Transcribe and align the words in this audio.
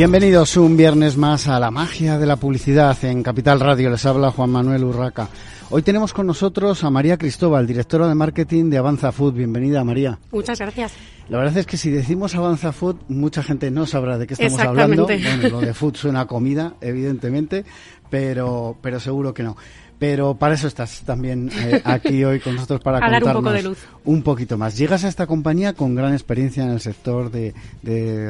Bienvenidos 0.00 0.56
un 0.56 0.78
viernes 0.78 1.18
más 1.18 1.46
a 1.46 1.60
la 1.60 1.70
magia 1.70 2.16
de 2.16 2.24
la 2.24 2.36
publicidad 2.36 2.96
en 3.04 3.22
Capital 3.22 3.60
Radio. 3.60 3.90
Les 3.90 4.06
habla 4.06 4.30
Juan 4.30 4.48
Manuel 4.48 4.84
Urraca. 4.84 5.28
Hoy 5.68 5.82
tenemos 5.82 6.14
con 6.14 6.26
nosotros 6.26 6.82
a 6.84 6.88
María 6.88 7.18
Cristóbal, 7.18 7.66
directora 7.66 8.08
de 8.08 8.14
marketing 8.14 8.70
de 8.70 8.78
Avanza 8.78 9.12
Food. 9.12 9.34
Bienvenida, 9.34 9.84
María. 9.84 10.18
Muchas 10.32 10.58
gracias. 10.58 10.94
La 11.28 11.36
verdad 11.36 11.58
es 11.58 11.66
que 11.66 11.76
si 11.76 11.90
decimos 11.90 12.34
Avanza 12.34 12.72
Food, 12.72 12.96
mucha 13.08 13.42
gente 13.42 13.70
no 13.70 13.84
sabrá 13.84 14.16
de 14.16 14.26
qué 14.26 14.32
estamos 14.32 14.58
hablando. 14.58 15.04
Bueno, 15.04 15.48
lo 15.50 15.60
de 15.60 15.74
food 15.74 15.96
suena 15.96 16.22
a 16.22 16.26
comida, 16.26 16.72
evidentemente, 16.80 17.66
pero, 18.08 18.78
pero 18.80 19.00
seguro 19.00 19.34
que 19.34 19.42
no. 19.42 19.58
Pero 20.00 20.34
para 20.34 20.54
eso 20.54 20.66
estás 20.66 21.02
también 21.02 21.50
eh, 21.54 21.82
aquí 21.84 22.24
hoy 22.24 22.40
con 22.40 22.54
nosotros 22.54 22.80
para 22.80 23.00
contarnos 23.00 23.28
un, 23.28 23.34
poco 23.34 23.52
de 23.52 23.62
luz. 23.62 23.78
un 24.06 24.22
poquito 24.22 24.56
más. 24.56 24.78
Llegas 24.78 25.04
a 25.04 25.08
esta 25.08 25.26
compañía 25.26 25.74
con 25.74 25.94
gran 25.94 26.14
experiencia 26.14 26.64
en 26.64 26.70
el 26.70 26.80
sector 26.80 27.30
de, 27.30 27.52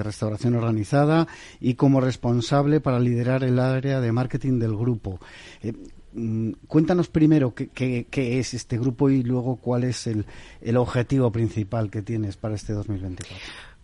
restauración 0.02 0.56
organizada 0.56 1.28
y 1.60 1.74
como 1.74 2.00
responsable 2.00 2.80
para 2.80 2.98
liderar 2.98 3.44
el 3.44 3.60
área 3.60 4.00
de 4.00 4.10
marketing 4.10 4.58
del 4.58 4.76
grupo. 4.76 5.20
Eh, 5.62 5.72
mm, 6.12 6.50
cuéntanos 6.66 7.08
primero 7.08 7.54
qué, 7.54 7.68
qué, 8.10 8.40
es 8.40 8.52
este 8.52 8.76
grupo 8.76 9.08
y 9.08 9.22
luego 9.22 9.54
cuál 9.54 9.84
es 9.84 10.08
el, 10.08 10.26
el 10.60 10.76
objetivo 10.76 11.30
principal 11.30 11.88
que 11.88 12.02
tienes 12.02 12.36
para 12.36 12.56
este 12.56 12.72
2024. 12.72 13.36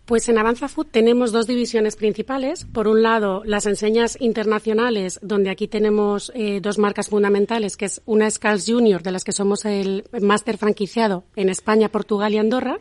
Pues 0.07 0.29
en 0.29 0.37
Avanza 0.37 0.69
Food 0.69 0.87
tenemos 0.89 1.33
dos 1.33 1.47
divisiones 1.47 1.97
principales. 1.97 2.63
Por 2.63 2.87
un 2.87 3.03
lado, 3.03 3.43
las 3.43 3.65
enseñas 3.65 4.15
internacionales, 4.21 5.19
donde 5.21 5.49
aquí 5.49 5.67
tenemos 5.67 6.31
eh, 6.33 6.61
dos 6.61 6.77
marcas 6.77 7.09
fundamentales, 7.09 7.75
que 7.75 7.87
es 7.87 8.01
una 8.05 8.27
es 8.27 8.39
Junior, 8.65 9.03
de 9.03 9.11
las 9.11 9.25
que 9.25 9.33
somos 9.33 9.65
el 9.65 10.05
máster 10.21 10.57
franquiciado 10.57 11.25
en 11.35 11.49
España, 11.49 11.89
Portugal 11.89 12.33
y 12.33 12.37
Andorra. 12.37 12.79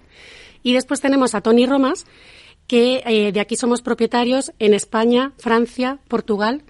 Y 0.62 0.74
después 0.74 1.00
tenemos 1.00 1.34
a 1.34 1.40
Tony 1.40 1.66
Romas, 1.66 2.06
que 2.68 3.02
eh, 3.04 3.32
de 3.32 3.40
aquí 3.40 3.56
somos 3.56 3.82
propietarios 3.82 4.52
en 4.60 4.72
España, 4.72 5.32
Francia, 5.36 5.98
Portugal 6.06 6.62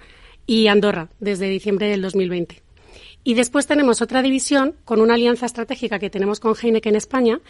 y 0.47 0.69
Andorra 0.69 1.11
desde 1.21 1.51
diciembre 1.51 1.89
del 1.89 2.01
2020. 2.01 2.66
Y 3.27 3.35
después 3.35 3.67
tenemos 3.67 4.03
otra 4.03 4.23
división 4.23 4.77
con 4.85 5.01
una 5.01 5.15
alianza 5.15 5.47
estratégica 5.47 5.99
que 5.99 6.11
tenemos 6.11 6.39
con 6.39 6.55
Heineken 6.55 6.91
en 6.91 6.97
España 6.97 7.41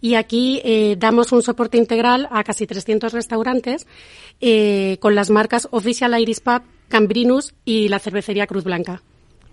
y 0.00 0.14
aquí 0.14 0.60
eh, 0.64 0.94
damos 0.96 1.32
un 1.32 1.42
soporte 1.42 1.76
integral 1.76 2.28
a 2.30 2.44
casi 2.44 2.68
300 2.68 3.12
restaurantes 3.12 3.88
eh, 4.40 4.96
con 5.00 5.16
las 5.16 5.30
marcas 5.30 5.66
Official 5.72 6.16
Iris 6.20 6.38
Pub, 6.38 6.62
Cambrinus 6.86 7.52
y 7.64 7.88
la 7.88 7.98
cervecería 7.98 8.46
Cruz 8.46 8.62
Blanca. 8.62 9.02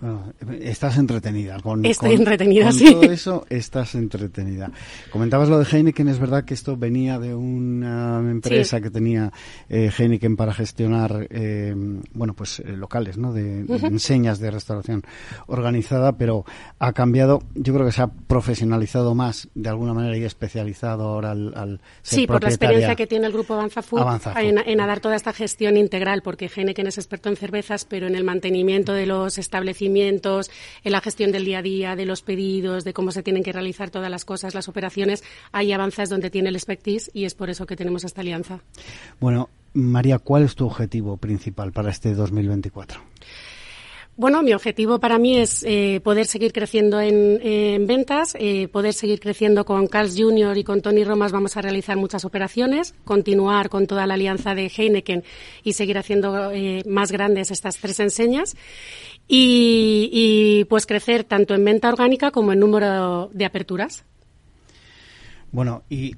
Bueno, 0.01 0.33
estás 0.61 0.97
entretenida. 0.97 1.59
Con, 1.59 1.85
Estoy 1.85 2.13
entretenida, 2.13 2.65
con 2.65 2.73
sí. 2.73 2.91
todo 2.91 3.03
eso 3.03 3.45
estás 3.49 3.93
entretenida. 3.93 4.71
Comentabas 5.11 5.47
lo 5.47 5.59
de 5.59 5.65
Heineken, 5.65 6.07
es 6.07 6.17
verdad 6.17 6.43
que 6.43 6.55
esto 6.55 6.75
venía 6.75 7.19
de 7.19 7.35
una 7.35 8.17
empresa 8.19 8.81
que 8.81 8.89
tenía 8.89 9.31
eh, 9.69 9.91
Heineken 9.95 10.35
para 10.35 10.55
gestionar, 10.55 11.27
eh, 11.29 11.75
bueno, 12.13 12.33
pues 12.33 12.61
eh, 12.61 12.71
locales, 12.71 13.19
¿no? 13.19 13.31
De, 13.31 13.59
enseñas 13.83 14.39
de 14.39 14.49
restauración 14.49 15.03
organizada, 15.45 16.13
pero 16.13 16.45
ha 16.79 16.93
cambiado, 16.93 17.43
yo 17.53 17.71
creo 17.71 17.85
que 17.85 17.91
se 17.91 18.01
ha 18.01 18.07
profesionalizado 18.07 19.13
más 19.13 19.49
de 19.53 19.69
alguna 19.69 19.93
manera 19.93 20.17
y 20.17 20.23
especializado 20.23 21.03
ahora 21.03 21.31
al, 21.31 21.53
al 21.55 21.81
Sí, 22.01 22.25
por 22.25 22.41
la 22.41 22.49
experiencia 22.49 22.95
que 22.95 23.05
tiene 23.05 23.27
el 23.27 23.33
grupo 23.33 23.53
Avanza 23.53 23.83
Food, 23.83 24.01
En, 24.37 24.57
en, 24.57 24.77
dar 24.77 24.99
toda 24.99 25.15
esta 25.15 25.31
gestión 25.31 25.77
integral, 25.77 26.23
porque 26.23 26.49
Heineken 26.53 26.87
es 26.87 26.97
experto 26.97 27.29
en 27.29 27.35
cervezas, 27.35 27.85
pero 27.85 28.07
en 28.07 28.15
el 28.15 28.23
mantenimiento 28.23 28.93
de 28.93 29.05
los 29.05 29.37
establecimientos 29.37 29.90
en 29.95 30.91
la 30.91 31.01
gestión 31.01 31.31
del 31.31 31.45
día 31.45 31.59
a 31.59 31.61
día, 31.61 31.95
de 31.95 32.05
los 32.05 32.21
pedidos, 32.21 32.83
de 32.83 32.93
cómo 32.93 33.11
se 33.11 33.23
tienen 33.23 33.43
que 33.43 33.51
realizar 33.51 33.89
todas 33.89 34.09
las 34.09 34.25
cosas, 34.25 34.53
las 34.53 34.67
operaciones. 34.67 35.23
Hay 35.51 35.71
avanzas 35.71 36.09
donde 36.09 36.29
tiene 36.29 36.49
el 36.49 36.55
expertise 36.55 37.11
y 37.13 37.25
es 37.25 37.35
por 37.35 37.49
eso 37.49 37.65
que 37.65 37.75
tenemos 37.75 38.03
esta 38.03 38.21
alianza. 38.21 38.61
Bueno, 39.19 39.49
María, 39.73 40.19
¿cuál 40.19 40.43
es 40.43 40.55
tu 40.55 40.65
objetivo 40.65 41.17
principal 41.17 41.71
para 41.71 41.91
este 41.91 42.13
2024? 42.13 43.01
Bueno, 44.17 44.43
mi 44.43 44.53
objetivo 44.53 44.99
para 44.99 45.17
mí 45.17 45.37
es 45.37 45.63
eh, 45.63 46.01
poder 46.03 46.27
seguir 46.27 46.51
creciendo 46.51 46.99
en, 46.99 47.87
ventas, 47.87 48.35
eh, 48.37 48.67
poder 48.67 48.93
seguir 48.93 49.21
creciendo 49.21 49.65
con 49.65 49.87
Carl's 49.87 50.15
Jr. 50.15 50.57
y 50.57 50.63
con 50.65 50.81
Tony 50.81 51.05
Romas. 51.05 51.31
Vamos 51.31 51.55
a 51.55 51.61
realizar 51.61 51.95
muchas 51.95 52.25
operaciones, 52.25 52.93
continuar 53.05 53.69
con 53.69 53.87
toda 53.87 54.05
la 54.05 54.15
alianza 54.15 54.53
de 54.53 54.67
Heineken 54.67 55.23
y 55.63 55.73
seguir 55.73 55.97
haciendo 55.97 56.51
eh, 56.51 56.83
más 56.85 57.11
grandes 57.11 57.51
estas 57.51 57.77
tres 57.77 57.99
enseñas 58.01 58.55
y, 59.27 60.65
pues 60.69 60.85
crecer 60.85 61.23
tanto 61.23 61.53
en 61.55 61.63
venta 61.63 61.89
orgánica 61.89 62.31
como 62.31 62.51
en 62.53 62.59
número 62.59 63.29
de 63.33 63.45
aperturas. 63.45 64.03
Bueno, 65.51 65.83
y 65.89 66.15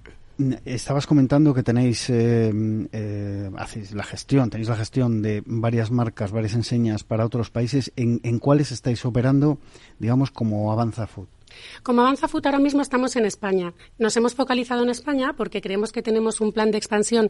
Estabas 0.66 1.06
comentando 1.06 1.54
que 1.54 1.62
tenéis 1.62 2.10
eh, 2.10 2.52
eh, 2.92 3.52
hacéis 3.56 3.94
la 3.94 4.04
gestión, 4.04 4.50
tenéis 4.50 4.68
la 4.68 4.76
gestión 4.76 5.22
de 5.22 5.44
varias 5.46 5.92
marcas, 5.92 6.32
varias 6.32 6.56
enseñas 6.56 7.04
para 7.04 7.24
otros 7.24 7.52
países. 7.52 7.92
¿En, 7.96 8.20
en 8.24 8.40
cuáles 8.40 8.72
estáis 8.72 9.06
operando, 9.06 9.60
digamos, 10.00 10.32
como 10.32 10.72
Avanza 10.72 11.06
Food? 11.06 11.28
Como 11.84 12.02
Avanza 12.02 12.28
Food 12.28 12.48
ahora 12.48 12.58
mismo 12.58 12.82
estamos 12.82 13.16
en 13.16 13.26
España. 13.26 13.74
Nos 14.00 14.18
hemos 14.18 14.34
focalizado 14.34 14.82
en 14.82 14.90
España 14.90 15.34
porque 15.38 15.62
creemos 15.62 15.92
que 15.92 16.02
tenemos 16.02 16.42
un 16.42 16.52
plan 16.52 16.72
de 16.72 16.80
expansión 16.80 17.30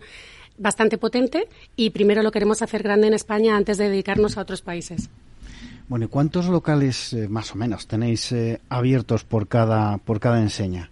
bastante 0.57 0.97
potente 0.97 1.50
y 1.75 1.90
primero 1.90 2.23
lo 2.23 2.31
queremos 2.31 2.61
hacer 2.61 2.84
grande 2.84 3.07
en 3.07 3.16
España 3.16 3.57
antes 3.57 3.78
de 3.78 3.90
dedicarnos 3.90 4.38
a 4.38 4.41
otros 4.41 4.61
países. 4.61 5.09
Bueno, 5.94 6.08
¿y 6.08 6.09
cuántos 6.09 6.48
locales 6.48 7.14
eh, 7.14 7.28
más 7.30 7.52
o 7.52 7.56
menos 7.56 7.86
tenéis 7.86 8.34
abiertos 8.68 9.26
por 9.26 9.48
cada, 9.48 10.00
por 10.00 10.20
cada 10.20 10.42
enseña? 10.42 10.90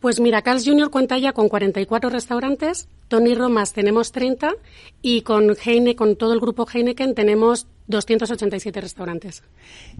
Pues 0.00 0.20
mira, 0.20 0.40
Carl's 0.40 0.64
Jr. 0.64 0.88
cuenta 0.88 1.18
ya 1.18 1.34
con 1.34 1.50
44 1.50 2.08
restaurantes, 2.08 2.88
Tony 3.08 3.34
Romas 3.34 3.74
tenemos 3.74 4.10
30 4.12 4.54
y 5.02 5.20
con 5.20 5.54
Heine, 5.54 5.96
con 5.96 6.16
todo 6.16 6.32
el 6.32 6.40
grupo 6.40 6.66
Heineken 6.66 7.14
tenemos 7.14 7.66
287 7.90 8.80
restaurantes. 8.80 9.42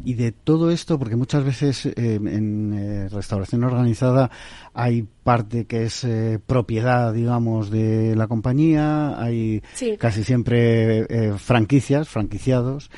Y 0.05 0.15
de 0.15 0.33
todo 0.33 0.71
esto, 0.71 0.99
porque 0.99 1.17
muchas 1.17 1.45
veces 1.45 1.87
eh, 1.87 1.93
en 1.97 2.73
eh, 2.73 3.09
restauración 3.09 3.65
organizada 3.65 4.31
hay 4.73 5.07
parte 5.23 5.67
que 5.67 5.85
es 5.85 6.05
eh, 6.05 6.39
propiedad, 6.45 7.13
digamos, 7.13 7.71
de 7.71 8.17
la 8.17 8.29
compañía, 8.29 9.21
hay 9.21 9.63
casi 9.99 10.25
siempre 10.25 11.07
franquicias, 11.39 12.09
franquiciados. 12.09 12.91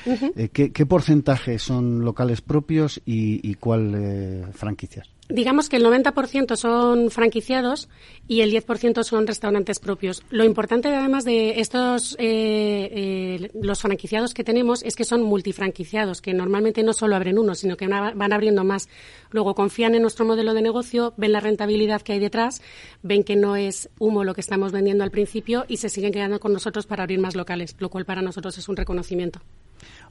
¿qué, 0.53 0.73
¿qué, 0.73 0.87
porcentaje 0.87 1.59
son 1.59 2.05
locales 2.05 2.41
propios 2.41 3.01
y, 3.05 3.49
y 3.49 3.55
cuál 3.55 4.51
franquicias? 4.53 5.09
Digamos 5.33 5.69
que 5.69 5.77
el 5.77 5.85
90% 5.85 6.57
son 6.57 7.11
franquiciados 7.11 7.89
y 8.29 8.43
el 8.43 8.53
10% 8.53 9.03
son 9.03 9.27
restaurantes 9.27 9.79
propios. 9.79 10.23
Lo 10.31 10.45
importante, 10.45 10.89
además 10.89 11.25
de 11.25 11.61
estos, 11.61 12.15
eh, 12.19 12.89
eh, 12.93 13.51
los 13.55 13.81
franquiciados 13.81 14.35
que 14.35 14.45
tenemos, 14.45 14.83
es 14.83 14.95
que 14.95 15.05
son 15.05 15.23
multifranquiciados, 15.23 16.21
que 16.21 16.35
normalmente 16.35 16.83
no 16.83 16.93
solo 16.93 17.17
abren 17.17 17.39
uno, 17.39 17.55
sino 17.55 17.77
que 17.77 17.89
van 17.89 18.33
abriendo 18.33 18.65
más. 18.65 18.89
Luego 19.31 19.55
confían 19.55 19.95
en 19.95 20.03
nuestro 20.03 20.25
modelo 20.25 20.55
de 20.55 20.63
negocio, 20.63 21.15
ven 21.17 21.33
la 21.33 21.41
rentabilidad 21.41 22.03
que 22.03 22.13
hay 22.13 22.19
detrás, 22.19 22.63
ven 23.03 23.25
que 23.25 23.37
no 23.37 23.57
es 23.57 23.91
humo 23.99 24.25
lo 24.25 24.35
que 24.35 24.41
estamos 24.41 24.73
vendiendo 24.73 25.05
al 25.05 25.11
principio 25.11 25.65
y 25.69 25.79
se 25.79 25.89
siguen 25.89 26.13
quedando 26.13 26.41
con 26.41 26.53
nosotros 26.53 26.87
para 26.87 27.05
abrir 27.05 27.19
más 27.19 27.35
locales, 27.35 27.77
lo 27.79 27.89
cual 27.89 28.05
para 28.05 28.23
nosotros 28.23 28.57
es 28.59 28.69
un 28.69 28.77
reconocimiento. 28.77 29.41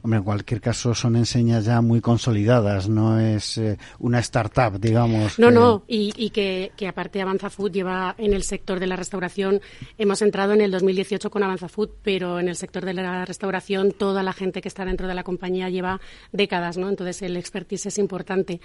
Hombre, 0.02 0.18
en 0.18 0.24
cualquier 0.24 0.60
caso 0.60 0.94
son 0.94 1.16
enseñas 1.16 1.64
ya 1.64 1.80
muy 1.80 2.00
consolidadas, 2.00 2.88
no 2.88 3.20
es 3.20 3.56
eh, 3.58 3.78
una 4.00 4.18
startup, 4.18 4.80
digamos. 4.80 5.38
No, 5.38 5.50
no, 5.50 5.84
y, 5.86 6.30
que, 6.30 6.72
que, 6.76 6.88
aparte 6.88 7.22
Avanza 7.22 7.50
Food 7.50 7.70
lleva 7.72 8.14
en 8.18 8.32
el 8.32 8.42
sector 8.42 8.80
de 8.80 8.88
la 8.88 8.96
restauración, 8.96 9.60
hemos 9.98 10.20
entrado 10.20 10.52
en 10.54 10.60
el 10.60 10.72
2018 10.72 11.30
con 11.30 11.44
Avanza 11.44 11.68
Food, 11.68 11.90
pero 12.02 12.40
en 12.40 12.48
el 12.48 12.56
sector 12.56 12.84
de 12.84 12.94
la 12.94 13.24
restauración 13.24 13.92
toda 13.92 14.24
la 14.24 14.32
gente 14.32 14.60
que 14.60 14.68
está 14.68 14.84
dentro 14.84 15.06
de 15.06 15.14
la 15.14 15.22
compañía 15.22 15.70
lleva 15.70 16.00
décadas, 16.32 16.76
¿no? 16.76 16.88
Entonces 16.88 17.22
el 17.22 17.36
expertise 17.36 17.86
es 17.86 17.98
importante 17.98 18.60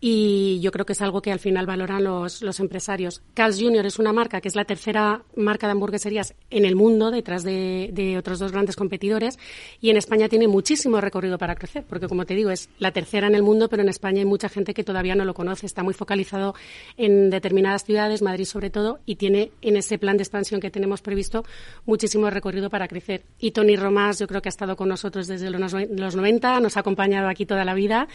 y 0.00 0.60
yo 0.60 0.70
creo 0.70 0.86
que 0.86 0.92
es 0.92 1.02
algo 1.02 1.20
que 1.20 1.32
al 1.32 1.40
final 1.40 1.66
valoran 1.66 2.04
los, 2.04 2.42
los 2.42 2.60
empresarios. 2.60 3.22
Carl's 3.34 3.60
Jr. 3.60 3.86
es 3.86 3.98
una 3.98 4.12
marca 4.12 4.40
que 4.40 4.48
es 4.48 4.54
la 4.54 4.64
tercera 4.64 5.24
marca 5.34 5.66
de 5.66 5.72
hamburgueserías 5.72 6.34
en 6.50 6.64
el 6.64 6.76
mundo, 6.76 7.10
detrás 7.10 7.42
de, 7.42 7.90
de 7.92 8.16
otros 8.16 8.38
dos 8.38 8.52
grandes 8.52 8.76
competidores, 8.76 9.36
y 9.80 9.90
en 9.90 9.96
España 9.96 10.28
tiene 10.28 10.36
tiene 10.36 10.48
muchísimo 10.76 11.00
recorrido 11.00 11.38
para 11.38 11.54
crecer, 11.54 11.86
porque 11.88 12.06
como 12.06 12.26
te 12.26 12.34
digo, 12.34 12.50
es 12.50 12.68
la 12.78 12.90
tercera 12.90 13.28
en 13.28 13.34
el 13.34 13.42
mundo, 13.42 13.70
pero 13.70 13.82
en 13.82 13.88
España 13.88 14.18
hay 14.18 14.26
mucha 14.26 14.50
gente 14.50 14.74
que 14.74 14.84
todavía 14.84 15.14
no 15.14 15.24
lo 15.24 15.32
conoce. 15.32 15.64
Está 15.64 15.82
muy 15.82 15.94
focalizado 15.94 16.54
en 16.98 17.30
determinadas 17.30 17.82
ciudades, 17.82 18.20
Madrid 18.20 18.44
sobre 18.44 18.68
todo, 18.68 18.98
y 19.06 19.16
tiene 19.16 19.52
en 19.62 19.78
ese 19.78 19.96
plan 19.96 20.18
de 20.18 20.24
expansión 20.24 20.60
que 20.60 20.70
tenemos 20.70 21.00
previsto 21.00 21.46
muchísimo 21.86 22.28
recorrido 22.28 22.68
para 22.68 22.88
crecer. 22.88 23.22
Y 23.40 23.52
Tony 23.52 23.74
Romás, 23.74 24.18
yo 24.18 24.26
creo 24.26 24.42
que 24.42 24.48
ha 24.48 24.50
estado 24.50 24.76
con 24.76 24.90
nosotros 24.90 25.26
desde 25.26 25.48
los 25.48 26.14
90, 26.14 26.60
nos 26.60 26.76
ha 26.76 26.80
acompañado 26.80 27.28
aquí 27.28 27.46
toda 27.46 27.64
la 27.64 27.72
vida 27.72 28.06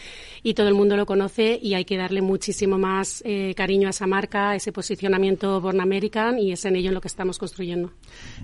y 0.44 0.54
todo 0.54 0.68
el 0.68 0.74
mundo 0.74 0.96
lo 0.96 1.04
conoce 1.04 1.58
y 1.60 1.74
hay 1.74 1.84
que 1.84 1.96
darle 1.96 2.22
muchísimo 2.22 2.78
más 2.78 3.24
eh, 3.26 3.54
cariño 3.56 3.88
a 3.88 3.90
esa 3.90 4.06
marca, 4.06 4.54
ese 4.54 4.70
posicionamiento 4.70 5.60
Born 5.60 5.80
American 5.80 6.38
y 6.38 6.52
es 6.52 6.64
en 6.64 6.76
ello 6.76 6.90
en 6.90 6.94
lo 6.94 7.00
que 7.00 7.08
estamos 7.08 7.40
construyendo. 7.40 7.90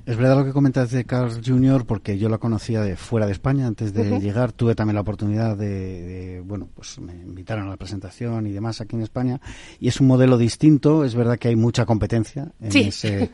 Es 0.07 0.17
verdad 0.17 0.39
lo 0.39 0.45
que 0.45 0.53
comentas 0.53 0.91
de 0.91 1.05
Carl 1.05 1.41
Jr., 1.41 1.87
porque 1.87 2.19
yo 2.19 2.29
la 2.29 2.39
conocía 2.39 2.81
de 2.81 2.97
fuera 2.97 3.27
de 3.27 3.33
España 3.33 3.69
antes 3.69 3.95
de 3.95 4.08
llegar. 4.21 4.53
Tuve 4.53 4.75
también 4.75 4.95
la 4.95 5.03
oportunidad 5.03 5.57
de, 5.57 6.43
bueno, 6.45 6.69
pues 6.75 6.99
me 6.99 7.13
invitaron 7.13 7.67
a 7.67 7.71
la 7.71 7.77
presentación 7.77 8.47
y 8.47 8.53
demás 8.53 8.81
aquí 8.81 8.97
en 8.97 9.03
España. 9.03 9.41
Y 9.79 9.89
es 9.89 10.01
un 10.01 10.07
modelo 10.07 10.39
distinto. 10.39 11.05
Es 11.05 11.15
verdad 11.15 11.39
que 11.39 11.49
hay 11.49 11.57
mucha 11.57 11.87
competencia 11.87 12.53
en 12.61 12.77
ese 12.77 13.31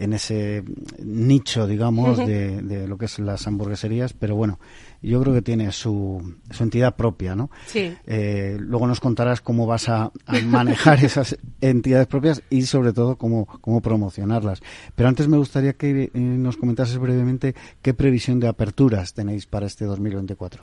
en 0.00 0.14
ese 0.14 0.64
nicho, 1.04 1.66
digamos, 1.66 2.16
de, 2.16 2.62
de, 2.62 2.88
lo 2.88 2.96
que 2.96 3.04
es 3.04 3.18
las 3.18 3.46
hamburgueserías, 3.46 4.14
pero 4.14 4.34
bueno, 4.34 4.58
yo 5.02 5.20
creo 5.20 5.34
que 5.34 5.42
tiene 5.42 5.72
su, 5.72 6.34
su 6.50 6.62
entidad 6.62 6.94
propia, 6.96 7.34
¿no? 7.34 7.50
Sí. 7.66 7.94
Eh, 8.06 8.56
luego 8.58 8.86
nos 8.86 9.00
contarás 9.00 9.40
cómo 9.40 9.66
vas 9.66 9.88
a, 9.88 10.12
manejar 10.44 11.02
esas 11.04 11.38
entidades 11.60 12.06
propias 12.06 12.42
y 12.50 12.62
sobre 12.62 12.92
todo 12.92 13.16
cómo, 13.16 13.46
cómo 13.60 13.80
promocionarlas. 13.80 14.60
Pero 14.94 15.08
antes 15.08 15.28
me 15.28 15.38
gustaría 15.38 15.72
que 15.72 16.04
eh, 16.04 16.10
nos 16.14 16.56
comentases 16.56 16.98
brevemente 16.98 17.54
qué 17.82 17.94
previsión 17.94 18.40
de 18.40 18.48
aperturas 18.48 19.14
tenéis 19.14 19.46
para 19.46 19.66
este 19.66 19.84
2024. 19.84 20.62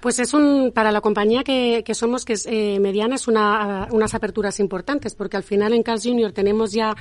Pues 0.00 0.18
es 0.18 0.34
un, 0.34 0.72
para 0.74 0.90
la 0.90 1.00
compañía 1.00 1.44
que, 1.44 1.82
que 1.84 1.94
somos, 1.94 2.24
que 2.24 2.32
es 2.32 2.46
eh, 2.46 2.78
mediana, 2.80 3.14
es 3.14 3.28
una, 3.28 3.88
unas 3.92 4.14
aperturas 4.14 4.58
importantes, 4.58 5.14
porque 5.14 5.36
al 5.36 5.44
final 5.44 5.72
en 5.72 5.82
Carl's 5.82 6.04
Junior 6.04 6.32
tenemos 6.32 6.72
ya 6.72 6.96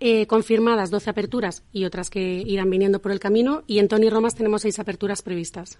eh, 0.00 0.26
confirmadas 0.26 0.90
12 0.90 1.10
aperturas 1.10 1.62
y 1.72 1.84
otras 1.84 2.10
que 2.10 2.42
irán 2.46 2.70
viniendo 2.70 3.00
por 3.00 3.12
el 3.12 3.20
camino, 3.20 3.62
y 3.66 3.78
en 3.78 3.88
Tony 3.88 4.10
Romas 4.10 4.34
tenemos 4.34 4.62
seis 4.62 4.78
aperturas 4.78 5.22
previstas. 5.22 5.78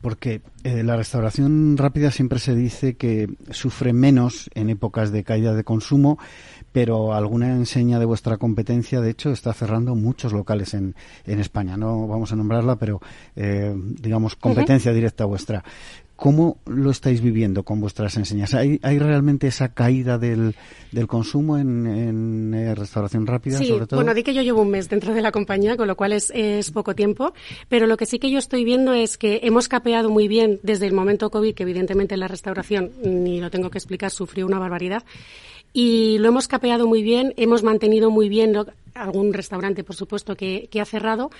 Porque 0.00 0.42
eh, 0.64 0.82
la 0.82 0.96
restauración 0.96 1.76
rápida 1.76 2.10
siempre 2.10 2.38
se 2.38 2.54
dice 2.54 2.96
que 2.96 3.28
sufre 3.50 3.92
menos 3.92 4.50
en 4.54 4.68
épocas 4.68 5.10
de 5.12 5.24
caída 5.24 5.54
de 5.54 5.64
consumo, 5.64 6.18
pero 6.72 7.14
alguna 7.14 7.54
enseña 7.54 7.98
de 7.98 8.04
vuestra 8.04 8.36
competencia, 8.36 9.00
de 9.00 9.10
hecho, 9.10 9.30
está 9.30 9.52
cerrando 9.52 9.94
muchos 9.94 10.32
locales 10.32 10.74
en, 10.74 10.94
en 11.24 11.38
España. 11.38 11.76
No 11.76 12.06
vamos 12.06 12.32
a 12.32 12.36
nombrarla, 12.36 12.76
pero 12.76 13.00
eh, 13.36 13.72
digamos 13.76 14.36
competencia 14.36 14.92
directa 14.92 15.24
vuestra. 15.24 15.64
¿Cómo 16.16 16.58
lo 16.66 16.90
estáis 16.90 17.20
viviendo 17.20 17.64
con 17.64 17.80
vuestras 17.80 18.16
enseñas? 18.16 18.54
¿Hay, 18.54 18.78
hay 18.82 18.98
realmente 19.00 19.48
esa 19.48 19.74
caída 19.74 20.16
del, 20.16 20.54
del 20.92 21.06
consumo 21.08 21.58
en, 21.58 21.86
en 21.88 22.54
eh, 22.54 22.74
restauración 22.74 23.26
rápida, 23.26 23.58
sí, 23.58 23.66
sobre 23.66 23.86
todo? 23.86 23.98
Bueno, 23.98 24.14
di 24.14 24.22
que 24.22 24.32
yo 24.32 24.42
llevo 24.42 24.62
un 24.62 24.70
mes 24.70 24.88
dentro 24.88 25.12
de 25.12 25.20
la 25.20 25.32
compañía, 25.32 25.76
con 25.76 25.88
lo 25.88 25.96
cual 25.96 26.12
es, 26.12 26.30
es, 26.32 26.70
poco 26.70 26.94
tiempo, 26.94 27.34
pero 27.68 27.86
lo 27.86 27.96
que 27.96 28.06
sí 28.06 28.20
que 28.20 28.30
yo 28.30 28.38
estoy 28.38 28.64
viendo 28.64 28.94
es 28.94 29.18
que 29.18 29.40
hemos 29.42 29.66
capeado 29.66 30.08
muy 30.08 30.28
bien 30.28 30.60
desde 30.62 30.86
el 30.86 30.92
momento 30.92 31.30
COVID, 31.30 31.52
que 31.52 31.64
evidentemente 31.64 32.16
la 32.16 32.28
restauración, 32.28 32.92
ni 33.02 33.40
lo 33.40 33.50
tengo 33.50 33.70
que 33.70 33.78
explicar, 33.78 34.12
sufrió 34.12 34.46
una 34.46 34.60
barbaridad, 34.60 35.02
y 35.76 36.18
lo 36.18 36.28
hemos 36.28 36.46
capeado 36.46 36.86
muy 36.86 37.02
bien, 37.02 37.34
hemos 37.36 37.64
mantenido 37.64 38.08
muy 38.08 38.28
bien 38.28 38.54
algún 38.94 39.32
restaurante, 39.32 39.82
por 39.82 39.96
supuesto, 39.96 40.36
que, 40.36 40.68
ha 40.80 40.84
cerrado, 40.84 41.30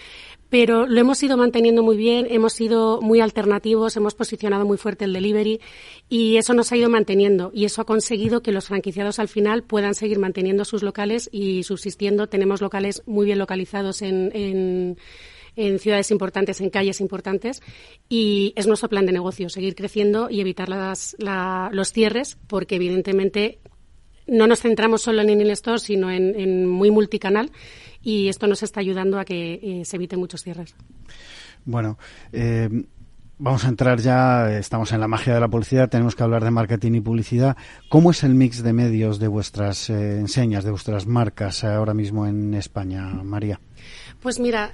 pero 0.50 0.88
lo 0.88 1.00
hemos 1.00 1.22
ido 1.22 1.36
manteniendo 1.36 1.84
muy 1.84 1.96
bien, 1.96 2.26
hemos 2.28 2.52
sido 2.52 3.00
muy 3.00 3.20
alternativos, 3.20 3.96
hemos 3.96 4.16
posicionado 4.16 4.64
muy 4.66 4.76
fuerte 4.76 5.04
el 5.04 5.12
delivery 5.12 5.60
y 6.08 6.36
eso 6.36 6.52
nos 6.52 6.72
ha 6.72 6.76
ido 6.76 6.90
manteniendo 6.90 7.52
y 7.54 7.64
eso 7.64 7.81
ha 7.81 7.86
conseguido 7.86 8.42
que 8.42 8.50
los 8.50 8.66
franquiciados 8.66 9.20
al 9.20 9.28
final 9.28 9.62
puedan 9.62 9.94
seguir 9.94 10.19
manteniendo 10.19 10.64
sus 10.64 10.82
locales 10.82 11.28
y 11.31 11.62
subsistiendo. 11.62 12.26
Tenemos 12.26 12.60
locales 12.60 13.04
muy 13.06 13.26
bien 13.26 13.38
localizados 13.38 14.02
en, 14.02 14.32
en 14.34 14.98
en 15.56 15.78
ciudades 15.78 16.10
importantes, 16.10 16.60
en 16.60 16.70
calles 16.70 17.00
importantes, 17.00 17.62
y 18.08 18.52
es 18.56 18.66
nuestro 18.66 18.88
plan 18.88 19.06
de 19.06 19.12
negocio, 19.12 19.48
seguir 19.48 19.76
creciendo 19.76 20.28
y 20.28 20.40
evitar 20.40 20.69
las, 20.69 21.14
la, 21.19 21.70
los 21.72 21.92
cierres, 21.92 22.36
porque 22.48 22.75
evidentemente 22.76 23.60
no 24.26 24.46
nos 24.46 24.60
centramos 24.60 25.02
solo 25.02 25.22
en 25.22 25.28
el 25.28 25.50
store, 25.50 25.78
sino 25.78 26.10
en, 26.10 26.66
muy 26.66 26.90
multicanal 26.90 27.50
y 28.02 28.28
esto 28.28 28.46
nos 28.46 28.62
está 28.62 28.80
ayudando 28.80 29.18
a 29.18 29.24
que 29.24 29.54
eh, 29.62 29.84
se 29.84 29.96
eviten 29.96 30.18
muchos 30.18 30.42
cierres. 30.42 30.74
Bueno, 31.64 31.98
eh, 32.32 32.68
vamos 33.38 33.64
a 33.64 33.68
entrar 33.68 34.00
ya, 34.00 34.58
estamos 34.58 34.92
en 34.92 35.00
la 35.00 35.08
magia 35.08 35.34
de 35.34 35.40
la 35.40 35.48
publicidad, 35.48 35.88
tenemos 35.88 36.14
que 36.14 36.22
hablar 36.22 36.44
de 36.44 36.50
marketing 36.50 36.92
y 36.92 37.00
publicidad. 37.00 37.56
¿Cómo 37.88 38.10
es 38.10 38.22
el 38.22 38.34
mix 38.34 38.62
de 38.62 38.72
medios 38.72 39.18
de 39.18 39.28
vuestras 39.28 39.88
eh, 39.88 40.18
enseñas, 40.18 40.64
de 40.64 40.70
vuestras 40.70 41.06
marcas 41.06 41.64
ahora 41.64 41.94
mismo 41.94 42.26
en 42.26 42.54
España, 42.54 43.06
María? 43.06 43.60
Pues 44.20 44.38
mira, 44.38 44.72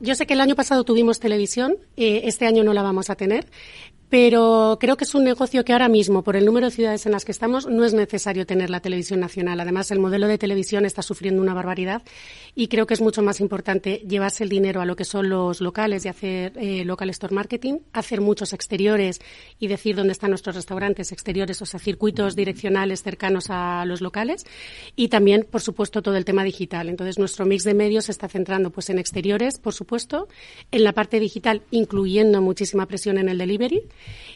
yo 0.00 0.14
sé 0.14 0.26
que 0.26 0.34
el 0.34 0.40
año 0.40 0.54
pasado 0.54 0.84
tuvimos 0.84 1.20
televisión, 1.20 1.76
este 1.96 2.46
año 2.46 2.64
no 2.64 2.72
la 2.72 2.82
vamos 2.82 3.10
a 3.10 3.14
tener, 3.14 3.46
pero 4.12 4.76
creo 4.78 4.98
que 4.98 5.04
es 5.04 5.14
un 5.14 5.24
negocio 5.24 5.64
que 5.64 5.72
ahora 5.72 5.88
mismo, 5.88 6.22
por 6.22 6.36
el 6.36 6.44
número 6.44 6.66
de 6.66 6.72
ciudades 6.72 7.06
en 7.06 7.12
las 7.12 7.24
que 7.24 7.32
estamos, 7.32 7.66
no 7.66 7.82
es 7.82 7.94
necesario 7.94 8.44
tener 8.44 8.68
la 8.68 8.80
televisión 8.80 9.20
nacional. 9.20 9.58
Además, 9.58 9.90
el 9.90 10.00
modelo 10.00 10.28
de 10.28 10.36
televisión 10.36 10.84
está 10.84 11.00
sufriendo 11.00 11.40
una 11.40 11.54
barbaridad 11.54 12.02
y 12.54 12.68
creo 12.68 12.86
que 12.86 12.92
es 12.92 13.00
mucho 13.00 13.22
más 13.22 13.40
importante 13.40 14.04
llevarse 14.06 14.44
el 14.44 14.50
dinero 14.50 14.82
a 14.82 14.84
lo 14.84 14.96
que 14.96 15.06
son 15.06 15.30
los 15.30 15.62
locales 15.62 16.04
y 16.04 16.08
hacer 16.08 16.52
eh, 16.56 16.84
local 16.84 17.08
store 17.08 17.34
marketing, 17.34 17.78
hacer 17.94 18.20
muchos 18.20 18.52
exteriores 18.52 19.18
y 19.58 19.68
decir 19.68 19.96
dónde 19.96 20.12
están 20.12 20.28
nuestros 20.28 20.56
restaurantes 20.56 21.10
exteriores, 21.10 21.62
o 21.62 21.64
sea, 21.64 21.80
circuitos 21.80 22.36
direccionales 22.36 23.02
cercanos 23.02 23.46
a 23.48 23.86
los 23.86 24.02
locales 24.02 24.44
y 24.94 25.08
también, 25.08 25.46
por 25.50 25.62
supuesto, 25.62 26.02
todo 26.02 26.16
el 26.16 26.26
tema 26.26 26.44
digital. 26.44 26.90
Entonces, 26.90 27.18
nuestro 27.18 27.46
mix 27.46 27.64
de 27.64 27.72
medios 27.72 28.04
se 28.04 28.12
está 28.12 28.28
centrando 28.28 28.68
pues 28.68 28.90
en 28.90 28.98
exteriores, 28.98 29.58
por 29.58 29.72
supuesto, 29.72 30.28
en 30.70 30.84
la 30.84 30.92
parte 30.92 31.18
digital, 31.18 31.62
incluyendo 31.70 32.42
muchísima 32.42 32.84
presión 32.84 33.16
en 33.16 33.30
el 33.30 33.38
delivery 33.38 33.84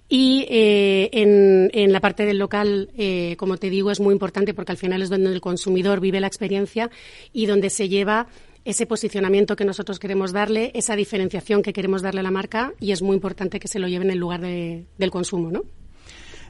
y 0.08 0.46
eh, 0.48 1.08
en, 1.12 1.70
en, 1.72 1.92
la 1.92 2.00
parte 2.00 2.24
del 2.24 2.38
local, 2.38 2.90
eh, 2.96 3.34
como 3.38 3.56
te 3.56 3.70
digo, 3.70 3.90
es 3.90 4.00
muy 4.00 4.12
importante 4.12 4.54
porque 4.54 4.72
al 4.72 4.78
final 4.78 5.02
es 5.02 5.10
donde 5.10 5.32
el 5.32 5.40
consumidor 5.40 6.00
vive 6.00 6.20
la 6.20 6.28
experiencia 6.28 6.90
y 7.32 7.46
donde 7.46 7.70
se 7.70 7.88
lleva 7.88 8.28
ese 8.64 8.86
posicionamiento 8.86 9.56
que 9.56 9.64
nosotros 9.64 9.98
queremos 9.98 10.32
darle, 10.32 10.72
esa 10.74 10.96
diferenciación 10.96 11.62
que 11.62 11.72
queremos 11.72 12.02
darle 12.02 12.20
a 12.20 12.24
la 12.24 12.30
marca 12.32 12.72
y 12.80 12.92
es 12.92 13.00
muy 13.00 13.14
importante 13.14 13.60
que 13.60 13.68
se 13.68 13.78
lo 13.78 13.88
lleven 13.88 14.08
en 14.08 14.14
el 14.14 14.18
lugar 14.18 14.40
de, 14.40 14.86
del 14.98 15.10
consumo, 15.10 15.50
¿no? 15.50 15.62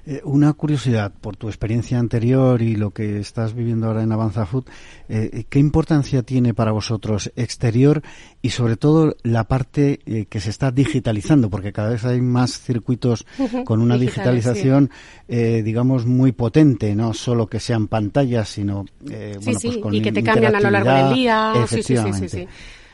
Eh, 0.08 0.20
una 0.22 0.52
curiosidad, 0.52 1.12
por 1.20 1.36
tu 1.36 1.48
experiencia 1.48 1.98
anterior 1.98 2.62
y 2.62 2.76
lo 2.76 2.92
que 2.92 3.18
estás 3.18 3.54
viviendo 3.54 3.88
ahora 3.88 4.04
en 4.04 4.12
Avanza 4.12 4.46
Food, 4.46 4.66
eh, 5.08 5.46
¿qué 5.48 5.58
importancia 5.58 6.22
tiene 6.22 6.54
para 6.54 6.70
vosotros 6.70 7.32
exterior 7.34 8.02
y 8.40 8.50
sobre 8.50 8.76
todo 8.76 9.16
la 9.25 9.48
parte 9.48 9.98
eh, 10.06 10.26
que 10.26 10.38
se 10.38 10.50
está 10.50 10.70
digitalizando? 10.70 11.50
Porque 11.50 11.72
cada 11.72 11.90
vez 11.90 12.04
hay 12.04 12.20
más 12.20 12.60
circuitos 12.60 13.26
con 13.64 13.80
una 13.80 13.98
digitalización, 13.98 14.90
digamos, 15.26 16.06
muy 16.06 16.30
potente, 16.30 16.94
no 16.94 17.12
solo 17.12 17.48
que 17.48 17.58
sean 17.58 17.88
pantallas, 17.88 18.48
sino 18.48 18.84
bueno, 19.00 19.40
pues 19.42 19.76
con 19.78 19.92
y 19.92 20.02
que 20.02 20.12
te 20.12 20.22
cambian 20.22 20.54
a 20.54 20.60
lo 20.60 20.70
largo 20.70 20.92
del 20.92 21.14
día. 21.14 21.52
Sí, 21.66 21.82
sí, 21.82 21.96
sí, 22.12 22.28
sí, 22.28 22.48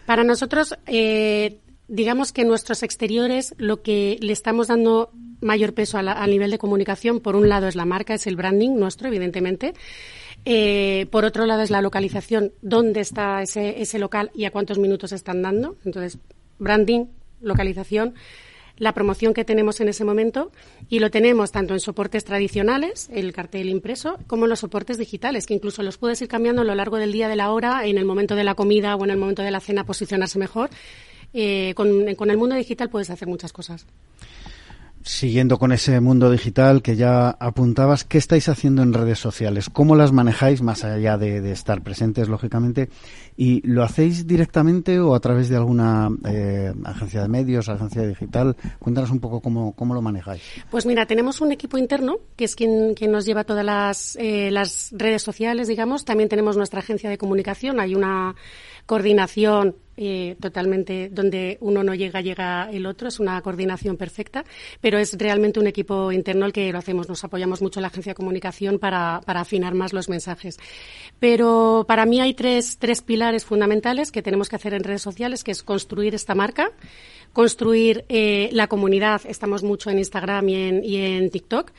Para 0.07 0.25
nosotros, 0.25 0.75
digamos 1.89 2.33
que 2.33 2.45
nuestros 2.45 2.83
exteriores 2.83 3.55
lo 3.59 3.83
que 3.83 4.17
le 4.23 4.33
estamos 4.33 4.69
dando 4.69 5.11
mayor 5.43 5.75
peso 5.75 5.99
a, 5.99 6.27
nivel 6.27 6.51
de 6.51 6.59
comunicación, 6.59 7.21
por 7.21 7.37
un 7.37 7.49
lado 7.49 7.69
es 7.69 7.77
la 7.77 7.85
marca, 7.85 8.15
es 8.15 8.27
el 8.27 8.37
branding 8.37 8.77
nuestro, 8.77 9.09
evidentemente. 9.09 9.75
Eh, 10.45 11.07
por 11.11 11.25
otro 11.25 11.47
lado 11.47 11.63
es 11.63 11.71
la 11.71 11.83
localización, 11.83 12.53
dónde 12.63 13.01
está 13.01 13.43
ese, 13.43 13.83
ese 13.83 13.99
local 13.99 14.31
y 14.35 14.45
a 14.45 14.51
cuántos 14.51 14.79
minutos 14.79 15.13
están 15.13 15.43
dando. 15.43 15.77
Entonces, 15.85 16.19
branding, 16.59 17.07
localización, 17.41 18.15
la 18.79 18.95
promoción 18.95 19.35
que 19.35 19.45
tenemos 19.45 19.81
en 19.81 19.89
ese 19.89 20.05
momento 20.05 20.51
y 20.89 21.01
lo 21.01 21.11
tenemos 21.11 21.53
tanto 21.53 21.75
en 21.75 21.81
soportes 21.81 22.25
tradicionales, 22.25 23.09
el 23.13 23.33
cartel 23.33 23.69
impreso, 23.69 24.19
como 24.27 24.45
en 24.45 24.51
los 24.51 24.61
soportes 24.61 24.99
digitales, 24.99 25.47
que 25.47 25.55
incluso 25.55 25.83
los 25.83 25.99
puedes 25.99 26.21
ir 26.23 26.29
cambiando 26.29 26.63
a 26.63 26.65
lo 26.65 26.75
largo 26.75 26.97
del 26.97 27.13
día, 27.13 27.29
de 27.29 27.37
la 27.37 27.51
hora, 27.51 27.87
en 27.87 27.99
el 27.99 28.05
momento 28.05 28.35
de 28.35 28.45
la 28.45 28.55
comida 28.55 28.97
o 28.97 29.05
en 29.05 29.11
el 29.11 29.19
momento 29.19 29.43
de 29.43 29.51
la 29.51 29.61
cena 29.61 29.85
posicionarse 29.85 30.39
mejor. 30.39 30.71
Eh, 31.35 31.75
con 31.75 32.31
el 32.31 32.37
mundo 32.37 32.55
digital 32.55 32.91
puedes 32.91 33.09
hacer 33.09 33.27
muchas 33.27 33.53
cosas 33.55 33.87
siguiendo 35.05 35.59
con 35.59 35.73
ese 35.73 36.01
mundo 36.01 36.31
digital 36.31 36.83
que 36.83 36.97
ya 36.97 37.31
apuntabas, 37.31 38.05
¿qué 38.05 38.19
estáis 38.19 38.49
haciendo 38.49 38.83
en 38.83 38.93
redes 38.93 39.19
sociales? 39.19 39.69
¿Cómo 39.71 39.97
las 39.97 40.13
manejáis, 40.13 40.63
más 40.63 40.85
allá 40.85 41.19
de, 41.19 41.53
estar 41.53 41.83
presentes, 41.83 42.29
lógicamente? 42.29 42.89
¿Y 43.37 43.67
lo 43.67 43.83
hacéis 43.83 44.27
directamente 44.27 45.01
o 45.01 45.15
a 45.15 45.21
través 45.21 45.49
de 45.49 45.57
alguna 45.57 46.11
eh, 46.27 46.73
agencia 46.85 47.23
de 47.23 47.29
medios, 47.29 47.69
agencia 47.69 48.03
digital? 48.03 48.57
Cuéntanos 48.79 49.11
un 49.11 49.21
poco 49.21 49.41
cómo, 49.41 49.73
cómo, 49.73 49.95
lo 49.95 50.03
manejáis. 50.03 50.43
Pues 50.71 50.87
mira, 50.87 51.07
tenemos 51.07 51.41
un 51.41 51.53
equipo 51.53 51.79
interno, 51.79 52.19
que 52.37 52.45
es 52.45 52.55
quien, 52.55 52.95
quien 52.95 53.13
nos 53.13 53.25
lleva 53.25 53.45
todas 53.45 53.65
las, 53.65 54.17
eh, 54.17 54.51
las 54.51 54.91
redes 54.93 55.23
sociales, 55.23 55.69
digamos. 55.69 56.05
También 56.05 56.29
tenemos 56.29 56.57
nuestra 56.57 56.81
agencia 56.81 57.11
de 57.11 57.19
comunicación. 57.19 57.81
Hay 57.81 57.95
una 57.95 58.35
coordinación 58.87 59.77
eh, 59.95 60.37
totalmente 60.41 61.11
donde 61.13 61.59
uno 61.61 61.85
no 61.85 61.95
llega, 61.95 62.23
llega 62.23 62.71
el 62.73 62.87
otro. 62.87 63.09
Es 63.09 63.21
una 63.21 63.41
coordinación 63.43 63.97
perfecta, 63.97 64.45
pero 64.81 64.99
es 64.99 65.17
realmente 65.19 65.61
un 65.61 65.67
equipo 65.67 66.11
interno 66.13 66.47
el 66.47 66.53
que 66.53 66.73
lo 66.73 66.79
hacemos. 66.79 67.09
Nos 67.09 67.23
apoyamos 67.25 67.61
mucho 67.61 67.79
en 67.79 67.83
la 67.83 67.89
agencia 67.89 68.11
de 68.11 68.15
comunicación 68.15 68.79
para, 68.79 69.21
para 69.27 69.41
afinar 69.41 69.75
más 69.75 69.93
los 69.93 70.09
mensajes. 70.09 70.59
Pero 71.21 71.85
para 71.87 72.07
mí 72.07 72.21
hay 72.21 72.35
tres, 72.35 72.79
tres 72.79 73.03
pilares 73.03 73.45
fundamentales 73.45 74.11
que 74.11 74.23
tenemos 74.23 74.49
que 74.49 74.57
hacer 74.57 74.75
en 74.75 74.83
redes 74.83 75.03
sociales, 75.03 75.45
que 75.45 75.51
es 75.51 75.63
construir 75.63 76.15
esta 76.15 76.35
marca, 76.35 76.71
construir 77.33 78.05
eh, 78.09 78.49
la 78.53 78.67
comunidad, 78.69 79.23
estamos 79.27 79.63
mucho 79.63 79.91
en 79.91 79.99
Instagram 79.99 80.49
y 80.49 80.55
en, 80.55 80.85
y 80.85 80.97
en 80.97 81.31
TikTok, 81.31 81.71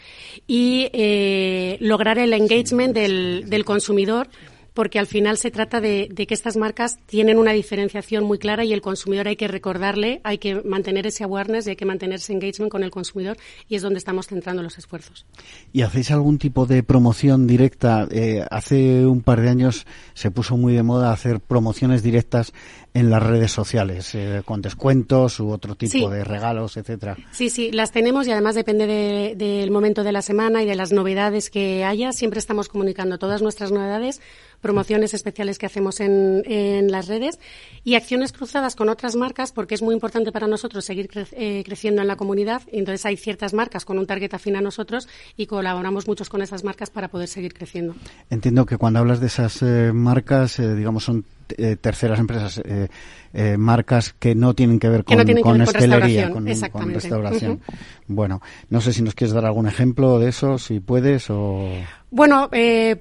y 0.47 0.89
eh, 0.93 1.77
lograr 1.79 2.19
el 2.19 2.33
engagement 2.33 2.93
del, 2.93 3.49
del 3.49 3.65
consumidor 3.65 4.29
porque 4.73 4.99
al 4.99 5.07
final 5.07 5.37
se 5.37 5.51
trata 5.51 5.81
de, 5.81 6.09
que 6.15 6.33
estas 6.33 6.57
marcas 6.57 6.97
tienen 7.05 7.37
una 7.37 7.51
diferenciación 7.51 8.23
muy 8.23 8.39
clara 8.39 8.65
y 8.65 8.73
el 8.73 8.81
consumidor 8.81 9.27
hay 9.27 9.35
que 9.35 9.47
recordarle, 9.47 10.21
hay 10.23 10.37
que 10.37 10.55
mantener 10.63 11.07
ese 11.07 11.23
awareness 11.23 11.67
y 11.67 11.71
hay 11.71 11.75
que 11.75 11.85
mantener 11.85 12.15
ese 12.15 12.33
engagement 12.33 12.71
con 12.71 12.83
el 12.83 12.91
consumidor 12.91 13.37
y 13.67 13.75
es 13.75 13.81
donde 13.81 13.99
estamos 13.99 14.27
centrando 14.27 14.63
los 14.63 14.77
esfuerzos. 14.77 15.25
¿Y 15.71 15.81
hacéis 15.81 16.11
algún 16.11 16.37
tipo 16.37 16.65
de 16.65 16.83
promoción 16.83 17.47
directa? 17.47 18.07
Eh, 18.11 18.43
hace 18.49 19.05
un 19.05 19.21
par 19.21 19.41
de 19.41 19.49
años 19.49 19.85
se 20.13 20.31
puso 20.31 20.57
muy 20.57 20.73
de 20.73 20.83
moda 20.83 21.11
hacer 21.11 21.39
promociones 21.39 22.03
directas 22.03 22.53
en 22.93 23.09
las 23.09 23.23
redes 23.23 23.51
sociales, 23.51 24.13
eh, 24.13 24.43
con 24.45 24.61
descuentos 24.61 25.39
u 25.39 25.49
otro 25.49 25.75
tipo 25.75 26.09
de 26.09 26.23
regalos, 26.23 26.77
etcétera. 26.77 27.17
Sí, 27.31 27.49
sí, 27.49 27.71
las 27.71 27.91
tenemos 27.91 28.27
y 28.27 28.31
además 28.31 28.53
depende 28.53 29.35
del 29.35 29.71
momento 29.71 30.03
de 30.03 30.11
la 30.11 30.21
semana 30.21 30.61
y 30.61 30.65
de 30.65 30.75
las 30.75 30.91
novedades 30.91 31.49
que 31.49 31.83
haya. 31.83 32.11
Siempre 32.11 32.39
estamos 32.39 32.69
comunicando 32.69 33.17
todas 33.17 33.41
nuestras 33.41 33.71
novedades 33.71 34.21
promociones 34.63 35.13
especiales 35.13 35.59
que 35.59 35.67
hacemos 35.67 35.99
en, 35.99 36.41
en, 36.45 36.89
las 36.89 37.07
redes 37.07 37.37
y 37.83 37.95
acciones 37.95 38.31
cruzadas 38.31 38.75
con 38.75 38.87
otras 38.87 39.15
marcas 39.15 39.51
porque 39.51 39.75
es 39.75 39.81
muy 39.81 39.93
importante 39.93 40.31
para 40.31 40.47
nosotros 40.47 40.85
seguir 40.85 41.09
eh, 41.33 41.63
creciendo 41.65 42.01
en 42.01 42.07
la 42.07 42.15
comunidad. 42.15 42.61
Entonces 42.71 43.05
hay 43.05 43.17
ciertas 43.17 43.53
marcas 43.53 43.83
con 43.83 43.99
un 43.99 44.07
target 44.07 44.33
afín 44.33 44.55
a 44.55 44.61
nosotros 44.61 45.09
y 45.35 45.45
colaboramos 45.47 46.07
muchos 46.07 46.29
con 46.29 46.41
esas 46.41 46.63
marcas 46.63 46.89
para 46.89 47.09
poder 47.09 47.27
seguir 47.27 47.53
creciendo. 47.53 47.93
Entiendo 48.29 48.65
que 48.65 48.77
cuando 48.77 48.99
hablas 48.99 49.19
de 49.19 49.27
esas 49.27 49.61
eh, 49.61 49.91
marcas, 49.93 50.57
digamos, 50.57 51.03
son 51.03 51.25
eh, 51.57 51.75
terceras 51.79 52.19
empresas, 52.19 52.61
eh, 52.63 52.87
eh, 53.33 53.57
marcas 53.57 54.13
que 54.17 54.33
no 54.33 54.53
tienen 54.53 54.79
que 54.79 54.89
ver 54.89 55.03
con, 55.03 55.17
con, 55.41 55.61
hostelería, 55.61 56.29
con, 56.29 56.45
restauración. 56.45 57.61
Bueno, 58.07 58.41
no 58.69 58.81
sé 58.81 58.93
si 58.93 59.01
nos 59.01 59.13
quieres 59.13 59.33
dar 59.33 59.45
algún 59.45 59.67
ejemplo 59.67 60.19
de 60.19 60.29
eso, 60.29 60.57
si 60.57 60.79
puedes 60.79 61.29
o. 61.29 61.67
Bueno, 62.15 62.51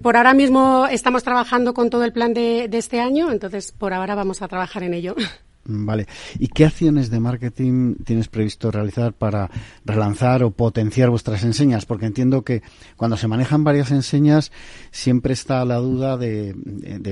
por 0.01 0.17
ahora 0.17 0.33
mismo 0.33 0.87
estamos 0.91 1.23
trabajando 1.23 1.75
con 1.75 1.91
todo 1.91 2.03
el 2.03 2.15
plan 2.15 2.33
de 2.33 2.67
este 2.73 2.99
año, 2.99 3.31
entonces 3.31 3.71
por 3.71 3.93
ahora 3.93 4.15
vamos 4.15 4.41
a 4.41 4.49
trabajar 4.49 4.85
en 4.85 4.95
ello. 4.95 5.15
Vale. 5.65 6.07
¿Y 6.39 6.49
qué 6.49 6.65
acciones 6.65 7.11
de 7.11 7.21
marketing 7.21 7.95
tienes 8.05 8.29
previsto 8.29 8.71
realizar 8.71 9.13
para 9.13 9.49
relanzar 9.85 10.43
o 10.43 10.51
potenciar 10.51 11.11
vuestras 11.11 11.45
enseñas? 11.45 11.87
Porque 11.87 12.07
entiendo 12.07 12.43
que 12.43 12.63
cuando 12.97 13.17
se 13.17 13.29
manejan 13.29 13.63
varias 13.63 13.93
enseñas 13.93 14.51
siempre 14.91 15.35
está 15.35 15.65
la 15.65 15.77
duda 15.77 16.17
de, 16.17 16.55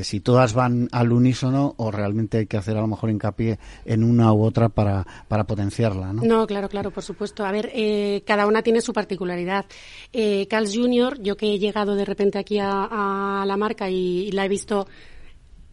si 0.02 0.20
todas 0.20 0.52
van 0.54 0.88
al 0.90 1.12
unísono 1.12 1.74
o 1.76 1.92
realmente 1.92 2.38
hay 2.38 2.46
que 2.46 2.56
hacer 2.56 2.76
a 2.76 2.80
lo 2.80 2.88
mejor 2.88 3.10
hincapié 3.10 3.60
en 3.84 4.02
una 4.02 4.32
u 4.32 4.42
otra 4.42 4.68
para, 4.68 5.06
para 5.28 5.44
potenciarla, 5.44 6.12
¿no? 6.12 6.22
No, 6.22 6.46
claro, 6.46 6.68
claro, 6.68 6.90
por 6.90 7.04
supuesto. 7.04 7.44
A 7.44 7.52
ver, 7.52 7.70
eh, 7.72 8.22
cada 8.26 8.46
una 8.46 8.62
tiene 8.62 8.80
su 8.80 8.92
particularidad. 8.92 9.66
Eh, 10.12 10.48
Carl's 10.48 10.76
Jr., 10.76 11.20
yo 11.22 11.36
que 11.36 11.54
he 11.54 11.58
llegado 11.58 11.94
de 11.94 12.04
repente 12.04 12.38
aquí 12.38 12.58
a, 12.58 13.44
la 13.46 13.56
marca 13.56 13.88
y 13.90 14.30
la 14.32 14.44
he 14.44 14.48
visto 14.48 14.86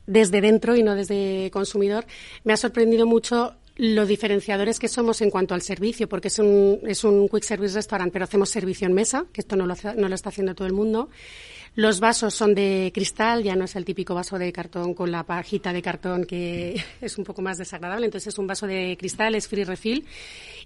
desde 0.08 0.42
dentro 0.42 0.76
y 0.76 0.82
no 0.82 0.96
desde 0.96 1.52
consumidor, 1.52 2.06
me 2.44 2.54
ha 2.54 2.58
sorprendido 2.58 3.06
mucho 3.06 3.54
lo 3.76 4.08
diferenciadores 4.08 4.80
que 4.80 4.88
somos 4.88 5.22
en 5.22 5.30
cuanto 5.30 5.54
al 5.54 5.62
servicio, 5.62 6.10
porque 6.10 6.30
es 6.30 6.40
un, 6.40 6.80
es 6.88 7.04
un 7.04 7.30
quick 7.30 7.44
service 7.44 7.76
restaurant, 7.76 8.12
pero 8.12 8.24
hacemos 8.26 8.50
servicio 8.50 8.88
en 8.88 8.94
mesa, 8.94 9.26
que 9.32 9.42
esto 9.42 9.56
no 9.56 9.68
lo, 9.68 9.76
no 9.96 10.10
lo 10.10 10.16
está 10.16 10.30
haciendo 10.30 10.56
todo 10.56 10.68
el 10.68 10.74
mundo. 10.74 11.10
Los 11.78 12.00
vasos 12.00 12.34
son 12.34 12.56
de 12.56 12.92
cristal, 12.92 13.44
ya 13.44 13.56
no 13.56 13.66
es 13.66 13.76
el 13.76 13.86
típico 13.86 14.16
vaso 14.16 14.40
de 14.40 14.52
cartón 14.52 14.96
con 14.96 15.12
la 15.12 15.24
pajita 15.24 15.72
de 15.72 15.84
cartón 15.84 16.24
que 16.26 16.84
es 17.02 17.20
un 17.20 17.24
poco 17.24 17.44
más 17.44 17.60
desagradable. 17.60 18.08
Entonces 18.08 18.34
es 18.34 18.40
un 18.40 18.48
vaso 18.48 18.66
de 18.66 18.98
cristal, 18.98 19.36
es 19.36 19.48
free 19.48 19.64
refill. 19.64 20.04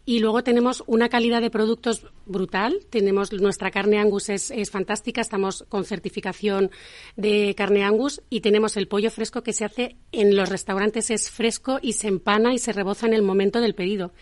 Y 0.05 0.19
luego 0.19 0.41
tenemos 0.41 0.85
una 0.87 1.09
calidad 1.09 1.41
de 1.41 1.49
productos 1.49 2.07
brutal. 2.25 2.79
Tenemos 2.89 3.33
nuestra 3.33 3.71
carne 3.71 3.99
Angus 3.99 4.29
es, 4.29 4.51
es 4.51 4.71
fantástica. 4.71 5.19
Estamos 5.19 5.65
con 5.67 5.83
certificación 5.83 6.71
de 7.17 7.55
carne 7.57 7.83
Angus 7.83 8.21
y 8.29 8.39
tenemos 8.39 8.77
el 8.77 8.87
pollo 8.87 9.11
fresco 9.11 9.43
que 9.43 9.51
se 9.51 9.65
hace 9.65 9.97
en 10.13 10.33
los 10.33 10.47
restaurantes 10.47 11.11
es 11.11 11.29
fresco 11.29 11.79
y 11.81 11.91
se 11.91 12.07
empana 12.07 12.53
y 12.53 12.57
se 12.57 12.71
reboza 12.71 13.05
en 13.05 13.15
el 13.15 13.21
momento 13.21 13.59
del 13.59 13.75
pedido. 13.75 14.13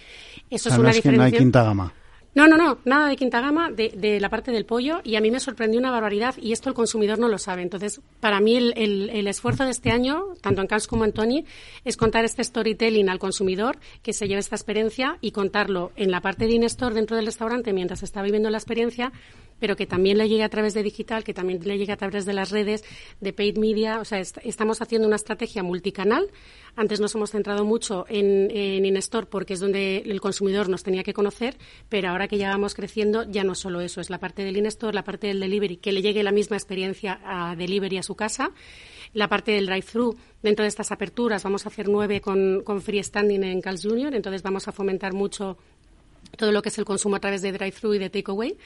Eso 0.50 0.70
es 0.70 0.78
una 0.80 0.92
diferencia. 0.92 1.18
no 1.18 1.24
hay 1.24 1.34
quinta 1.34 1.64
gama. 1.64 1.94
No, 2.36 2.48
no, 2.48 2.58
no, 2.58 2.78
nada 2.86 3.10
de 3.10 3.16
quinta 3.16 3.42
gama, 3.42 3.72
de, 3.72 3.90
de, 3.90 4.20
la 4.20 4.30
parte 4.30 4.52
del 4.52 4.66
pollo, 4.66 5.02
y 5.04 5.16
a 5.16 5.22
mí 5.22 5.32
me 5.32 5.40
sorprendió 5.40 5.80
una 5.80 5.90
barbaridad, 5.90 6.36
y 6.38 6.52
esto 6.52 6.70
el 6.70 6.76
consumidor 6.76 7.18
no 7.18 7.28
lo 7.28 7.40
sabe. 7.40 7.64
Entonces, 7.64 8.02
para 8.20 8.40
mí 8.40 8.56
el, 8.56 8.74
el, 8.78 9.10
el 9.10 9.28
esfuerzo 9.28 9.66
de 9.66 9.72
este 9.72 9.90
año, 9.90 10.36
tanto 10.42 10.62
en 10.62 10.68
Cans 10.68 10.88
como 10.88 11.06
en 11.06 11.12
Tony, 11.12 11.46
es 11.86 11.98
contar 11.98 12.26
este 12.26 12.44
storytelling 12.44 13.10
al 13.10 13.18
consumidor, 13.18 13.80
que 14.04 14.14
se 14.14 14.28
lleve 14.28 14.42
esta 14.42 14.56
experiencia, 14.56 15.18
y 15.22 15.32
contarlo 15.32 15.92
en 15.96 16.12
la 16.12 16.22
parte 16.22 16.46
de 16.46 16.54
in-store 16.54 16.94
dentro 16.94 17.16
del 17.18 17.26
restaurante 17.26 17.74
mientras 17.74 18.04
está 18.04 18.22
viviendo 18.22 18.52
la 18.52 18.60
experiencia, 18.60 19.12
pero 19.60 19.76
que 19.76 19.86
también 19.86 20.18
le 20.18 20.28
llegue 20.28 20.44
a 20.44 20.50
través 20.50 20.74
de 20.74 20.84
digital, 20.84 21.24
que 21.24 21.34
también 21.34 21.60
le 21.64 21.78
llegue 21.78 21.92
a 21.92 21.98
través 21.98 22.26
de 22.26 22.34
las 22.34 22.52
redes, 22.52 22.84
de 23.20 23.34
paid 23.34 23.58
media. 23.58 24.00
O 24.00 24.06
sea, 24.06 24.20
estamos 24.20 24.82
haciendo 24.82 25.08
una 25.08 25.18
estrategia 25.18 25.64
multicanal. 25.64 26.30
Antes 26.76 27.00
nos 27.00 27.14
hemos 27.16 27.32
centrado 27.32 27.66
mucho 27.66 28.06
en, 28.10 28.50
en 28.52 28.86
in-store 28.86 29.28
porque 29.28 29.54
es 29.54 29.60
donde 29.60 29.98
el 29.98 30.22
consumidor 30.22 30.70
nos 30.70 30.84
tenía 30.84 31.04
que 31.04 31.14
conocer, 31.14 31.58
pero 31.90 32.10
ahora 32.10 32.28
que 32.28 32.38
ya 32.38 32.50
vamos 32.50 32.74
creciendo, 32.74 33.24
ya 33.30 33.44
no 33.44 33.56
solo 33.56 33.82
eso, 33.82 34.02
es 34.02 34.10
la 34.10 34.20
parte 34.20 34.44
del 34.44 34.58
in-store, 34.58 34.94
la 34.94 35.04
parte 35.04 35.28
del 35.28 35.40
delivery, 35.40 35.78
que 35.78 35.92
le 35.92 36.02
llegue 36.02 36.24
la 36.24 36.32
misma 36.32 36.56
experiencia 36.56 37.20
a 37.24 37.56
delivery 37.56 37.98
a 37.98 38.04
su 38.04 38.16
casa. 38.16 38.52
La 39.14 39.28
parte 39.28 39.52
del 39.52 39.66
drive-thru, 39.66 40.16
dentro 40.44 40.64
de 40.64 40.70
estas 40.70 40.92
aperturas, 40.92 41.44
vamos 41.44 41.66
a 41.66 41.70
hacer 41.70 41.90
nueve 41.90 42.22
con, 42.22 42.62
con 42.64 42.80
freestanding 42.80 43.44
en 43.44 43.60
Carl's 43.60 43.84
Junior, 43.84 44.14
entonces 44.14 44.44
vamos 44.44 44.68
a 44.68 44.72
fomentar 44.72 45.14
mucho 45.14 45.58
todo 46.38 46.52
lo 46.52 46.62
que 46.62 46.70
es 46.70 46.78
el 46.78 46.86
consumo 46.86 47.16
a 47.16 47.20
través 47.20 47.42
de 47.42 47.52
drive-thru 47.52 47.94
y 47.94 48.00
de 48.00 48.10
takeaway. 48.10 48.58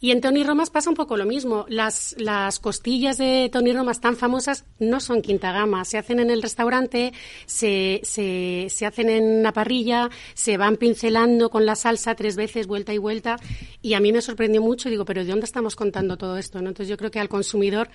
Y 0.00 0.10
en 0.10 0.20
Tony 0.20 0.44
Romas 0.44 0.70
pasa 0.70 0.90
un 0.90 0.96
poco 0.96 1.16
lo 1.16 1.24
mismo. 1.24 1.66
Las, 1.68 2.14
las 2.18 2.58
costillas 2.58 3.18
de 3.18 3.48
Tony 3.52 3.72
Romas 3.72 4.00
tan 4.00 4.16
famosas 4.16 4.64
no 4.78 5.00
son 5.00 5.22
quinta 5.22 5.52
gama. 5.52 5.84
Se 5.84 5.98
hacen 5.98 6.20
en 6.20 6.30
el 6.30 6.42
restaurante, 6.42 7.12
se, 7.46 8.00
se, 8.04 8.66
se 8.68 8.86
hacen 8.86 9.08
en 9.08 9.42
la 9.42 9.52
parrilla, 9.52 10.10
se 10.34 10.56
van 10.56 10.76
pincelando 10.76 11.50
con 11.50 11.64
la 11.66 11.76
salsa 11.76 12.14
tres 12.14 12.36
veces, 12.36 12.66
vuelta 12.66 12.92
y 12.92 12.98
vuelta. 12.98 13.36
Y 13.80 13.94
a 13.94 14.00
mí 14.00 14.12
me 14.12 14.20
sorprendió 14.20 14.60
mucho 14.60 14.88
y 14.88 14.92
digo, 14.92 15.04
pero 15.04 15.24
¿de 15.24 15.30
dónde 15.30 15.46
estamos 15.46 15.76
contando 15.76 16.16
todo 16.16 16.36
esto? 16.36 16.58
Entonces 16.58 16.88
yo 16.88 16.96
creo 16.96 17.10
que 17.10 17.20
al 17.20 17.28
consumidor 17.28 17.88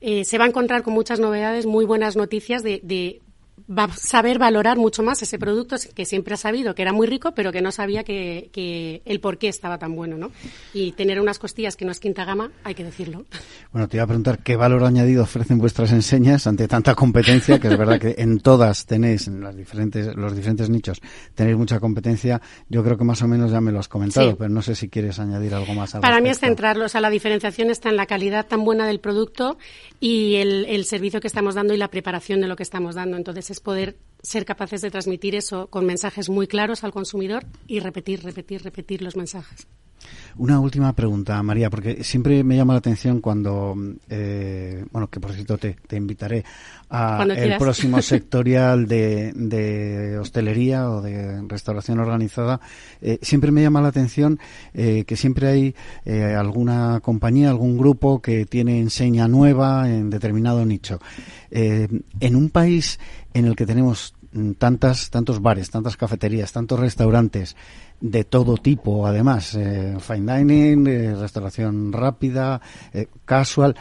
eh, 0.00 0.24
se 0.24 0.38
va 0.38 0.44
a 0.44 0.48
encontrar 0.48 0.82
con 0.82 0.94
muchas 0.94 1.20
novedades, 1.20 1.66
muy 1.66 1.84
buenas 1.84 2.16
noticias 2.16 2.62
de 2.62 3.22
va 3.70 3.84
a 3.84 3.92
saber 3.92 4.38
valorar 4.38 4.76
mucho 4.76 5.02
más 5.02 5.22
ese 5.22 5.38
producto 5.38 5.76
que 5.94 6.04
siempre 6.04 6.34
ha 6.34 6.36
sabido 6.36 6.74
que 6.74 6.82
era 6.82 6.92
muy 6.92 7.06
rico, 7.06 7.32
pero 7.32 7.50
que 7.50 7.62
no 7.62 7.72
sabía 7.72 8.04
que, 8.04 8.50
que, 8.52 9.02
el 9.04 9.20
por 9.20 9.38
qué 9.38 9.48
estaba 9.48 9.78
tan 9.78 9.94
bueno, 9.96 10.18
¿no? 10.18 10.32
Y 10.74 10.92
tener 10.92 11.20
unas 11.20 11.38
costillas 11.38 11.76
que 11.76 11.84
no 11.84 11.92
es 11.92 12.00
quinta 12.00 12.24
gama, 12.24 12.50
hay 12.62 12.74
que 12.74 12.84
decirlo. 12.84 13.24
Bueno, 13.72 13.88
te 13.88 13.96
iba 13.96 14.04
a 14.04 14.06
preguntar 14.06 14.40
qué 14.40 14.56
valor 14.56 14.84
añadido 14.84 15.22
ofrecen 15.22 15.58
vuestras 15.58 15.92
enseñas 15.92 16.46
ante 16.46 16.68
tanta 16.68 16.94
competencia, 16.94 17.58
que 17.58 17.68
es 17.68 17.78
verdad 17.78 17.98
que 17.98 18.16
en 18.18 18.40
todas 18.40 18.86
tenéis, 18.86 19.28
en 19.28 19.40
las 19.40 19.56
diferentes, 19.56 20.14
los 20.14 20.36
diferentes 20.36 20.68
nichos, 20.68 21.00
tenéis 21.34 21.56
mucha 21.56 21.80
competencia. 21.80 22.40
Yo 22.68 22.84
creo 22.84 22.98
que 22.98 23.04
más 23.04 23.22
o 23.22 23.28
menos 23.28 23.50
ya 23.50 23.60
me 23.60 23.72
lo 23.72 23.78
has 23.78 23.88
comentado, 23.88 24.36
pero 24.36 24.50
no 24.50 24.62
sé 24.62 24.74
si 24.74 24.88
quieres 24.88 25.18
añadir 25.18 25.54
algo 25.54 25.74
más. 25.74 25.94
Para 25.94 26.20
mí 26.20 26.28
es 26.28 26.40
centrarlo, 26.40 26.84
o 26.84 26.88
sea, 26.88 27.00
la 27.00 27.10
diferenciación 27.10 27.70
está 27.70 27.88
en 27.88 27.96
la 27.96 28.06
calidad 28.06 28.46
tan 28.46 28.64
buena 28.64 28.86
del 28.86 29.00
producto 29.00 29.56
y 30.00 30.36
el, 30.36 30.66
el 30.66 30.84
servicio 30.84 31.20
que 31.20 31.28
estamos 31.28 31.54
dando 31.54 31.72
y 31.72 31.78
la 31.78 31.88
preparación 31.88 32.40
de 32.40 32.48
lo 32.48 32.56
que 32.56 32.62
estamos 32.62 32.94
dando. 32.94 33.16
Entonces, 33.16 33.53
es 33.54 33.60
poder 33.60 33.96
ser 34.20 34.44
capaces 34.44 34.82
de 34.82 34.90
transmitir 34.90 35.36
eso 35.36 35.68
con 35.68 35.86
mensajes 35.86 36.28
muy 36.28 36.48
claros 36.48 36.82
al 36.82 36.92
consumidor 36.92 37.46
y 37.68 37.78
repetir, 37.78 38.24
repetir, 38.24 38.62
repetir 38.62 39.00
los 39.00 39.16
mensajes. 39.16 39.68
Una 40.36 40.58
última 40.58 40.92
pregunta, 40.92 41.40
María, 41.42 41.70
porque 41.70 42.02
siempre 42.02 42.42
me 42.42 42.56
llama 42.56 42.74
la 42.74 42.78
atención 42.78 43.20
cuando, 43.20 43.76
eh, 44.08 44.84
bueno, 44.90 45.08
que 45.08 45.20
por 45.20 45.32
cierto 45.32 45.58
te, 45.58 45.76
invitaré 45.96 46.44
a 46.90 47.22
el 47.22 47.56
próximo 47.56 48.02
sectorial 48.02 48.86
de, 48.88 50.18
hostelería 50.20 50.90
o 50.90 51.00
de 51.00 51.42
restauración 51.46 52.00
organizada. 52.00 52.60
Eh, 53.00 53.18
siempre 53.22 53.52
me 53.52 53.62
llama 53.62 53.80
la 53.80 53.88
atención 53.88 54.40
eh, 54.72 55.04
que 55.06 55.16
siempre 55.16 55.48
hay 55.48 55.74
alguna 56.36 57.00
compañía, 57.00 57.50
algún 57.50 57.78
grupo 57.78 58.20
que 58.20 58.44
tiene 58.46 58.80
enseña 58.80 59.28
nueva 59.28 59.88
en 59.88 60.10
determinado 60.10 60.64
nicho. 60.64 61.00
en 61.50 62.36
un 62.36 62.50
país 62.50 62.98
en 63.32 63.46
el 63.46 63.54
que 63.54 63.66
tenemos 63.66 64.14
tantas, 64.58 65.10
tantos 65.10 65.40
bares, 65.40 65.70
tantas 65.70 65.96
cafeterías, 65.96 66.52
tantos 66.52 66.80
restaurantes, 66.80 67.56
de 68.04 68.22
todo 68.24 68.58
tipo, 68.58 69.06
además, 69.06 69.54
eh, 69.54 69.96
fine 69.98 70.36
dining, 70.36 70.86
eh, 70.86 71.14
restauración 71.14 71.90
rápida, 71.90 72.60
eh, 72.92 73.06
casual. 73.24 73.74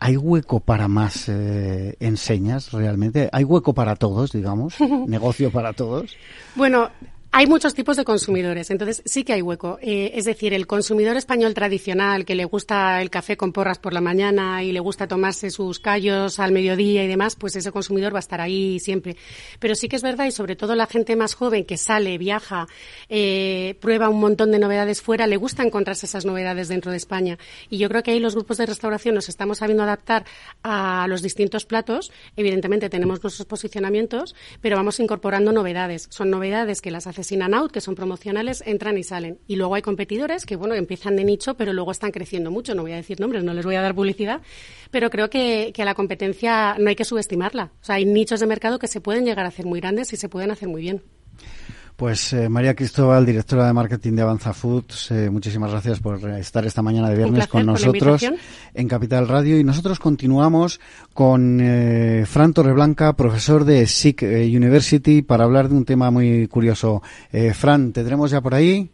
¿Hay 0.00 0.16
hueco 0.16 0.60
para 0.60 0.86
más 0.86 1.28
eh, 1.28 1.96
enseñas 1.98 2.70
realmente? 2.70 3.28
¿Hay 3.32 3.42
hueco 3.42 3.74
para 3.74 3.96
todos, 3.96 4.30
digamos? 4.30 4.76
¿Negocio 5.06 5.50
para 5.50 5.72
todos? 5.72 6.16
Bueno, 6.54 6.90
hay 7.30 7.46
muchos 7.46 7.74
tipos 7.74 7.96
de 7.98 8.04
consumidores, 8.04 8.70
entonces 8.70 9.02
sí 9.04 9.22
que 9.22 9.34
hay 9.34 9.42
hueco. 9.42 9.78
Eh, 9.82 10.12
es 10.14 10.24
decir, 10.24 10.54
el 10.54 10.66
consumidor 10.66 11.16
español 11.16 11.52
tradicional 11.52 12.24
que 12.24 12.34
le 12.34 12.46
gusta 12.46 13.02
el 13.02 13.10
café 13.10 13.36
con 13.36 13.52
porras 13.52 13.78
por 13.78 13.92
la 13.92 14.00
mañana 14.00 14.62
y 14.62 14.72
le 14.72 14.80
gusta 14.80 15.06
tomarse 15.06 15.50
sus 15.50 15.78
callos 15.78 16.38
al 16.38 16.52
mediodía 16.52 17.04
y 17.04 17.06
demás, 17.06 17.36
pues 17.36 17.54
ese 17.54 17.70
consumidor 17.70 18.14
va 18.14 18.18
a 18.18 18.20
estar 18.20 18.40
ahí 18.40 18.80
siempre. 18.80 19.16
Pero 19.58 19.74
sí 19.74 19.88
que 19.88 19.96
es 19.96 20.02
verdad, 20.02 20.24
y 20.24 20.30
sobre 20.30 20.56
todo 20.56 20.74
la 20.74 20.86
gente 20.86 21.16
más 21.16 21.34
joven 21.34 21.66
que 21.66 21.76
sale, 21.76 22.16
viaja, 22.16 22.66
eh, 23.10 23.76
prueba 23.80 24.08
un 24.08 24.20
montón 24.20 24.50
de 24.50 24.58
novedades 24.58 25.02
fuera, 25.02 25.26
le 25.26 25.36
gusta 25.36 25.62
encontrarse 25.62 26.06
esas 26.06 26.24
novedades 26.24 26.68
dentro 26.68 26.90
de 26.90 26.96
España. 26.96 27.38
Y 27.68 27.76
yo 27.76 27.90
creo 27.90 28.02
que 28.02 28.12
ahí 28.12 28.20
los 28.20 28.34
grupos 28.34 28.56
de 28.56 28.66
restauración 28.66 29.14
nos 29.14 29.28
estamos 29.28 29.58
sabiendo 29.58 29.82
adaptar 29.82 30.24
a 30.62 31.06
los 31.08 31.20
distintos 31.20 31.66
platos. 31.66 32.10
Evidentemente 32.36 32.88
tenemos 32.88 33.22
nuestros 33.22 33.46
posicionamientos, 33.46 34.34
pero 34.62 34.76
vamos 34.76 34.98
incorporando 34.98 35.52
novedades. 35.52 36.06
Son 36.10 36.30
novedades 36.30 36.80
que 36.80 36.90
las 36.90 37.06
sin 37.22 37.42
and 37.42 37.54
out, 37.54 37.70
que 37.70 37.80
son 37.80 37.94
promocionales, 37.94 38.62
entran 38.66 38.98
y 38.98 39.02
salen. 39.02 39.38
Y 39.46 39.56
luego 39.56 39.74
hay 39.74 39.82
competidores 39.82 40.46
que, 40.46 40.56
bueno, 40.56 40.74
empiezan 40.74 41.16
de 41.16 41.24
nicho, 41.24 41.54
pero 41.54 41.72
luego 41.72 41.90
están 41.90 42.10
creciendo 42.10 42.50
mucho. 42.50 42.74
No 42.74 42.82
voy 42.82 42.92
a 42.92 42.96
decir 42.96 43.20
nombres, 43.20 43.44
no 43.44 43.54
les 43.54 43.64
voy 43.64 43.74
a 43.74 43.82
dar 43.82 43.94
publicidad, 43.94 44.40
pero 44.90 45.10
creo 45.10 45.30
que, 45.30 45.72
que 45.74 45.82
a 45.82 45.84
la 45.84 45.94
competencia 45.94 46.76
no 46.78 46.88
hay 46.88 46.96
que 46.96 47.04
subestimarla. 47.04 47.72
O 47.80 47.84
sea, 47.84 47.96
hay 47.96 48.04
nichos 48.04 48.40
de 48.40 48.46
mercado 48.46 48.78
que 48.78 48.88
se 48.88 49.00
pueden 49.00 49.24
llegar 49.24 49.44
a 49.44 49.48
hacer 49.48 49.66
muy 49.66 49.80
grandes 49.80 50.12
y 50.12 50.16
se 50.16 50.28
pueden 50.28 50.50
hacer 50.50 50.68
muy 50.68 50.82
bien. 50.82 51.02
Pues 51.98 52.32
eh, 52.32 52.48
María 52.48 52.76
Cristóbal, 52.76 53.26
directora 53.26 53.66
de 53.66 53.72
marketing 53.72 54.12
de 54.12 54.22
Avanza 54.22 54.52
Foods, 54.52 55.10
eh, 55.10 55.30
muchísimas 55.30 55.72
gracias 55.72 55.98
por 55.98 56.30
estar 56.30 56.64
esta 56.64 56.80
mañana 56.80 57.10
de 57.10 57.16
viernes 57.16 57.48
con 57.48 57.66
nosotros 57.66 58.24
en 58.72 58.86
Capital 58.86 59.26
Radio. 59.26 59.58
Y 59.58 59.64
nosotros 59.64 59.98
continuamos 59.98 60.78
con 61.12 61.58
eh, 61.60 62.24
Fran 62.24 62.52
Torreblanca, 62.52 63.14
profesor 63.14 63.64
de 63.64 63.84
SIC 63.88 64.22
University, 64.22 65.22
para 65.22 65.42
hablar 65.42 65.68
de 65.68 65.74
un 65.74 65.84
tema 65.84 66.12
muy 66.12 66.46
curioso. 66.46 67.02
Fran, 67.54 67.92
¿tendremos 67.92 68.30
ya 68.30 68.40
por 68.40 68.54
ahí? 68.54 68.88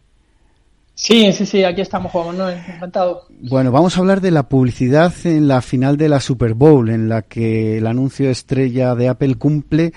Sí, 0.95 1.31
sí, 1.31 1.45
sí, 1.45 1.63
aquí 1.63 1.81
estamos, 1.81 2.11
Juan 2.11 2.35
Manuel, 2.35 2.57
encantado. 2.67 3.27
Bueno, 3.29 3.71
vamos 3.71 3.95
a 3.95 3.99
hablar 3.99 4.19
de 4.19 4.31
la 4.31 4.49
publicidad 4.49 5.13
en 5.25 5.47
la 5.47 5.61
final 5.61 5.97
de 5.97 6.09
la 6.09 6.19
Super 6.19 6.55
Bowl, 6.55 6.89
en 6.89 7.07
la 7.07 7.21
que 7.21 7.77
el 7.77 7.85
anuncio 7.85 8.31
estrella 8.31 8.95
de 8.95 9.09
Apple 9.09 9.35
cumple 9.35 9.93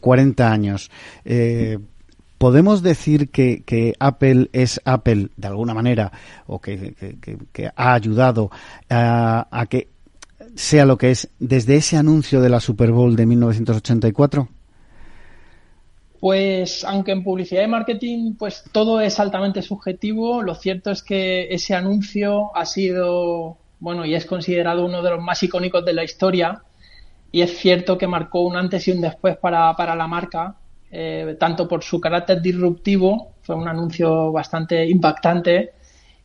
40 0.00 0.50
años. 0.50 0.90
¿Podemos 2.38 2.82
decir 2.82 3.30
que, 3.30 3.94
Apple 3.98 4.50
es 4.52 4.80
Apple 4.84 5.28
de 5.36 5.48
alguna 5.48 5.72
manera 5.72 6.12
o 6.46 6.60
que, 6.60 6.94
ha 7.74 7.94
ayudado 7.94 8.50
a, 8.90 9.66
que 9.70 9.88
sea 10.54 10.84
lo 10.84 10.98
que 10.98 11.12
es 11.12 11.30
desde 11.38 11.76
ese 11.76 11.96
anuncio 11.96 12.42
de 12.42 12.50
la 12.50 12.60
Super 12.60 12.92
Bowl 12.92 13.16
de 13.16 13.24
1984? 13.24 14.48
Pues 16.20 16.84
aunque 16.84 17.12
en 17.12 17.24
publicidad 17.24 17.62
y 17.62 17.68
marketing 17.68 18.34
pues 18.34 18.64
todo 18.70 19.00
es 19.00 19.18
altamente 19.18 19.62
subjetivo, 19.62 20.42
lo 20.42 20.54
cierto 20.54 20.90
es 20.90 21.02
que 21.02 21.48
ese 21.54 21.74
anuncio 21.74 22.54
ha 22.54 22.66
sido, 22.66 23.56
bueno, 23.80 24.04
y 24.04 24.14
es 24.14 24.26
considerado 24.26 24.84
uno 24.84 25.02
de 25.02 25.10
los 25.10 25.22
más 25.22 25.42
icónicos 25.42 25.84
de 25.84 25.94
la 25.94 26.04
historia 26.04 26.62
y 27.32 27.40
es 27.40 27.56
cierto 27.56 27.96
que 27.96 28.06
marcó 28.06 28.40
un 28.40 28.56
antes 28.56 28.88
y 28.88 28.92
un 28.92 29.00
después 29.00 29.36
para, 29.38 29.74
para 29.74 29.94
la 29.94 30.06
marca 30.06 30.56
eh, 30.90 31.36
tanto 31.38 31.66
por 31.66 31.82
su 31.82 32.00
carácter 32.00 32.40
disruptivo, 32.40 33.32
fue 33.42 33.54
un 33.54 33.68
anuncio 33.68 34.32
bastante 34.32 34.86
impactante, 34.86 35.72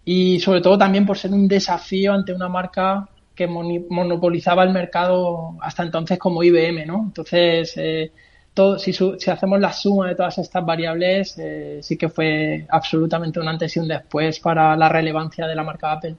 y 0.04 0.40
sobre 0.40 0.62
todo 0.62 0.78
también 0.78 1.06
por 1.06 1.18
ser 1.18 1.32
un 1.32 1.48
desafío 1.48 2.14
ante 2.14 2.34
una 2.34 2.50
marca 2.50 3.08
que 3.36 3.48
monopolizaba 3.48 4.64
el 4.64 4.72
mercado 4.72 5.56
hasta 5.62 5.84
entonces 5.84 6.20
como 6.20 6.44
IBM, 6.44 6.86
¿no? 6.86 7.04
Entonces, 7.08 7.74
eh, 7.78 8.12
todo, 8.54 8.78
si, 8.78 8.94
si, 8.94 9.32
hacemos 9.32 9.60
la 9.60 9.72
suma 9.72 10.10
de 10.10 10.16
todas 10.16 10.38
estas 10.38 10.66
variables, 10.66 11.38
eh, 11.38 11.80
sí 11.82 11.98
que 11.98 12.10
fue 12.10 12.66
absolutamente 12.70 13.40
un 13.40 13.48
antes 13.48 13.76
y 13.76 13.80
un 13.80 13.88
después 13.88 14.40
para 14.40 14.76
la 14.76 14.90
relevancia 14.90 15.48
de 15.48 15.56
la 15.56 15.64
marca 15.64 15.94
Apple. 15.94 16.16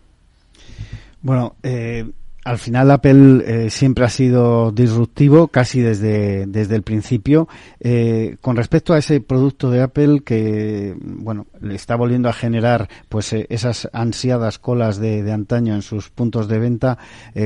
Bueno, 1.21 1.55
eh, 1.63 2.05
al 2.45 2.59
final 2.59 2.91
Apple 2.91 3.45
eh, 3.47 3.71
siempre 3.71 4.05
ha 4.05 4.09
sido 4.09 4.73
disruptivo 4.73 5.49
casi 5.49 5.81
desde, 5.81 6.47
desde 6.47 6.75
el 6.75 6.83
principio. 6.83 7.49
Eh, 7.79 8.37
con 8.41 8.57
respecto 8.57 8.93
a 8.93 8.99
ese 8.99 9.21
producto 9.21 9.71
de 9.71 9.83
Apple 9.83 10.23
que, 10.25 10.97
bueno, 11.01 11.47
le 11.61 11.77
está 11.77 11.95
volviendo 11.95 12.29
a 12.29 12.33
generar 12.33 12.89
pues 13.09 13.33
eh, 13.33 13.47
esas 13.49 13.89
ansiadas 13.93 14.59
colas 14.59 14.99
de, 14.99 15.23
de, 15.23 15.33
antaño 15.33 15.75
en 15.75 15.83
sus 15.83 16.11
puntos 16.11 16.49
de 16.49 16.59
venta 16.59 16.99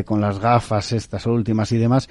con 0.05 0.21
las 0.21 0.39
gafas 0.39 0.93
estas 0.93 1.27
últimas 1.27 1.71
y 1.73 1.79
demás. 1.79 2.09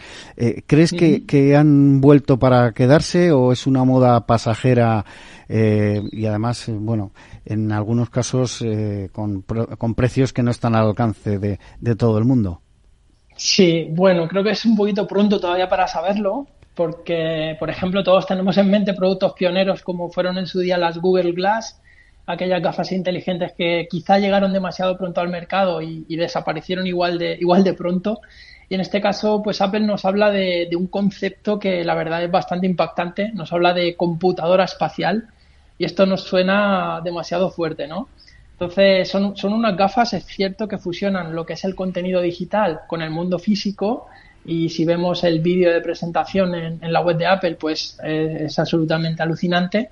¿Crees 0.67 0.91
que, 0.91 1.25
que, 1.25 1.55
han 1.55 2.01
vuelto 2.01 2.37
para 2.39 2.71
quedarse 2.71 3.31
o 3.31 3.51
es 3.51 3.67
una 3.67 3.83
moda 3.83 4.25
pasajera 4.25 5.05
y 5.47 6.25
además, 6.25 6.65
bueno, 6.69 7.11
en 7.45 7.71
algunos 7.71 8.09
casos 8.09 8.63
con, 9.11 9.41
con 9.41 9.95
precios 9.95 10.33
que 10.33 10.43
no 10.43 10.51
están 10.51 10.75
al 10.75 10.87
alcance 10.87 11.37
de, 11.37 11.59
de 11.79 11.95
todo 11.95 12.17
el 12.17 12.25
mundo? 12.25 12.61
Sí, 13.35 13.87
bueno, 13.91 14.27
creo 14.27 14.43
que 14.43 14.51
es 14.51 14.65
un 14.65 14.77
poquito 14.77 15.05
pronto 15.07 15.39
todavía 15.39 15.67
para 15.67 15.87
saberlo, 15.87 16.47
porque, 16.73 17.55
por 17.59 17.69
ejemplo, 17.69 18.03
todos 18.03 18.25
tenemos 18.25 18.57
en 18.57 18.69
mente 18.69 18.93
productos 18.93 19.33
pioneros 19.33 19.81
como 19.81 20.09
fueron 20.09 20.37
en 20.37 20.47
su 20.47 20.59
día 20.59 20.77
las 20.77 20.97
Google 20.99 21.33
Glass, 21.33 21.81
aquellas 22.27 22.61
gafas 22.61 22.91
inteligentes 22.91 23.53
que 23.53 23.87
quizá 23.89 24.17
llegaron 24.19 24.53
demasiado 24.53 24.97
pronto 24.97 25.21
al 25.21 25.29
mercado 25.29 25.81
y, 25.81 26.03
desaparecieron 26.15 26.87
igual 26.87 27.17
de, 27.19 27.37
igual 27.39 27.63
de 27.63 27.73
pronto. 27.73 28.21
Y 28.69 28.75
en 28.75 28.81
este 28.81 29.01
caso, 29.01 29.41
pues 29.43 29.61
Apple 29.61 29.81
nos 29.81 30.05
habla 30.05 30.31
de, 30.31 30.67
de, 30.69 30.75
un 30.75 30.87
concepto 30.87 31.59
que 31.59 31.83
la 31.83 31.93
verdad 31.93 32.23
es 32.23 32.31
bastante 32.31 32.65
impactante, 32.67 33.31
nos 33.33 33.51
habla 33.53 33.73
de 33.73 33.95
computadora 33.95 34.63
espacial 34.63 35.27
y 35.77 35.85
esto 35.85 36.05
nos 36.05 36.21
suena 36.23 37.01
demasiado 37.03 37.51
fuerte, 37.51 37.87
¿no? 37.87 38.07
Entonces, 38.55 39.09
son, 39.09 39.35
son 39.35 39.51
unas 39.51 39.75
gafas, 39.75 40.13
es 40.13 40.25
cierto, 40.25 40.65
que 40.65 40.77
fusionan 40.77 41.35
lo 41.35 41.45
que 41.45 41.53
es 41.53 41.65
el 41.65 41.75
contenido 41.75 42.21
digital 42.21 42.81
con 42.87 43.01
el 43.01 43.09
mundo 43.09 43.37
físico. 43.37 44.07
Y 44.45 44.69
si 44.69 44.85
vemos 44.85 45.25
el 45.25 45.41
vídeo 45.41 45.73
de 45.73 45.81
presentación 45.81 46.55
en, 46.55 46.93
la 46.93 47.01
web 47.01 47.17
de 47.17 47.25
Apple, 47.25 47.57
pues 47.59 47.97
es 48.01 48.57
absolutamente 48.57 49.21
alucinante. 49.21 49.89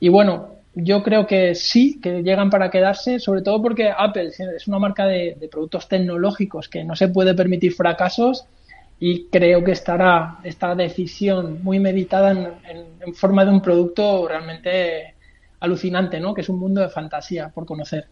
Y 0.00 0.08
bueno, 0.08 0.54
yo 0.74 1.02
creo 1.02 1.26
que 1.26 1.54
sí, 1.54 2.00
que 2.00 2.22
llegan 2.22 2.48
para 2.48 2.70
quedarse, 2.70 3.18
sobre 3.18 3.42
todo 3.42 3.60
porque 3.60 3.90
Apple 3.94 4.30
es 4.56 4.68
una 4.68 4.78
marca 4.78 5.04
de, 5.04 5.36
productos 5.50 5.86
tecnológicos 5.86 6.68
que 6.68 6.84
no 6.84 6.96
se 6.96 7.08
puede 7.08 7.34
permitir 7.34 7.74
fracasos 7.74 8.46
y 9.00 9.24
creo 9.26 9.62
que 9.62 9.72
estará 9.72 10.38
esta 10.44 10.74
decisión 10.74 11.62
muy 11.62 11.78
meditada 11.78 12.30
en, 12.30 12.48
en 13.00 13.14
forma 13.14 13.44
de 13.44 13.50
un 13.50 13.60
producto 13.60 14.26
realmente 14.28 15.14
alucinante, 15.60 16.20
¿no? 16.20 16.34
Que 16.34 16.42
es 16.42 16.48
un 16.48 16.58
mundo 16.58 16.80
de 16.80 16.88
fantasía 16.88 17.48
por 17.48 17.66
conocer. 17.66 18.06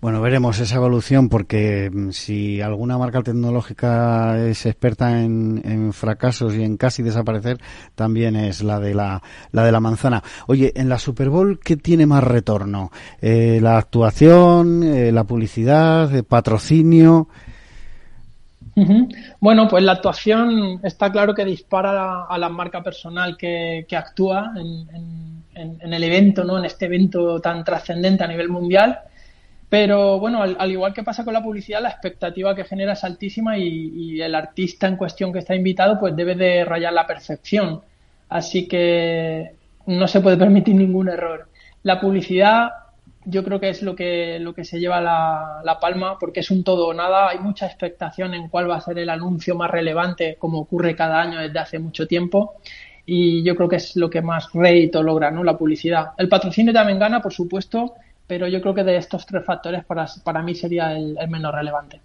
Bueno, 0.00 0.20
veremos 0.20 0.58
esa 0.58 0.76
evolución 0.76 1.28
porque 1.28 1.90
mm, 1.92 2.10
si 2.10 2.60
alguna 2.60 2.98
marca 2.98 3.22
tecnológica 3.22 4.38
es 4.38 4.66
experta 4.66 5.22
en, 5.22 5.92
fracasos 5.92 6.54
y 6.54 6.62
en 6.62 6.76
casi 6.76 7.02
desaparecer, 7.02 7.58
también 7.94 8.36
es 8.36 8.62
la 8.62 8.80
de 8.80 8.94
la, 8.94 9.22
la 9.52 9.64
de 9.64 9.72
la 9.72 9.80
manzana. 9.80 10.22
Oye, 10.46 10.72
en 10.74 10.88
la 10.88 10.98
Super 10.98 11.28
Bowl, 11.30 11.60
¿qué 11.60 11.76
tiene 11.76 12.06
más 12.06 12.24
retorno? 12.24 12.90
Eh, 13.20 13.60
¿La 13.62 13.78
actuación, 13.78 14.82
eh, 14.82 15.12
la 15.12 15.24
publicidad, 15.24 16.12
el 16.14 16.24
patrocinio? 16.24 17.28
Bueno, 19.40 19.68
pues 19.68 19.84
la 19.84 19.92
actuación 19.92 20.80
está 20.82 21.12
claro 21.12 21.32
que 21.32 21.44
dispara 21.44 22.24
a, 22.24 22.38
la 22.38 22.48
marca 22.48 22.82
personal 22.82 23.36
que, 23.36 23.86
actúa 23.96 24.52
en, 24.56 25.43
el 25.54 26.04
evento, 26.04 26.44
¿no? 26.44 26.58
En 26.58 26.64
este 26.64 26.86
evento 26.86 27.40
tan 27.40 27.64
trascendente 27.64 28.24
a 28.24 28.28
nivel 28.28 28.48
mundial. 28.48 29.00
Pero 29.68 30.20
bueno, 30.20 30.42
al, 30.42 30.70
igual 30.70 30.94
que 30.94 31.02
pasa 31.02 31.24
con 31.24 31.34
la 31.34 31.42
publicidad, 31.42 31.82
la 31.82 31.90
expectativa 31.90 32.54
que 32.54 32.64
genera 32.64 32.92
es 32.92 33.02
altísima 33.02 33.58
y, 33.58 33.64
y, 33.64 34.20
el 34.20 34.34
artista 34.34 34.86
en 34.86 34.96
cuestión 34.96 35.32
que 35.32 35.40
está 35.40 35.54
invitado 35.54 35.98
pues 35.98 36.14
debe 36.14 36.34
de 36.34 36.64
rayar 36.64 36.92
la 36.92 37.06
perfección. 37.06 37.80
Así 38.28 38.68
que 38.68 39.54
no 39.86 40.06
se 40.06 40.20
puede 40.20 40.36
permitir 40.36 40.74
ningún 40.74 41.08
error. 41.08 41.48
La 41.82 42.00
publicidad 42.00 42.70
yo 43.26 43.42
creo 43.42 43.58
que 43.58 43.70
es 43.70 43.82
lo 43.82 43.96
que, 43.96 44.38
lo 44.38 44.54
que 44.54 44.64
se 44.64 44.78
lleva 44.78 45.00
la, 45.00 45.60
la, 45.64 45.80
palma, 45.80 46.18
porque 46.18 46.40
es 46.40 46.50
un 46.50 46.62
todo 46.62 46.88
o 46.88 46.94
nada. 46.94 47.30
Hay 47.30 47.38
mucha 47.38 47.66
expectación 47.66 48.34
en 48.34 48.48
cuál 48.48 48.68
va 48.70 48.76
a 48.76 48.80
ser 48.80 48.98
el 48.98 49.08
anuncio 49.08 49.54
más 49.54 49.70
relevante, 49.70 50.36
como 50.38 50.60
ocurre 50.60 50.94
cada 50.94 51.20
año 51.20 51.40
desde 51.40 51.58
hace 51.58 51.78
mucho 51.78 52.06
tiempo. 52.06 52.56
Y 53.06 53.42
yo 53.42 53.54
creo 53.54 53.68
que 53.68 53.76
es 53.76 53.96
lo 53.96 54.08
que 54.08 54.22
más 54.22 54.52
rédito 54.52 55.02
logra, 55.02 55.30
¿no? 55.30 55.44
La 55.44 55.56
publicidad. 55.58 56.12
El 56.16 56.28
patrocinio 56.28 56.72
también 56.72 56.98
gana, 56.98 57.20
por 57.20 57.32
supuesto, 57.32 57.94
pero 58.26 58.48
yo 58.48 58.60
creo 58.60 58.74
que 58.74 58.84
de 58.84 58.96
estos 58.96 59.26
tres 59.26 59.44
factores 59.44 59.84
para, 59.84 60.06
para 60.24 60.42
mí 60.42 60.54
sería 60.54 60.96
el, 60.96 61.16
el 61.18 61.28
menos 61.28 61.54
relevante. 61.54 62.00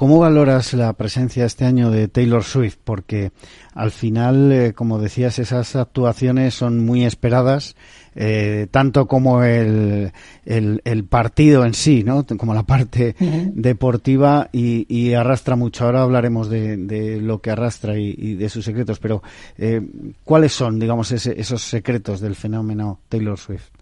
¿Cómo 0.00 0.18
valoras 0.18 0.72
la 0.72 0.94
presencia 0.94 1.44
este 1.44 1.66
año 1.66 1.90
de 1.90 2.08
Taylor 2.08 2.42
Swift? 2.42 2.78
Porque 2.82 3.32
al 3.74 3.90
final, 3.90 4.50
eh, 4.50 4.72
como 4.72 4.98
decías, 4.98 5.38
esas 5.38 5.76
actuaciones 5.76 6.54
son 6.54 6.86
muy 6.86 7.04
esperadas, 7.04 7.76
eh, 8.14 8.66
tanto 8.70 9.06
como 9.06 9.42
el, 9.42 10.10
el, 10.46 11.04
partido 11.04 11.66
en 11.66 11.74
sí, 11.74 12.02
¿no? 12.02 12.24
Como 12.24 12.54
la 12.54 12.62
parte 12.62 13.14
deportiva 13.52 14.48
y, 14.52 15.12
arrastra 15.12 15.54
mucho. 15.54 15.84
Ahora 15.84 16.00
hablaremos 16.00 16.48
de, 16.48 17.18
lo 17.20 17.42
que 17.42 17.50
arrastra 17.50 17.98
y, 17.98 18.36
de 18.36 18.48
sus 18.48 18.64
secretos, 18.64 19.00
pero 19.00 19.22
eh, 19.58 19.86
¿cuáles 20.24 20.52
son, 20.52 20.78
digamos, 20.78 21.12
esos 21.12 21.60
secretos 21.60 22.22
del 22.22 22.36
fenómeno 22.36 23.00
Taylor 23.10 23.38
Swift? 23.38 23.79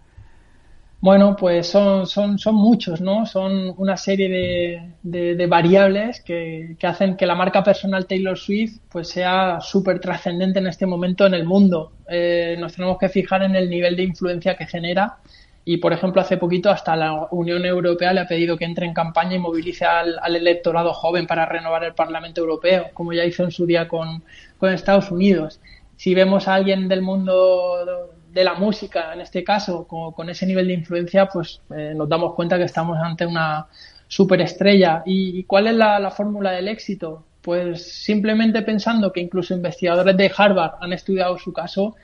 Bueno, 1.01 1.37
pues 1.37 1.67
son, 1.67 2.07
son, 2.07 2.37
son 2.37 2.55
muchos, 2.55 2.99
¿no? 2.99 3.25
Son 3.25 3.73
una 3.77 3.95
serie 3.95 4.91
de, 5.01 5.35
de, 5.35 5.47
variables 5.47 6.19
que, 6.21 6.75
que, 6.77 6.87
hacen 6.87 7.15
que 7.15 7.25
la 7.25 7.35
marca 7.35 7.63
personal 7.63 8.05
Taylor 8.05 8.37
Swift 8.37 8.79
pues 8.89 9.07
sea 9.07 9.59
súper 9.61 10.01
trascendente 10.01 10.59
en 10.59 10.67
este 10.67 10.85
momento 10.85 11.25
en 11.25 11.35
el 11.35 11.45
mundo. 11.45 11.93
Eh, 12.09 12.57
nos 12.59 12.73
tenemos 12.75 12.97
que 12.97 13.07
fijar 13.07 13.43
en 13.43 13.55
el 13.55 13.69
nivel 13.69 13.95
de 13.95 14.03
influencia 14.03 14.57
que 14.57 14.65
genera 14.67 15.19
y, 15.63 15.77
por 15.77 15.93
ejemplo, 15.93 16.21
hace 16.21 16.35
poquito 16.35 16.69
hasta 16.69 16.97
la 16.97 17.27
Unión 17.31 17.63
Europea 17.63 18.11
le 18.11 18.19
ha 18.19 18.27
pedido 18.27 18.57
que 18.57 18.65
entre 18.65 18.85
en 18.85 18.93
campaña 18.93 19.35
y 19.35 19.39
movilice 19.39 19.85
al, 19.85 20.19
al 20.21 20.35
electorado 20.35 20.93
joven 20.93 21.27
para 21.27 21.45
renovar 21.45 21.85
el 21.85 21.93
Parlamento 21.93 22.41
Europeo, 22.41 22.87
como 22.93 23.13
ya 23.13 23.23
hizo 23.23 23.45
en 23.45 23.51
su 23.51 23.65
día 23.65 23.87
con, 23.87 24.21
con 24.57 24.73
Estados 24.73 25.11
Unidos. 25.11 25.61
Si 25.95 26.13
vemos 26.13 26.49
a 26.49 26.55
alguien 26.55 26.89
del 26.89 27.01
mundo 27.01 28.09
de 28.31 28.43
la 28.43 28.53
música, 28.53 29.13
en 29.13 29.21
este 29.21 29.43
caso, 29.43 29.85
con, 29.87 30.29
ese 30.29 30.45
nivel 30.45 30.67
de 30.67 30.73
influencia, 30.73 31.27
pues 31.27 31.61
eh, 31.75 31.93
nos 31.95 32.07
damos 32.07 32.33
cuenta 32.35 32.57
que 32.57 32.63
estamos 32.63 32.97
ante 32.97 33.25
una 33.25 33.67
superestrella. 34.07 35.03
¿Y, 35.05 35.43
cuál 35.43 35.67
es 35.67 35.75
la, 35.75 36.11
fórmula 36.11 36.51
del 36.51 36.67
éxito? 36.67 37.23
Pues 37.41 37.91
simplemente 38.03 38.61
pensando 38.61 39.11
que 39.11 39.21
incluso 39.21 39.53
investigadores 39.53 40.15
de 40.17 40.31
Harvard 40.35 40.73
han 40.81 40.93
estudiado 40.93 41.37
su 41.37 41.53
caso, 41.53 41.95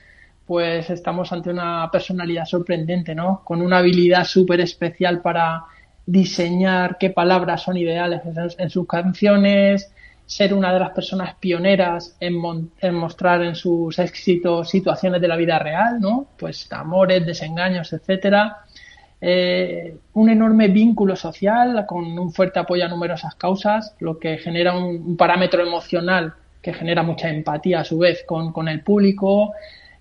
pues 0.45 0.89
estamos 0.89 1.31
ante 1.31 1.49
una 1.49 1.89
personalidad 1.91 2.45
sorprendente, 2.45 3.15
¿no? 3.15 3.41
Con 3.43 3.61
una 3.61 3.79
habilidad 3.79 4.23
súper 4.23 4.61
especial 4.61 5.21
para 5.21 5.65
diseñar 6.05 6.97
qué 6.99 7.09
palabras 7.09 7.63
son 7.63 7.77
ideales 7.77 8.21
en 8.57 8.69
sus 8.69 8.87
canciones, 8.87 9.91
ser 10.25 10.53
una 10.53 10.73
de 10.73 10.79
las 10.79 10.89
personas 10.91 11.35
pioneras 11.35 12.17
en, 12.19 12.35
mostrar 12.93 13.43
en 13.43 13.55
sus 13.55 13.99
éxitos 13.99 14.69
situaciones 14.69 15.21
de 15.21 15.27
la 15.27 15.35
vida 15.35 15.59
real, 15.59 15.99
¿no? 15.99 16.27
Pues 16.37 16.71
amores, 16.71 17.25
desengaños, 17.25 17.93
etcétera. 17.93 18.57
Eh, 19.21 19.97
un 20.13 20.29
enorme 20.29 20.67
vínculo 20.67 21.15
social 21.15 21.85
con 21.87 22.17
un 22.17 22.31
fuerte 22.31 22.59
apoyo 22.59 22.85
a 22.85 22.87
numerosas 22.87 23.35
causas, 23.35 23.95
lo 23.99 24.19
que 24.19 24.37
genera 24.37 24.73
un, 24.77 25.15
parámetro 25.15 25.61
emocional 25.61 26.33
que 26.61 26.73
genera 26.73 27.03
mucha 27.03 27.29
empatía 27.29 27.81
a 27.81 27.83
su 27.83 27.99
vez 27.99 28.23
con, 28.25 28.67
el 28.67 28.81
público, 28.81 29.53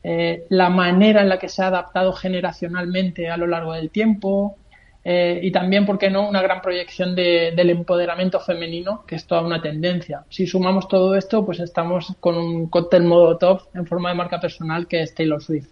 eh, 0.02 0.46
la 0.48 0.70
manera 0.70 1.20
en 1.20 1.28
la 1.28 1.38
que 1.38 1.50
se 1.50 1.62
ha 1.62 1.66
adaptado 1.66 2.14
generacionalmente 2.14 3.28
a 3.28 3.36
lo 3.36 3.46
largo 3.46 3.74
del 3.74 3.90
tiempo, 3.90 4.56
eh, 5.04 5.38
y 5.42 5.52
también, 5.52 5.84
¿por 5.84 5.98
qué 5.98 6.08
no?, 6.08 6.28
una 6.28 6.40
gran 6.40 6.62
proyección 6.62 7.14
del 7.14 7.70
empoderamiento 7.70 8.40
femenino, 8.40 9.04
que 9.06 9.16
es 9.16 9.26
toda 9.26 9.42
una 9.42 9.60
tendencia. 9.60 10.24
Si 10.30 10.46
sumamos 10.46 10.88
todo 10.88 11.14
esto, 11.14 11.44
pues 11.44 11.60
estamos 11.60 12.14
con 12.20 12.36
un 12.36 12.68
cóctel 12.68 13.04
modo 13.04 13.36
top 13.36 13.62
en 13.74 13.86
forma 13.86 14.08
de 14.08 14.14
marca 14.16 14.40
personal 14.40 14.86
que 14.86 15.02
es 15.02 15.14
Taylor 15.14 15.42
Swift. 15.42 15.68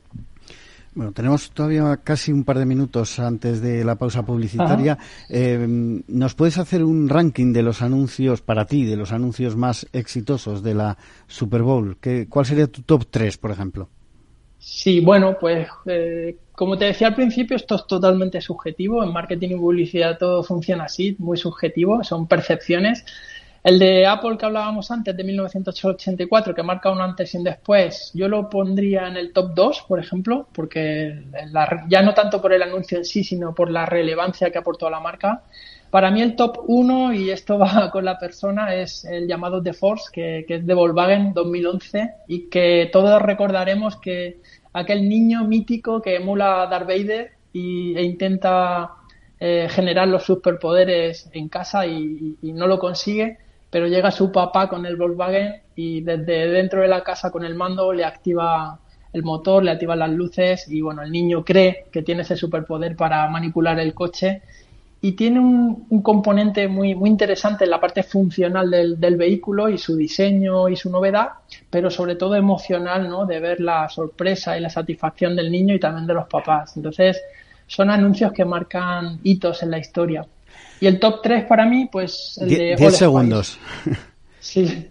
Bueno, 0.95 1.13
tenemos 1.13 1.51
todavía 1.53 2.01
casi 2.05 2.33
un 2.33 2.45
par 2.45 2.59
de 2.59 2.67
minutos 2.67 3.19
antes 3.19 3.63
de 3.63 3.83
la 3.83 3.95
pausa 3.95 4.27
publicitaria. 4.27 4.99
Eh, 5.31 5.67
¿Nos 6.07 6.35
puedes 6.35 6.59
hacer 6.59 6.85
un 6.85 7.09
ranking 7.09 7.55
de 7.55 7.63
los 7.63 7.81
anuncios 7.81 8.43
para 8.43 8.67
ti, 8.67 8.85
de 8.85 8.97
los 8.97 9.11
anuncios 9.13 9.57
más 9.57 9.87
exitosos 9.95 10.63
de 10.63 10.75
la 10.75 10.99
Super 11.27 11.63
Bowl? 11.63 11.97
¿Qué, 11.99 12.27
¿Cuál 12.29 12.45
sería 12.45 12.67
tu 12.67 12.83
top 12.83 13.07
3, 13.11 13.39
por 13.39 13.51
ejemplo? 13.51 13.89
Sí, 14.59 15.01
bueno, 15.01 15.37
pues 15.41 15.67
eh, 15.87 16.37
como 16.63 16.79
te 16.79 16.85
decía 16.85 17.09
al 17.09 17.17
principio, 17.17 17.57
esto 17.57 17.75
es 17.75 17.89
totalmente 17.89 18.41
subjetivo. 18.41 19.03
En 19.03 19.13
marketing 19.13 19.49
y 19.49 19.57
publicidad 19.57 20.17
todo 20.17 20.45
funciona 20.45 20.85
así, 20.85 21.17
muy 21.19 21.37
subjetivo, 21.37 22.05
son 22.05 22.29
percepciones. 22.29 23.05
El 23.65 23.81
de 23.81 24.07
Apple 24.07 24.39
que 24.39 24.47
hablábamos 24.47 24.89
antes, 24.93 25.17
de 25.17 25.25
1984, 25.25 26.55
que 26.55 26.63
marca 26.63 26.93
un 26.93 27.01
antes 27.01 27.35
y 27.35 27.39
un 27.39 27.43
después, 27.43 28.13
yo 28.15 28.29
lo 28.29 28.49
pondría 28.49 29.09
en 29.09 29.17
el 29.17 29.33
top 29.33 29.55
2, 29.57 29.87
por 29.89 29.99
ejemplo, 29.99 30.47
porque 30.53 31.25
ya 31.89 32.01
no 32.01 32.15
tanto 32.15 32.41
por 32.41 32.53
el 32.53 32.63
anuncio 32.63 32.97
en 32.97 33.05
sí, 33.05 33.25
sino 33.25 33.53
por 33.53 33.69
la 33.69 33.85
relevancia 33.85 34.53
que 34.53 34.59
aportó 34.59 34.87
a 34.87 34.91
la 34.93 35.01
marca. 35.01 35.43
Para 35.91 36.13
mí 36.13 36.23
el 36.23 36.37
top 36.37 36.59
1, 36.69 37.13
y 37.15 37.31
esto 37.31 37.59
va 37.59 37.91
con 37.91 38.05
la 38.05 38.21
persona, 38.21 38.73
es 38.73 39.05
el 39.05 39.27
llamado 39.27 39.61
The 39.61 39.73
Force, 39.73 40.11
que, 40.13 40.45
que 40.47 40.55
es 40.55 40.67
de 40.67 40.75
Volkswagen 40.75 41.35
2011 41.35 42.11
y 42.29 42.49
que 42.49 42.89
todos 42.93 43.21
recordaremos 43.21 43.97
que 43.97 44.39
aquel 44.73 45.09
niño 45.09 45.45
mítico 45.45 46.01
que 46.01 46.17
emula 46.17 46.63
a 46.63 46.67
Darth 46.67 46.87
Vader 46.87 47.33
y, 47.53 47.97
e 47.97 48.03
intenta 48.03 48.93
eh, 49.39 49.69
generar 49.71 50.09
los 50.09 50.25
superpoderes 50.25 51.29
en 51.33 51.49
casa 51.49 51.87
y, 51.87 52.37
no 52.43 52.67
lo 52.67 52.79
consigue, 52.79 53.39
pero 53.71 53.87
llega 53.87 54.11
su 54.11 54.31
papá 54.31 54.69
con 54.69 54.87
el 54.87 54.97
Volkswagen 54.97 55.63
y 55.75 56.01
desde 56.03 56.49
dentro 56.49 56.83
de 56.83 56.89
la 56.89 57.03
casa 57.03 57.31
con 57.31 57.45
el 57.45 57.55
mando 57.55 57.93
le 57.93 58.05
activa 58.05 58.79
el 59.13 59.23
motor, 59.23 59.63
le 59.63 59.71
activa 59.71 59.97
las 59.97 60.11
luces 60.11 60.67
y 60.69 60.81
bueno, 60.81 61.03
el 61.03 61.11
niño 61.11 61.45
cree 61.45 61.87
que 61.93 62.03
tiene 62.03 62.23
ese 62.23 62.37
superpoder 62.37 62.97
para 62.97 63.29
manipular 63.29 63.79
el 63.79 63.95
coche 63.95 64.43
y 65.05 65.13
tiene 65.13 65.41
un, 65.41 66.01
componente 66.01 66.69
muy, 66.69 66.95
muy 66.95 67.11
interesante 67.11 67.65
en 67.65 67.71
la 67.71 67.81
parte 67.81 68.05
funcional 68.05 68.71
del, 68.71 69.01
del, 69.01 69.17
vehículo 69.17 69.69
y 69.69 69.77
su 69.77 69.97
diseño 69.97 70.69
y 70.69 70.77
su 70.77 70.91
novedad, 70.91 71.29
pero 71.69 71.91
sobre 71.91 72.15
todo 72.15 72.37
emocional, 72.37 73.09
¿no? 73.09 73.27
De 73.27 73.41
ver 73.41 73.61
la 73.61 73.89
sorpresa 73.89 74.57
y 74.57 74.61
la 74.61 74.71
satisfacción 74.71 75.35
del 75.35 75.51
niño 75.51 75.75
y 75.75 75.81
también 75.81 76.07
de 76.07 76.15
los 76.15 76.29
papás. 76.29 76.77
Entonces, 76.77 77.21
son 77.67 77.91
anuncios 77.91 78.33
que 78.33 78.45
marcan 78.45 79.19
hitos 79.25 79.65
en 79.65 79.73
la 79.73 79.79
historia. 79.79 80.25
Y 80.81 80.87
el 80.87 81.01
top 81.01 81.21
3 81.21 81.45
para 81.47 81.67
mí, 81.67 81.89
pues 81.91 82.39
el 82.41 82.51
de... 82.51 82.77
10 82.77 82.97
segundos. 82.97 83.59
Sí, 84.43 84.91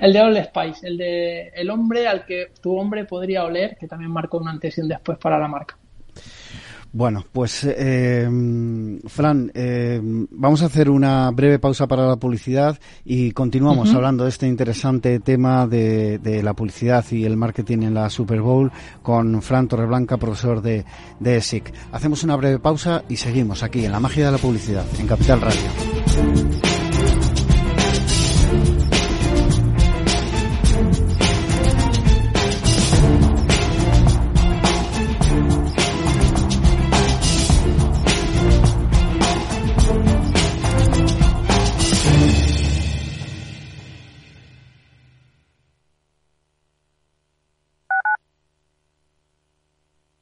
el 0.00 0.12
de 0.12 0.20
All 0.20 0.44
Spice, 0.44 0.86
el 0.86 0.96
de 0.96 1.48
el 1.56 1.70
hombre 1.70 2.06
al 2.06 2.24
que 2.24 2.52
tu 2.60 2.78
hombre 2.78 3.04
podría 3.04 3.42
oler, 3.42 3.76
que 3.76 3.88
también 3.88 4.12
marcó 4.12 4.38
un 4.38 4.46
antes 4.46 4.78
y 4.78 4.80
un 4.80 4.86
después 4.86 5.18
para 5.18 5.40
la 5.40 5.48
marca. 5.48 5.76
Bueno, 6.94 7.24
pues 7.32 7.64
eh, 7.64 8.28
Fran, 9.06 9.50
eh, 9.54 9.98
vamos 10.02 10.62
a 10.62 10.66
hacer 10.66 10.90
una 10.90 11.30
breve 11.30 11.58
pausa 11.58 11.86
para 11.86 12.06
la 12.06 12.16
publicidad 12.16 12.78
y 13.02 13.32
continuamos 13.32 13.94
hablando 13.94 14.24
de 14.24 14.30
este 14.30 14.46
interesante 14.46 15.18
tema 15.20 15.66
de, 15.66 16.40
la 16.42 16.52
publicidad 16.52 17.04
y 17.10 17.24
el 17.24 17.38
marketing 17.38 17.78
en 17.82 17.94
la 17.94 18.10
Super 18.10 18.42
Bowl 18.42 18.70
con 19.02 19.40
Fran 19.40 19.68
Torreblanca, 19.68 20.18
profesor 20.18 20.60
de, 20.60 20.84
de 21.18 21.36
ESIC. 21.36 21.72
Hacemos 21.92 22.24
una 22.24 22.36
breve 22.36 22.58
pausa 22.58 23.04
y 23.08 23.16
seguimos 23.16 23.62
aquí 23.62 23.86
en 23.86 23.92
la 23.92 24.00
magia 24.00 24.26
de 24.26 24.32
la 24.32 24.38
publicidad, 24.38 24.84
en 24.98 25.06
Capital 25.06 25.40
Radio. 25.40 26.61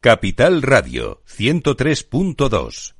Capital 0.02 0.62
Radio 0.62 1.20
103.2 1.26 2.99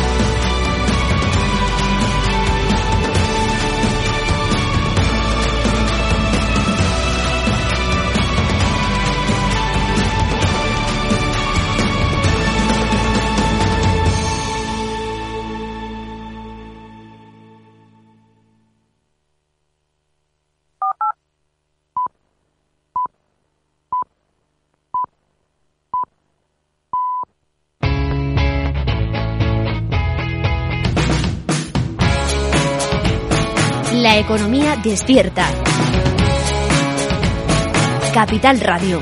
Despierta. 34.83 35.45
Capital 38.13 38.59
Radio. 38.59 39.01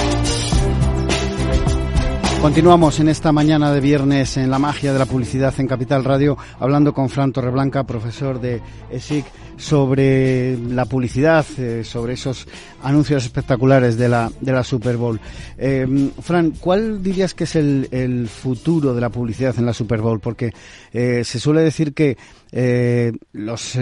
Continuamos 2.41 2.99
en 2.99 3.07
esta 3.07 3.31
mañana 3.31 3.71
de 3.71 3.79
viernes 3.79 4.35
en 4.35 4.49
la 4.49 4.57
magia 4.57 4.91
de 4.91 4.97
la 4.97 5.05
publicidad 5.05 5.53
en 5.59 5.67
Capital 5.67 6.03
Radio, 6.03 6.39
hablando 6.59 6.91
con 6.91 7.07
Fran 7.07 7.31
Torreblanca, 7.31 7.83
profesor 7.83 8.41
de 8.41 8.59
ESIC, 8.89 9.25
sobre 9.57 10.57
la 10.57 10.85
publicidad, 10.85 11.45
eh, 11.59 11.83
sobre 11.83 12.13
esos 12.13 12.47
anuncios 12.81 13.23
espectaculares 13.25 13.95
de 13.95 14.09
la, 14.09 14.31
de 14.41 14.51
la 14.51 14.63
Super 14.63 14.97
Bowl. 14.97 15.19
Eh, 15.55 16.11
Fran, 16.19 16.51
¿cuál 16.59 17.03
dirías 17.03 17.35
que 17.35 17.43
es 17.43 17.55
el, 17.55 18.27
futuro 18.27 18.95
de 18.95 19.01
la 19.01 19.09
publicidad 19.09 19.53
en 19.59 19.67
la 19.67 19.73
Super 19.73 20.01
Bowl? 20.01 20.19
Porque 20.19 20.51
eh, 20.93 21.21
se 21.23 21.39
suele 21.39 21.61
decir 21.61 21.93
que 21.93 22.17
eh, 22.51 23.13
los 23.33 23.77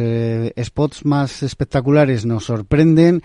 spots 0.61 1.05
más 1.05 1.43
espectaculares 1.43 2.25
nos 2.25 2.43
sorprenden, 2.43 3.23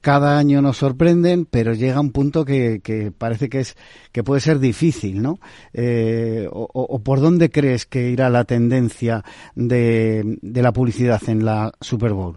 cada 0.00 0.38
año 0.38 0.62
nos 0.62 0.78
sorprenden, 0.78 1.46
pero 1.46 1.74
llega 1.74 2.00
un 2.00 2.12
punto 2.12 2.44
que, 2.44 2.80
parece 3.16 3.48
que 3.48 3.60
es 3.60 3.76
que 4.12 4.22
puede 4.22 4.40
ser 4.40 4.58
difícil, 4.58 5.22
¿no? 5.22 5.38
Eh, 5.72 6.48
o, 6.50 6.98
por 7.00 7.20
dónde 7.20 7.50
crees 7.50 7.86
que 7.86 8.10
irá 8.10 8.30
la 8.30 8.44
tendencia 8.44 9.22
de, 9.54 10.38
la 10.42 10.72
publicidad 10.72 11.20
en 11.28 11.44
la 11.44 11.72
Super 11.80 12.12
Bowl? 12.12 12.36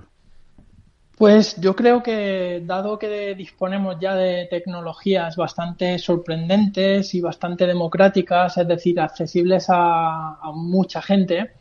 Pues 1.18 1.58
yo 1.60 1.76
creo 1.76 2.02
que 2.02 2.64
dado 2.66 2.98
que 2.98 3.36
disponemos 3.36 3.98
ya 4.00 4.16
de 4.16 4.48
tecnologías 4.50 5.36
bastante 5.36 6.00
sorprendentes 6.00 7.14
y 7.14 7.20
bastante 7.20 7.68
democráticas, 7.68 8.58
es 8.58 8.68
decir, 8.68 9.00
accesibles 9.02 9.66
a 9.70 10.40
mucha 10.54 11.02
gente, 11.02 11.52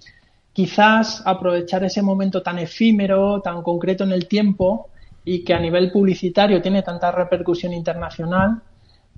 quizás 0.59 1.23
aprovechar 1.25 1.85
ese 1.85 2.03
momento 2.03 2.43
tan 2.43 2.59
efímero, 2.59 3.41
tan 3.41 3.63
concreto 3.63 4.03
en 4.03 4.11
el 4.11 4.27
tiempo, 4.27 4.91
y 5.31 5.45
que 5.45 5.53
a 5.53 5.61
nivel 5.61 5.93
publicitario 5.93 6.63
tiene 6.63 6.83
tanta 6.83 7.13
repercusión 7.13 7.75
internacional 7.75 8.63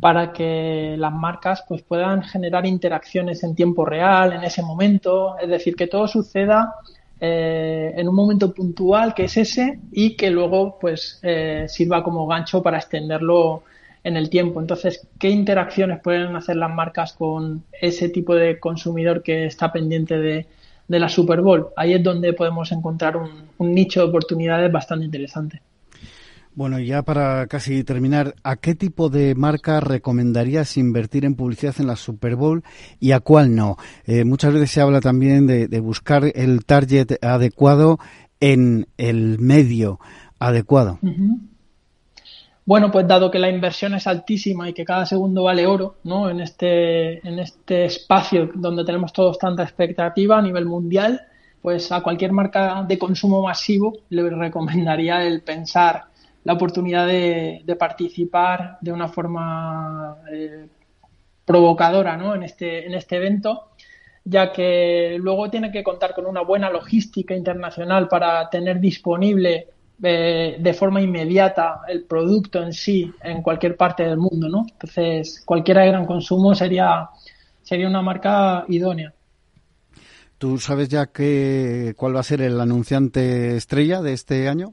para 0.00 0.32
que 0.32 0.96
las 0.98 1.12
marcas 1.12 1.62
pues 1.68 1.82
puedan 1.82 2.24
generar 2.24 2.66
interacciones 2.66 3.44
en 3.44 3.54
tiempo 3.54 3.84
real 3.84 4.32
en 4.32 4.42
ese 4.42 4.60
momento. 4.62 5.38
Es 5.38 5.48
decir 5.48 5.76
que 5.76 5.86
todo 5.86 6.08
suceda 6.08 6.74
eh, 7.20 7.92
en 7.96 8.08
un 8.08 8.14
momento 8.16 8.52
puntual 8.52 9.14
que 9.14 9.26
es 9.26 9.36
ese 9.36 9.78
y 9.92 10.16
que 10.16 10.30
luego 10.30 10.78
pues 10.80 11.20
eh, 11.22 11.66
sirva 11.68 12.02
como 12.02 12.26
gancho 12.26 12.60
para 12.60 12.78
extenderlo 12.78 13.62
en 14.02 14.16
el 14.16 14.28
tiempo. 14.30 14.60
Entonces 14.60 15.06
qué 15.16 15.28
interacciones 15.28 16.00
pueden 16.02 16.34
hacer 16.34 16.56
las 16.56 16.74
marcas 16.74 17.12
con 17.12 17.62
ese 17.80 18.08
tipo 18.08 18.34
de 18.34 18.58
consumidor 18.58 19.22
que 19.22 19.46
está 19.46 19.70
pendiente 19.70 20.18
de, 20.18 20.48
de 20.88 20.98
la 20.98 21.08
Super 21.08 21.40
Bowl 21.40 21.68
ahí 21.76 21.92
es 21.92 22.02
donde 22.02 22.32
podemos 22.32 22.72
encontrar 22.72 23.16
un, 23.16 23.30
un 23.58 23.72
nicho 23.72 24.00
de 24.00 24.08
oportunidades 24.08 24.72
bastante 24.72 25.04
interesante 25.04 25.62
bueno, 26.60 26.78
ya 26.78 27.00
para 27.00 27.46
casi 27.46 27.84
terminar, 27.84 28.34
¿a 28.44 28.56
qué 28.56 28.74
tipo 28.74 29.08
de 29.08 29.34
marca 29.34 29.80
recomendarías 29.80 30.76
invertir 30.76 31.24
en 31.24 31.34
publicidad 31.34 31.74
en 31.78 31.86
la 31.86 31.96
Super 31.96 32.36
Bowl 32.36 32.62
y 33.00 33.12
a 33.12 33.20
cuál 33.20 33.56
no? 33.56 33.78
Eh, 34.04 34.26
muchas 34.26 34.52
veces 34.52 34.70
se 34.70 34.82
habla 34.82 35.00
también 35.00 35.46
de, 35.46 35.80
buscar 35.80 36.22
el 36.34 36.66
target 36.66 37.12
adecuado 37.24 37.98
en 38.40 38.88
el 38.98 39.38
medio 39.38 40.00
adecuado. 40.38 40.98
Bueno, 42.66 42.90
pues 42.90 43.08
dado 43.08 43.30
que 43.30 43.38
la 43.38 43.48
inversión 43.48 43.94
es 43.94 44.06
altísima 44.06 44.68
y 44.68 44.74
que 44.74 44.84
cada 44.84 45.06
segundo 45.06 45.44
vale 45.44 45.66
oro, 45.66 45.94
¿no? 46.04 46.28
En 46.28 46.42
este, 46.42 47.26
en 47.26 47.38
este 47.38 47.86
espacio 47.86 48.50
donde 48.54 48.84
tenemos 48.84 49.14
todos 49.14 49.38
tanta 49.38 49.62
expectativa 49.62 50.36
a 50.36 50.42
nivel 50.42 50.66
mundial, 50.66 51.22
pues 51.62 51.90
a 51.90 52.02
cualquier 52.02 52.32
marca 52.32 52.84
de 52.86 52.98
consumo 52.98 53.40
masivo 53.42 53.94
le 54.10 54.28
recomendaría 54.28 55.24
el 55.26 55.40
pensar 55.40 56.09
la 56.44 56.54
oportunidad 56.54 57.06
de, 57.06 57.76
participar 57.78 58.78
de 58.80 58.92
una 58.92 59.08
forma 59.08 60.16
eh, 60.32 60.66
provocadora 61.44 62.16
¿no? 62.16 62.34
en, 62.34 62.44
este, 62.44 62.86
en 62.86 62.94
este 62.94 63.16
evento, 63.16 63.70
ya 64.24 64.52
que 64.52 65.16
luego 65.18 65.50
tiene 65.50 65.70
que 65.70 65.82
contar 65.82 66.14
con 66.14 66.26
una 66.26 66.42
buena 66.42 66.70
logística 66.70 67.34
internacional 67.34 68.08
para 68.08 68.48
tener 68.48 68.80
disponible 68.80 69.68
eh, 70.02 70.56
de 70.58 70.72
forma 70.72 71.02
inmediata 71.02 71.82
el 71.86 72.04
producto 72.04 72.62
en 72.62 72.72
sí 72.72 73.12
en 73.22 73.42
cualquier 73.42 73.76
parte 73.76 74.04
del 74.04 74.16
mundo. 74.16 74.48
¿no? 74.48 74.64
Entonces, 74.70 75.42
cualquiera 75.44 75.82
de 75.82 75.88
gran 75.88 76.06
consumo 76.06 76.54
sería, 76.54 77.08
sería 77.62 77.88
una 77.88 78.00
marca 78.02 78.64
idónea. 78.68 79.12
¿Tú 80.38 80.58
sabes 80.58 80.88
ya 80.88 81.08
que, 81.08 81.92
cuál 81.98 82.16
va 82.16 82.20
a 82.20 82.22
ser 82.22 82.40
el 82.40 82.58
anunciante 82.58 83.56
estrella 83.56 84.00
de 84.00 84.14
este 84.14 84.48
año? 84.48 84.72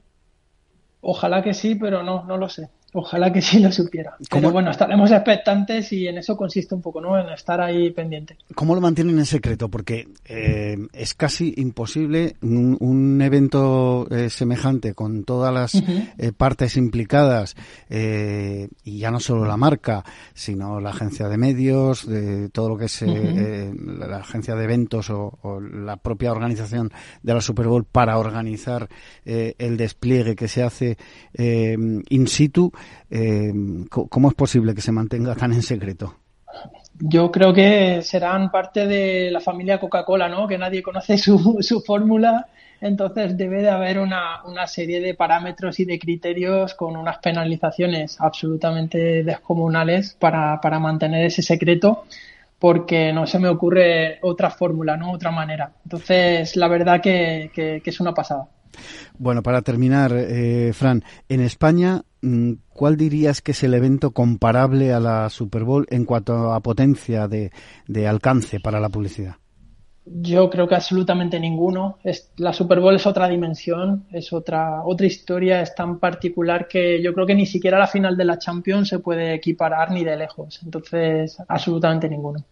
Ojalá 1.07 1.41
que 1.41 1.53
sí, 1.55 1.73
pero 1.75 2.03
no, 2.03 2.23
no 2.25 2.37
lo 2.37 2.49
sé. 2.49 2.69
Ojalá 2.93 3.33
que 3.33 3.41
sí 3.41 3.59
lo 3.59 3.69
supiera. 3.71 4.15
¿Cómo? 4.29 4.41
Pero 4.41 4.51
bueno, 4.51 4.71
estaremos 4.71 5.11
expectantes 5.11 5.91
y 5.91 6.07
en 6.07 6.17
eso 6.17 6.37
consiste 6.37 6.73
un 6.73 6.81
poco, 6.81 7.01
¿no? 7.01 7.19
En 7.19 7.27
estar 7.29 7.59
ahí 7.59 7.91
pendiente. 7.91 8.37
¿Cómo 8.55 8.75
lo 8.75 8.81
mantienen 8.81 9.19
en 9.19 9.25
secreto? 9.25 9.67
Porque 9.67 10.07
eh, 10.25 10.77
es 10.93 11.13
casi 11.13 11.53
imposible 11.57 12.37
un, 12.41 12.77
un 12.79 13.21
evento 13.21 14.07
eh, 14.09 14.29
semejante 14.29 14.93
con 14.93 15.25
todas 15.25 15.53
las 15.53 15.75
uh 15.75 15.79
-huh. 15.79 16.13
eh, 16.17 16.31
partes 16.31 16.77
implicadas 16.77 17.55
eh, 17.89 18.69
y 18.85 18.99
ya 18.99 19.11
no 19.11 19.19
solo 19.19 19.45
la 19.45 19.57
marca, 19.57 20.05
sino 20.33 20.79
la 20.79 20.91
agencia 20.91 21.27
de 21.27 21.37
medios, 21.37 22.07
de 22.07 22.47
todo 22.49 22.69
lo 22.69 22.77
que 22.77 22.85
es 22.85 23.01
uh 23.01 23.05
-huh. 23.05 24.07
la 24.07 24.17
agencia 24.17 24.55
de 24.55 24.63
eventos 24.63 25.09
o, 25.09 25.37
o, 25.41 25.59
la 25.59 25.97
propia 25.97 26.31
organización 26.31 26.91
de 27.21 27.33
la 27.33 27.41
Super 27.41 27.67
Bowl 27.67 27.83
para 27.83 28.17
organizar 28.17 28.87
el 29.25 29.75
despliegue 29.75 30.35
que 30.35 30.47
se 30.47 30.63
hace 30.63 30.97
in 31.37 32.27
situ 32.27 32.71
eh, 33.09 33.53
¿cómo 33.89 34.29
es 34.29 34.35
posible 34.35 34.73
que 34.73 34.81
se 34.81 34.91
mantenga 34.91 35.35
tan 35.35 35.53
en 35.53 35.61
secreto? 35.61 36.15
Yo 36.99 37.31
creo 37.31 37.53
que 37.53 38.01
serán 38.01 38.49
parte 38.49 38.87
de 38.87 39.29
la 39.31 39.39
familia 39.39 39.79
Coca-Cola, 39.79 40.27
¿no? 40.29 40.47
Que 40.47 40.57
nadie 40.57 40.81
conoce 40.81 41.17
su, 41.17 41.57
su 41.61 41.81
fórmula, 41.81 42.47
entonces 42.81 43.37
debe 43.37 43.61
de 43.61 43.69
haber 43.69 43.99
una, 43.99 44.43
una, 44.45 44.67
serie 44.67 44.99
de 44.99 45.13
parámetros 45.13 45.79
y 45.79 45.85
de 45.85 45.99
criterios 45.99 46.73
con 46.73 46.95
unas 46.95 47.17
penalizaciones 47.19 48.17
absolutamente 48.19 49.23
descomunales 49.23 50.15
para, 50.19 50.59
para 50.61 50.79
mantener 50.79 51.25
ese 51.25 51.41
secreto 51.41 52.05
porque 52.59 53.13
no 53.13 53.27
se 53.27 53.39
me 53.39 53.49
ocurre 53.49 54.19
otra 54.21 54.49
fórmula, 54.49 54.97
¿no? 54.97 55.11
Otra 55.11 55.31
manera. 55.31 55.71
Entonces, 55.83 56.55
la 56.55 56.67
verdad 56.67 57.01
que, 57.01 57.51
que, 57.53 57.81
que 57.83 57.89
es 57.89 57.99
una 57.99 58.13
pasada. 58.13 58.47
Bueno, 59.17 59.43
para 59.43 59.61
terminar, 59.61 60.11
eh, 60.13 60.71
Fran, 60.73 61.03
en 61.29 61.41
España, 61.41 62.01
¿cuál 62.69 62.97
dirías 62.97 63.41
que 63.41 63.51
es 63.51 63.63
el 63.63 63.73
evento 63.73 64.11
comparable 64.11 64.93
a 64.93 64.99
la 64.99 65.29
Super 65.29 65.63
Bowl 65.63 65.85
en 65.89 66.05
cuanto 66.05 66.53
a 66.53 66.59
potencia 66.61 67.27
de, 67.27 67.51
de 67.87 68.07
alcance 68.07 68.59
para 68.59 68.79
la 68.79 68.89
publicidad? 68.89 69.35
Yo 70.09 70.49
creo 70.49 70.67
que 70.67 70.75
absolutamente 70.75 71.39
ninguno. 71.39 71.99
La 72.37 72.53
Super 72.53 72.79
Bowl 72.79 72.95
es 72.95 73.05
otra 73.05 73.27
dimensión, 73.27 74.05
es 74.11 74.31
otra, 74.31 74.83
otra 74.85 75.05
historia, 75.05 75.61
es 75.61 75.75
tan 75.75 75.99
particular 75.99 76.67
que 76.67 77.01
yo 77.01 77.13
creo 77.13 77.25
que 77.25 77.35
ni 77.35 77.45
siquiera 77.45 77.77
la 77.77 77.87
final 77.87 78.15
de 78.15 78.23
la 78.23 78.39
Champions 78.39 78.87
se 78.87 78.99
puede 78.99 79.33
equiparar 79.33 79.91
ni 79.91 80.05
de 80.05 80.15
lejos. 80.15 80.61
Entonces, 80.63 81.37
absolutamente 81.47 82.07
ninguno. 82.07 82.45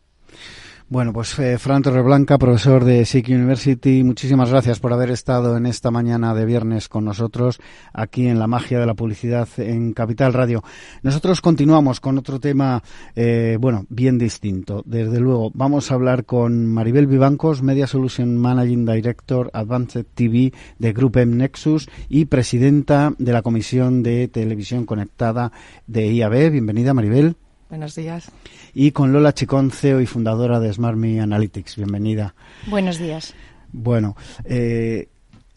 Bueno, 0.87 1.13
pues 1.13 1.37
eh, 1.39 1.57
Fran 1.57 1.81
Torreblanca, 1.81 2.37
profesor 2.37 2.85
de 2.85 3.05
SIC 3.05 3.29
University, 3.29 4.03
muchísimas 4.03 4.51
gracias 4.51 4.79
por 4.79 4.93
haber 4.93 5.09
estado 5.09 5.57
en 5.57 5.65
esta 5.65 5.89
mañana 5.89 6.35
de 6.35 6.45
viernes 6.45 6.89
con 6.89 7.05
nosotros 7.05 7.59
aquí 7.91 8.27
en 8.27 8.37
la 8.37 8.45
magia 8.45 8.79
de 8.79 8.85
la 8.85 8.93
publicidad 8.93 9.49
en 9.57 9.93
Capital 9.93 10.31
Radio. 10.33 10.63
Nosotros 11.01 11.41
continuamos 11.41 11.99
con 11.99 12.19
otro 12.19 12.39
tema, 12.39 12.83
eh, 13.15 13.57
bueno, 13.59 13.87
bien 13.89 14.19
distinto. 14.19 14.83
Desde 14.85 15.19
luego, 15.19 15.49
vamos 15.55 15.89
a 15.89 15.95
hablar 15.95 16.23
con 16.23 16.67
Maribel 16.67 17.07
Vivancos, 17.07 17.63
Media 17.63 17.87
Solution 17.87 18.37
Managing 18.37 18.85
Director 18.85 19.49
Advanced 19.53 20.05
TV 20.13 20.53
de 20.77 20.93
Group 20.93 21.17
M 21.17 21.35
Nexus 21.35 21.89
y 22.09 22.25
presidenta 22.25 23.11
de 23.17 23.33
la 23.33 23.41
Comisión 23.41 24.03
de 24.03 24.27
Televisión 24.27 24.85
Conectada 24.85 25.51
de 25.87 26.13
IAB. 26.13 26.51
Bienvenida, 26.51 26.93
Maribel. 26.93 27.37
Buenos 27.69 27.95
días. 27.95 28.31
Y 28.73 28.91
con 28.91 29.11
Lola 29.11 29.33
Chicón, 29.33 29.71
CEO 29.71 30.01
y 30.01 30.05
fundadora 30.05 30.59
de 30.59 30.71
SmartMe 30.71 31.19
Analytics. 31.19 31.77
Bienvenida. 31.77 32.35
Buenos 32.67 32.99
días. 32.99 33.33
Bueno, 33.71 34.15
eh, 34.43 35.09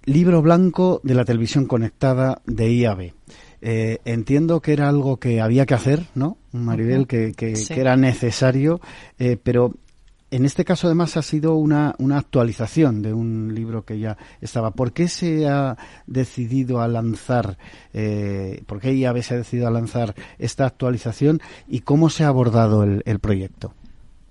libro 0.05 0.41
blanco 0.41 1.01
de 1.05 1.15
la 1.15 1.25
televisión 1.25 1.67
conectada 1.67 2.41
de 2.47 2.73
IAB. 2.73 3.13
Eh, 3.61 3.99
entiendo 4.05 4.61
que 4.61 4.73
era 4.73 4.89
algo 4.89 5.19
que 5.19 5.41
había 5.41 5.67
que 5.67 5.75
hacer, 5.75 6.07
¿no, 6.15 6.39
Maribel? 6.53 7.07
Que, 7.07 7.33
que, 7.33 7.55
era 7.71 7.97
necesario, 7.97 8.81
eh, 9.19 9.37
pero 9.43 9.75
en 10.31 10.45
este 10.45 10.65
caso, 10.65 10.87
además, 10.87 11.17
ha 11.17 11.23
sido 11.23 11.55
una, 11.55 11.95
una, 11.99 12.19
actualización 12.19 13.03
de 13.03 13.15
un 13.15 13.55
libro 13.55 13.85
que 13.85 13.99
ya 13.99 14.17
estaba. 14.41 14.73
¿Por 14.73 14.93
qué 14.93 15.09
se 15.09 15.49
ha 15.49 15.77
decidido 16.07 16.81
a 16.81 16.89
lanzar, 16.89 17.57
eh, 17.95 18.63
por 18.67 18.81
qué 18.81 18.95
IAB 18.95 19.23
se 19.23 19.35
ha 19.35 19.39
decidido 19.39 19.69
a 19.69 19.71
lanzar 19.71 20.15
esta 20.39 20.67
actualización 20.67 21.41
y 21.67 21.81
cómo 21.81 22.11
se 22.11 22.25
ha 22.25 22.29
abordado 22.29 22.85
el 22.85 23.19
proyecto? 23.21 23.73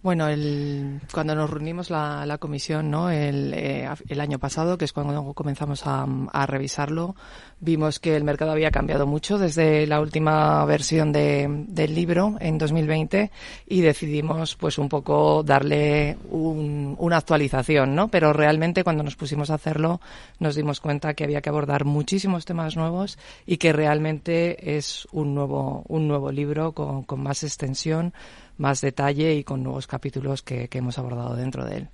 Bueno, 0.08 0.30
el, 0.30 1.02
cuando 1.12 1.36
nos 1.36 1.50
reunimos 1.50 1.90
la, 1.90 2.26
la 2.26 2.38
comisión 2.38 2.90
¿no? 2.90 3.10
El, 3.10 3.54
eh, 3.54 3.90
el, 4.08 4.22
año 4.22 4.40
pasado, 4.40 4.78
que 4.78 4.86
es 4.86 4.94
cuando 4.94 5.34
comenzamos 5.34 5.86
a, 5.86 6.08
a, 6.32 6.46
revisarlo, 6.46 7.14
vimos 7.60 8.00
que 8.00 8.16
el 8.16 8.24
mercado 8.24 8.52
había 8.52 8.72
cambiado 8.72 9.08
mucho 9.08 9.38
desde 9.38 9.88
la 9.88 10.00
última 10.00 10.64
versión 10.66 11.12
de, 11.12 11.48
del 11.68 11.96
libro 11.96 12.36
en 12.40 12.58
2020 12.58 13.32
y 13.68 13.82
decidimos 13.82 14.56
pues 14.56 14.78
un 14.78 14.90
poco 14.90 15.44
darle 15.44 16.18
un, 16.30 16.96
una 17.00 17.18
actualización, 17.18 17.96
¿no? 17.96 18.10
Pero 18.10 18.34
realmente 18.34 18.84
cuando 18.84 19.04
nos 19.04 19.16
pusimos 19.16 19.50
a 19.50 19.56
hacerlo 19.56 20.00
nos 20.40 20.56
dimos 20.56 20.80
cuenta 20.80 21.14
que 21.14 21.24
había 21.24 21.42
que 21.42 21.50
abordar 21.50 21.86
muchísimos 21.86 22.46
temas 22.46 22.76
nuevos 22.76 23.18
y 23.46 23.58
que 23.58 23.74
realmente 23.74 24.78
es 24.78 25.08
un 25.12 25.34
nuevo, 25.34 25.84
un 25.88 26.08
nuevo 26.08 26.32
libro 26.32 26.74
con, 26.74 27.04
con 27.04 27.22
más 27.22 27.44
extensión 27.44 28.14
más 28.58 28.82
detalle 28.82 29.36
y 29.36 29.44
con 29.44 29.64
nuevos 29.64 29.88
capítulos 29.88 30.42
que, 30.42 30.68
que 30.68 30.80
hemos 30.80 30.98
abordado 30.98 31.36
dentro 31.36 31.64
de 31.66 31.78
él. 31.78 31.90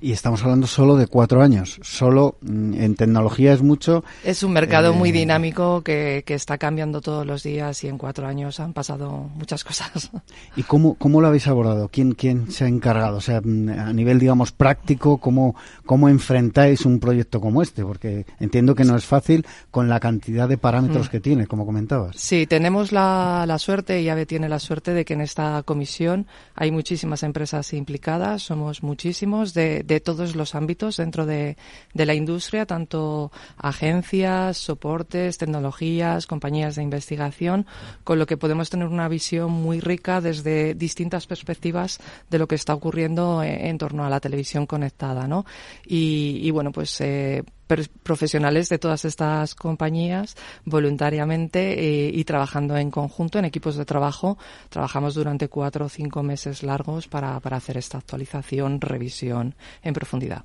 Y 0.00 0.12
estamos 0.12 0.42
hablando 0.42 0.66
solo 0.66 0.96
de 0.96 1.06
cuatro 1.06 1.42
años. 1.42 1.78
Solo 1.82 2.36
mm, 2.42 2.74
en 2.74 2.94
tecnología 2.96 3.52
es 3.52 3.62
mucho. 3.62 4.04
Es 4.24 4.42
un 4.42 4.52
mercado 4.52 4.92
muy 4.92 5.10
eh, 5.10 5.12
dinámico 5.12 5.82
que, 5.82 6.22
que, 6.26 6.34
está 6.34 6.58
cambiando 6.58 7.00
todos 7.00 7.26
los 7.26 7.42
días 7.42 7.82
y 7.84 7.88
en 7.88 7.96
cuatro 7.96 8.26
años 8.26 8.60
han 8.60 8.72
pasado 8.72 9.30
muchas 9.34 9.64
cosas. 9.64 10.10
¿Y 10.56 10.62
cómo, 10.64 10.94
cómo 10.94 11.20
lo 11.20 11.28
habéis 11.28 11.46
abordado? 11.46 11.88
¿Quién, 11.88 12.12
quién 12.12 12.50
se 12.50 12.64
ha 12.64 12.68
encargado? 12.68 13.16
O 13.16 13.20
sea, 13.20 13.40
mm, 13.42 13.68
a 13.70 13.92
nivel, 13.92 14.18
digamos, 14.18 14.52
práctico, 14.52 15.18
¿cómo, 15.18 15.56
¿cómo 15.84 16.08
enfrentáis 16.08 16.84
un 16.84 17.00
proyecto 17.00 17.40
como 17.40 17.62
este? 17.62 17.82
Porque 17.82 18.26
entiendo 18.38 18.74
que 18.74 18.84
no 18.84 18.96
es 18.96 19.06
fácil 19.06 19.46
con 19.70 19.88
la 19.88 20.00
cantidad 20.00 20.48
de 20.48 20.58
parámetros 20.58 21.08
mm. 21.08 21.10
que 21.10 21.20
tiene, 21.20 21.46
como 21.46 21.64
comentabas. 21.64 22.16
Sí, 22.16 22.46
tenemos 22.46 22.92
la, 22.92 23.44
la 23.46 23.58
suerte, 23.58 24.02
y 24.02 24.08
AVE 24.08 24.26
tiene 24.26 24.48
la 24.48 24.58
suerte 24.58 24.92
de 24.92 25.04
que 25.04 25.14
en 25.14 25.20
esta 25.20 25.62
comisión 25.62 26.26
hay 26.54 26.70
muchísimas 26.70 27.22
empresas 27.22 27.72
implicadas, 27.72 28.42
somos 28.42 28.82
muchísimos 28.82 29.54
de 29.54 29.75
de 29.84 30.00
todos 30.00 30.36
los 30.36 30.54
ámbitos 30.54 30.96
dentro 30.96 31.26
de, 31.26 31.56
de, 31.94 32.06
la 32.06 32.14
industria, 32.14 32.66
tanto 32.66 33.32
agencias, 33.56 34.56
soportes, 34.56 35.38
tecnologías, 35.38 36.26
compañías 36.26 36.76
de 36.76 36.82
investigación, 36.82 37.66
con 38.04 38.18
lo 38.18 38.26
que 38.26 38.36
podemos 38.36 38.70
tener 38.70 38.88
una 38.88 39.08
visión 39.08 39.50
muy 39.50 39.80
rica 39.80 40.20
desde 40.20 40.74
distintas 40.74 41.26
perspectivas 41.26 41.98
de 42.30 42.38
lo 42.38 42.48
que 42.48 42.54
está 42.54 42.74
ocurriendo 42.74 43.42
en, 43.42 43.78
torno 43.78 44.04
a 44.04 44.10
la 44.10 44.20
televisión 44.20 44.66
conectada, 44.66 45.26
¿no? 45.26 45.44
Y, 45.86 46.40
y 46.42 46.50
bueno, 46.50 46.72
pues 46.72 47.00
eh, 47.00 47.42
profesionales 48.02 48.68
de 48.68 48.78
todas 48.78 49.04
estas 49.04 49.54
compañías 49.54 50.36
voluntariamente 50.64 52.06
eh, 52.06 52.10
y 52.12 52.24
trabajando 52.24 52.76
en 52.76 52.90
conjunto 52.90 53.38
en 53.38 53.44
equipos 53.44 53.76
de 53.76 53.84
trabajo. 53.84 54.38
Trabajamos 54.68 55.14
durante 55.14 55.48
cuatro 55.48 55.86
o 55.86 55.88
cinco 55.88 56.22
meses 56.22 56.62
largos 56.62 57.08
para, 57.08 57.40
para 57.40 57.56
hacer 57.56 57.76
esta 57.76 57.98
actualización, 57.98 58.80
revisión 58.80 59.54
en 59.82 59.94
profundidad. 59.94 60.44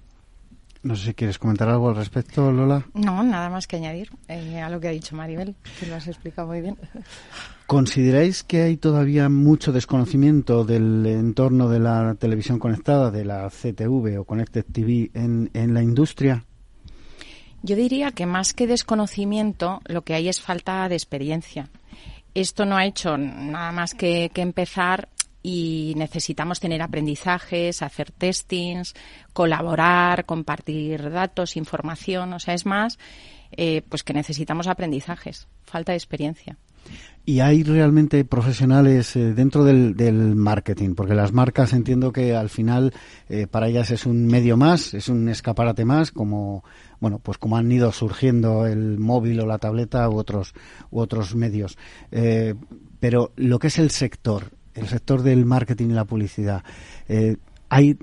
No 0.83 0.95
sé 0.95 1.05
si 1.05 1.13
quieres 1.13 1.37
comentar 1.37 1.69
algo 1.69 1.89
al 1.89 1.95
respecto, 1.95 2.51
Lola. 2.51 2.83
No, 2.95 3.23
nada 3.23 3.49
más 3.49 3.67
que 3.67 3.75
añadir 3.75 4.09
eh, 4.27 4.61
a 4.61 4.69
lo 4.69 4.79
que 4.79 4.87
ha 4.87 4.91
dicho 4.91 5.15
Maribel, 5.15 5.55
que 5.79 5.85
lo 5.85 5.95
has 5.95 6.07
explicado 6.07 6.47
muy 6.47 6.61
bien. 6.61 6.75
¿Consideráis 7.67 8.43
que 8.43 8.63
hay 8.63 8.77
todavía 8.77 9.29
mucho 9.29 9.71
desconocimiento 9.71 10.65
del 10.65 11.05
entorno 11.05 11.69
de 11.69 11.79
la 11.79 12.15
televisión 12.15 12.57
conectada, 12.57 13.11
de 13.11 13.25
la 13.25 13.47
CTV 13.49 14.19
o 14.19 14.25
Connected 14.25 14.65
TV 14.65 15.11
en, 15.13 15.51
en 15.53 15.75
la 15.75 15.83
industria? 15.83 16.45
Yo 17.63 17.75
diría 17.75 18.11
que 18.11 18.25
más 18.25 18.53
que 18.53 18.65
desconocimiento, 18.65 19.81
lo 19.85 20.01
que 20.03 20.15
hay 20.15 20.29
es 20.29 20.41
falta 20.41 20.89
de 20.89 20.95
experiencia. 20.95 21.69
Esto 22.33 22.65
no 22.65 22.75
ha 22.75 22.85
hecho 22.85 23.17
nada 23.17 23.71
más 23.71 23.93
que, 23.93 24.31
empezar 24.35 25.09
y 25.43 25.93
necesitamos 25.95 26.59
tener 26.59 26.81
aprendizajes, 26.81 27.81
hacer 27.81 28.11
testings, 28.11 28.93
colaborar, 29.33 30.25
compartir 30.25 31.11
datos, 31.11 31.55
información. 31.55 32.33
O 32.33 32.39
sea, 32.39 32.53
es 32.53 32.65
más, 32.65 32.97
eh, 33.51 33.83
pues 33.89 34.03
que 34.03 34.13
necesitamos 34.13 34.67
aprendizajes, 34.67 35.47
falta 35.63 35.91
de 35.91 35.97
experiencia. 35.97 36.57
¿Y 37.23 37.39
hay 37.41 37.61
realmente 37.61 38.25
profesionales 38.25 39.15
eh, 39.15 39.33
dentro 39.33 39.63
del, 39.63 39.95
del, 39.95 40.35
marketing? 40.35 40.95
Porque 40.95 41.13
las 41.13 41.33
marcas 41.33 41.71
entiendo 41.73 42.11
que 42.11 42.35
al 42.35 42.49
final 42.49 42.93
eh, 43.29 43.45
para 43.45 43.67
ellas 43.67 43.91
es 43.91 44.07
un 44.07 44.25
medio 44.25 44.57
más, 44.57 44.95
es 44.95 45.07
un 45.07 45.29
escaparate 45.29 45.85
más, 45.85 46.11
como 46.11 46.63
bueno, 46.99 47.19
pues 47.19 47.37
como 47.37 47.57
han 47.57 47.71
ido 47.71 47.91
surgiendo 47.91 48.65
el 48.65 48.97
móvil 48.97 49.39
o 49.39 49.45
la 49.45 49.59
tableta 49.59 50.09
u 50.09 50.17
otros 50.17 50.53
u 50.89 50.99
otros 50.99 51.35
medios. 51.35 51.77
Eh, 52.11 52.55
pero 52.99 53.33
lo 53.35 53.59
que 53.59 53.67
es 53.67 53.77
el 53.77 53.91
sector, 53.91 54.51
el 54.73 54.87
sector 54.87 55.21
del 55.21 55.45
marketing 55.45 55.89
y 55.89 55.93
la 55.93 56.05
publicidad, 56.05 56.63
¿hay 57.69 57.97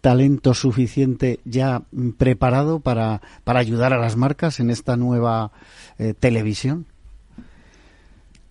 talento 0.00 0.54
suficiente 0.54 1.40
ya 1.44 1.82
preparado 2.18 2.80
para, 2.80 3.20
para 3.44 3.60
ayudar 3.60 3.92
a 3.92 3.98
las 3.98 4.16
marcas 4.16 4.60
en 4.60 4.70
esta 4.70 4.96
nueva 4.96 5.52
televisión? 6.18 6.86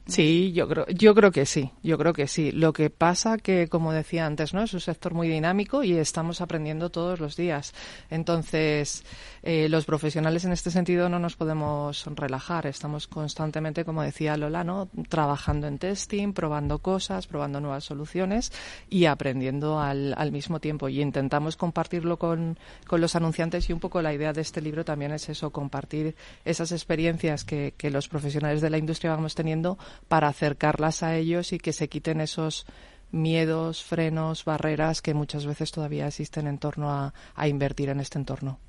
Sí, 0.09 0.51
yo 0.53 0.67
creo, 0.67 0.87
yo 0.87 1.13
creo 1.13 1.31
que 1.31 1.45
sí, 1.45 1.71
yo 1.83 1.97
creo 1.99 2.13
que 2.13 2.27
sí. 2.27 2.51
Lo 2.51 2.73
que 2.73 2.89
pasa 2.89 3.37
que, 3.37 3.67
como 3.67 3.93
decía 3.93 4.25
antes, 4.25 4.55
¿no? 4.55 4.63
Es 4.63 4.73
un 4.73 4.79
sector 4.79 5.13
muy 5.13 5.27
dinámico 5.27 5.83
y 5.83 5.93
estamos 5.93 6.41
aprendiendo 6.41 6.89
todos 6.89 7.19
los 7.19 7.35
días. 7.35 7.75
Entonces, 8.09 9.03
eh, 9.43 9.69
los 9.69 9.85
profesionales 9.85 10.45
en 10.45 10.51
este 10.51 10.71
sentido 10.71 11.09
no 11.09 11.19
nos 11.19 11.35
podemos 11.35 12.05
relajar. 12.15 12.65
Estamos 12.65 13.07
constantemente, 13.07 13.85
como 13.85 14.01
decía 14.01 14.35
Lola, 14.35 14.63
¿no? 14.63 14.89
Trabajando 15.09 15.67
en 15.67 15.77
testing, 15.77 16.33
probando 16.33 16.79
cosas, 16.79 17.27
probando 17.27 17.61
nuevas 17.61 17.83
soluciones 17.83 18.51
y 18.89 19.05
aprendiendo 19.05 19.79
al, 19.79 20.15
al 20.17 20.31
mismo 20.31 20.59
tiempo. 20.59 20.89
Y 20.89 21.01
intentamos 21.01 21.55
compartirlo 21.55 22.17
con, 22.17 22.57
con 22.87 22.99
los 22.99 23.15
anunciantes 23.15 23.69
y 23.69 23.73
un 23.73 23.79
poco 23.79 24.01
la 24.01 24.11
idea 24.11 24.33
de 24.33 24.41
este 24.41 24.59
libro 24.59 24.83
también 24.83 25.11
es 25.11 25.29
eso, 25.29 25.51
compartir 25.51 26.15
esas 26.45 26.71
experiencias 26.71 27.43
que, 27.43 27.75
que 27.77 27.91
los 27.91 28.07
profesionales 28.07 28.61
de 28.61 28.71
la 28.71 28.79
industria 28.79 29.11
vamos 29.11 29.35
teniendo 29.35 29.77
para 30.07 30.27
acercarlas 30.27 31.03
a 31.03 31.15
ellos 31.15 31.53
y 31.53 31.59
que 31.59 31.73
se 31.73 31.89
quiten 31.89 32.21
esos 32.21 32.65
miedos, 33.11 33.83
frenos, 33.83 34.45
barreras 34.45 35.01
que 35.01 35.13
muchas 35.13 35.45
veces 35.45 35.71
todavía 35.71 36.07
existen 36.07 36.47
en 36.47 36.59
torno 36.59 36.91
a, 36.91 37.13
a 37.35 37.47
invertir 37.47 37.89
en 37.89 37.99
este 37.99 38.19
entorno. 38.19 38.59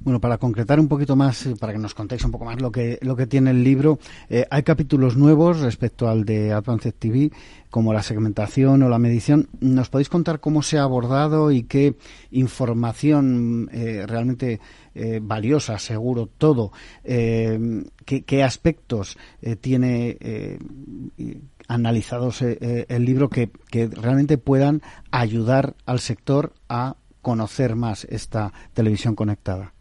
Bueno, 0.00 0.20
para 0.20 0.38
concretar 0.38 0.78
un 0.78 0.86
poquito 0.86 1.16
más, 1.16 1.46
eh, 1.46 1.56
para 1.58 1.72
que 1.72 1.78
nos 1.78 1.94
contéis 1.94 2.24
un 2.24 2.30
poco 2.30 2.44
más 2.44 2.60
lo 2.60 2.70
que, 2.70 2.98
lo 3.02 3.16
que 3.16 3.26
tiene 3.26 3.50
el 3.50 3.64
libro, 3.64 3.98
eh, 4.28 4.46
hay 4.48 4.62
capítulos 4.62 5.16
nuevos 5.16 5.60
respecto 5.60 6.08
al 6.08 6.24
de 6.24 6.52
Advanced 6.52 6.94
TV, 6.96 7.32
como 7.68 7.92
la 7.92 8.02
segmentación 8.02 8.82
o 8.82 8.88
la 8.88 8.98
medición. 8.98 9.48
¿Nos 9.60 9.90
podéis 9.90 10.08
contar 10.08 10.38
cómo 10.38 10.62
se 10.62 10.78
ha 10.78 10.84
abordado 10.84 11.50
y 11.50 11.64
qué 11.64 11.96
información 12.30 13.68
eh, 13.72 14.04
realmente 14.06 14.60
valiosa, 15.22 15.78
seguro, 15.78 16.26
todo, 16.26 16.72
qué, 17.04 18.42
aspectos 18.42 19.16
tiene 19.60 20.58
analizados 21.68 22.42
el 22.42 23.04
libro 23.04 23.28
que, 23.28 23.48
que 23.70 23.86
realmente 23.86 24.38
puedan 24.38 24.82
ayudar 25.12 25.76
al 25.86 26.00
sector 26.00 26.52
a 26.68 26.96
conocer 27.22 27.76
más 27.76 28.08
esta 28.10 28.52
televisión 28.74 29.14
conectada? 29.14 29.72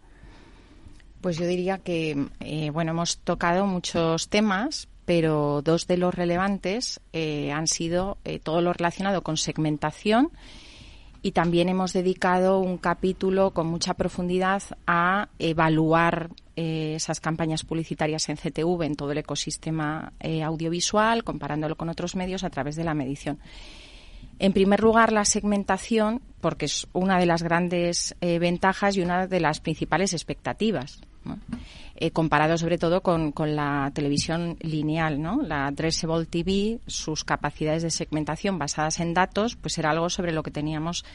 Pues 1.21 1.37
yo 1.37 1.47
diría 1.47 1.79
que, 1.79 2.27
eh, 2.41 2.69
bueno, 2.69 2.91
hemos 2.91 3.17
tocado 3.19 3.65
muchos 3.65 4.29
temas, 4.29 4.87
pero 5.05 5.61
dos 5.63 5.87
de 5.87 5.97
los 5.97 6.13
relevantes 6.13 6.99
eh, 7.13 7.51
han 7.51 7.67
sido 7.67 8.17
eh, 8.23 8.39
todo 8.39 8.61
lo 8.61 8.73
relacionado 8.73 9.23
con 9.23 9.37
segmentación 9.37 10.31
y 11.23 11.31
también 11.31 11.69
hemos 11.69 11.93
dedicado 11.93 12.59
un 12.59 12.77
capítulo 12.77 13.51
con 13.51 13.67
mucha 13.67 13.95
profundidad 13.95 14.61
a 14.85 15.29
evaluar 15.39 16.29
esas 16.55 17.19
campañas 17.19 17.63
publicitarias 17.63 18.29
en 18.29 18.37
CTV, 18.37 18.83
en 18.83 18.95
todo 18.95 19.11
el 19.11 19.19
ecosistema 19.19 20.11
audiovisual, 20.43 21.23
comparándolo 21.23 21.75
con 21.75 21.89
otros 21.89 22.15
medios 22.15 22.43
a 22.43 22.49
través 22.49 22.75
de 22.75 22.83
la 22.83 22.95
medición. 22.95 23.37
En 24.39 24.53
primer 24.53 24.81
lugar, 24.81 25.11
la 25.11 25.25
segmentación, 25.25 26.21
porque 26.41 26.65
es 26.65 26.87
una 26.93 27.19
de 27.19 27.25
las 27.25 27.41
grandes 27.41 28.15
eh, 28.21 28.39
ventajas 28.39 28.95
y 28.95 29.01
una 29.01 29.27
de 29.27 29.39
las 29.39 29.59
principales 29.59 30.13
expectativas. 30.13 31.01
Eh, 31.99 32.11
comparado 32.11 32.59
sobre 32.59 32.77
todo 32.77 33.01
con, 33.01 33.33
la 33.55 33.91
televisión 33.93 34.55
lineal, 34.61 35.19
¿no? 35.19 35.41
La 35.41 35.65
addressable 35.65 36.27
TV, 36.27 36.79
sus 36.85 37.23
capacidades 37.23 37.81
de 37.81 37.89
segmentación 37.89 38.59
basadas 38.59 38.99
en 38.99 39.15
datos, 39.15 39.55
pues 39.55 39.77
era 39.79 39.89
algo 39.89 40.09
sobre 40.09 40.31
lo 40.31 40.43
que 40.43 40.51
teníamos 40.51 41.05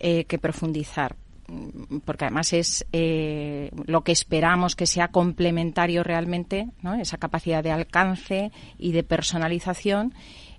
eh, 0.00 0.24
que 0.24 0.38
profundizar. 0.38 1.14
mm, 1.46 1.98
porque 2.04 2.24
además 2.24 2.52
es 2.52 2.84
eh, 2.92 3.70
lo 3.86 4.02
que 4.02 4.10
esperamos 4.10 4.74
que 4.74 4.86
sea 4.86 5.08
complementario 5.08 6.02
realmente, 6.02 6.68
esa 7.00 7.18
capacidad 7.18 7.62
de 7.62 7.70
alcance 7.70 8.50
y 8.76 8.90
de 8.90 9.04
personalización 9.04 10.14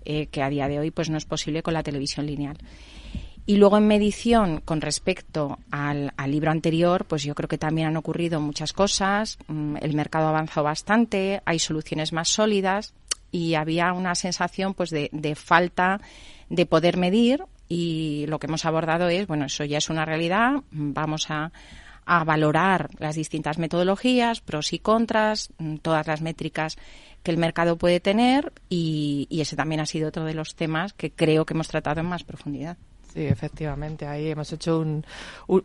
eh, 0.05 0.27
que 0.27 0.41
a 0.41 0.49
día 0.49 0.67
de 0.67 0.79
hoy 0.79 0.91
pues 0.91 1.09
no 1.09 1.17
es 1.17 1.25
posible 1.25 1.63
con 1.63 1.73
la 1.73 1.83
televisión 1.83 2.25
lineal. 2.25 2.57
Y 3.45 3.57
luego 3.57 3.77
en 3.77 3.87
medición, 3.87 4.61
con 4.61 4.79
respecto 4.79 5.57
al, 5.71 6.13
libro 6.27 6.51
anterior, 6.51 7.05
pues 7.05 7.23
yo 7.23 7.33
creo 7.33 7.49
que 7.49 7.57
también 7.57 7.87
han 7.87 7.97
ocurrido 7.97 8.39
muchas 8.39 8.73
cosas. 8.73 9.39
Mm, 9.47 9.77
el 9.81 9.95
mercado 9.95 10.27
ha 10.27 10.29
avanzado 10.29 10.65
bastante, 10.65 11.41
hay 11.45 11.57
soluciones 11.57 12.13
más 12.13 12.29
sólidas 12.29 12.93
y 13.31 13.55
había 13.55 13.91
una 13.93 14.13
sensación 14.13 14.73
pues 14.75 14.91
de, 14.91 15.09
de 15.11 15.33
falta 15.35 15.99
de 16.49 16.65
poder 16.65 16.97
medir 16.97 17.43
y 17.67 18.25
lo 18.27 18.39
que 18.39 18.47
hemos 18.47 18.65
abordado 18.65 19.09
es, 19.09 19.27
bueno, 19.27 19.45
eso 19.45 19.63
ya 19.63 19.77
es 19.79 19.89
una 19.89 20.05
realidad, 20.05 20.61
vamos 20.71 21.29
a, 21.29 21.51
a 22.09 22.23
valorar 22.23 22.89
las 22.97 23.15
distintas 23.15 23.59
metodologías, 23.59 24.41
pros 24.41 24.73
y 24.73 24.79
contras, 24.79 25.51
mm, 25.59 25.75
todas 25.77 26.07
las 26.07 26.21
métricas 26.21 26.75
que 27.23 27.31
el 27.31 27.37
mercado 27.37 27.77
puede 27.77 27.99
tener 27.99 28.51
y, 28.69 29.27
y 29.29 29.41
ese 29.41 29.55
también 29.55 29.81
ha 29.81 29.85
sido 29.85 30.09
otro 30.09 30.25
de 30.25 30.33
los 30.33 30.55
temas 30.55 30.93
que 30.93 31.11
creo 31.11 31.45
que 31.45 31.53
hemos 31.53 31.67
tratado 31.67 31.99
en 32.01 32.07
más 32.07 32.23
profundidad. 32.23 32.77
Sí, 33.13 33.25
efectivamente. 33.25 34.05
Ahí 34.05 34.29
hemos 34.29 34.53
hecho 34.53 34.79
un, 34.79 35.03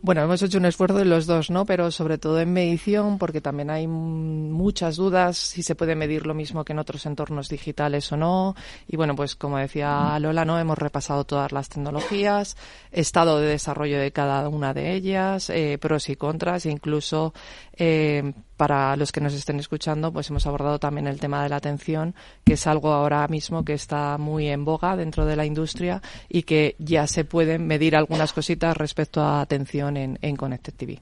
bueno, 0.01 0.23
hemos 0.23 0.41
hecho 0.41 0.57
un 0.57 0.65
esfuerzo 0.65 0.97
de 0.97 1.05
los 1.05 1.27
dos, 1.27 1.51
¿no? 1.51 1.63
Pero 1.63 1.91
sobre 1.91 2.17
todo 2.17 2.39
en 2.39 2.51
medición, 2.51 3.19
porque 3.19 3.39
también 3.39 3.69
hay 3.69 3.85
muchas 3.85 4.95
dudas 4.95 5.37
si 5.37 5.61
se 5.61 5.75
puede 5.75 5.95
medir 5.95 6.25
lo 6.25 6.33
mismo 6.33 6.65
que 6.65 6.73
en 6.73 6.79
otros 6.79 7.05
entornos 7.05 7.47
digitales 7.47 8.11
o 8.11 8.17
no. 8.17 8.55
Y 8.87 8.97
bueno, 8.97 9.15
pues 9.15 9.35
como 9.35 9.59
decía 9.59 10.17
Lola, 10.19 10.43
¿no? 10.43 10.57
Hemos 10.57 10.79
repasado 10.79 11.23
todas 11.23 11.51
las 11.51 11.69
tecnologías, 11.69 12.57
estado 12.91 13.39
de 13.39 13.47
desarrollo 13.47 13.99
de 13.99 14.11
cada 14.11 14.49
una 14.49 14.73
de 14.73 14.93
ellas, 14.93 15.51
eh, 15.51 15.77
pros 15.79 16.09
y 16.09 16.15
contras, 16.15 16.65
incluso 16.65 17.35
eh, 17.77 18.33
para 18.57 18.95
los 18.95 19.11
que 19.11 19.21
nos 19.21 19.33
estén 19.33 19.59
escuchando, 19.59 20.11
pues 20.11 20.29
hemos 20.29 20.45
abordado 20.47 20.79
también 20.79 21.07
el 21.07 21.19
tema 21.19 21.43
de 21.43 21.49
la 21.49 21.57
atención, 21.57 22.15
que 22.43 22.53
es 22.53 22.67
algo 22.67 22.93
ahora 22.93 23.27
mismo 23.27 23.63
que 23.65 23.73
está 23.73 24.17
muy 24.17 24.47
en 24.47 24.65
boga 24.65 24.95
dentro 24.95 25.25
de 25.25 25.35
la 25.35 25.45
industria 25.45 26.01
y 26.29 26.43
que 26.43 26.75
ya 26.79 27.07
se 27.07 27.25
pueden 27.25 27.67
medir 27.67 27.95
algunas 27.95 28.33
cositas 28.33 28.75
respecto 28.77 29.21
a 29.21 29.41
atención 29.41 29.97
en, 29.97 30.19
en 30.21 30.35
Connected 30.35 30.73
TV. 30.73 31.01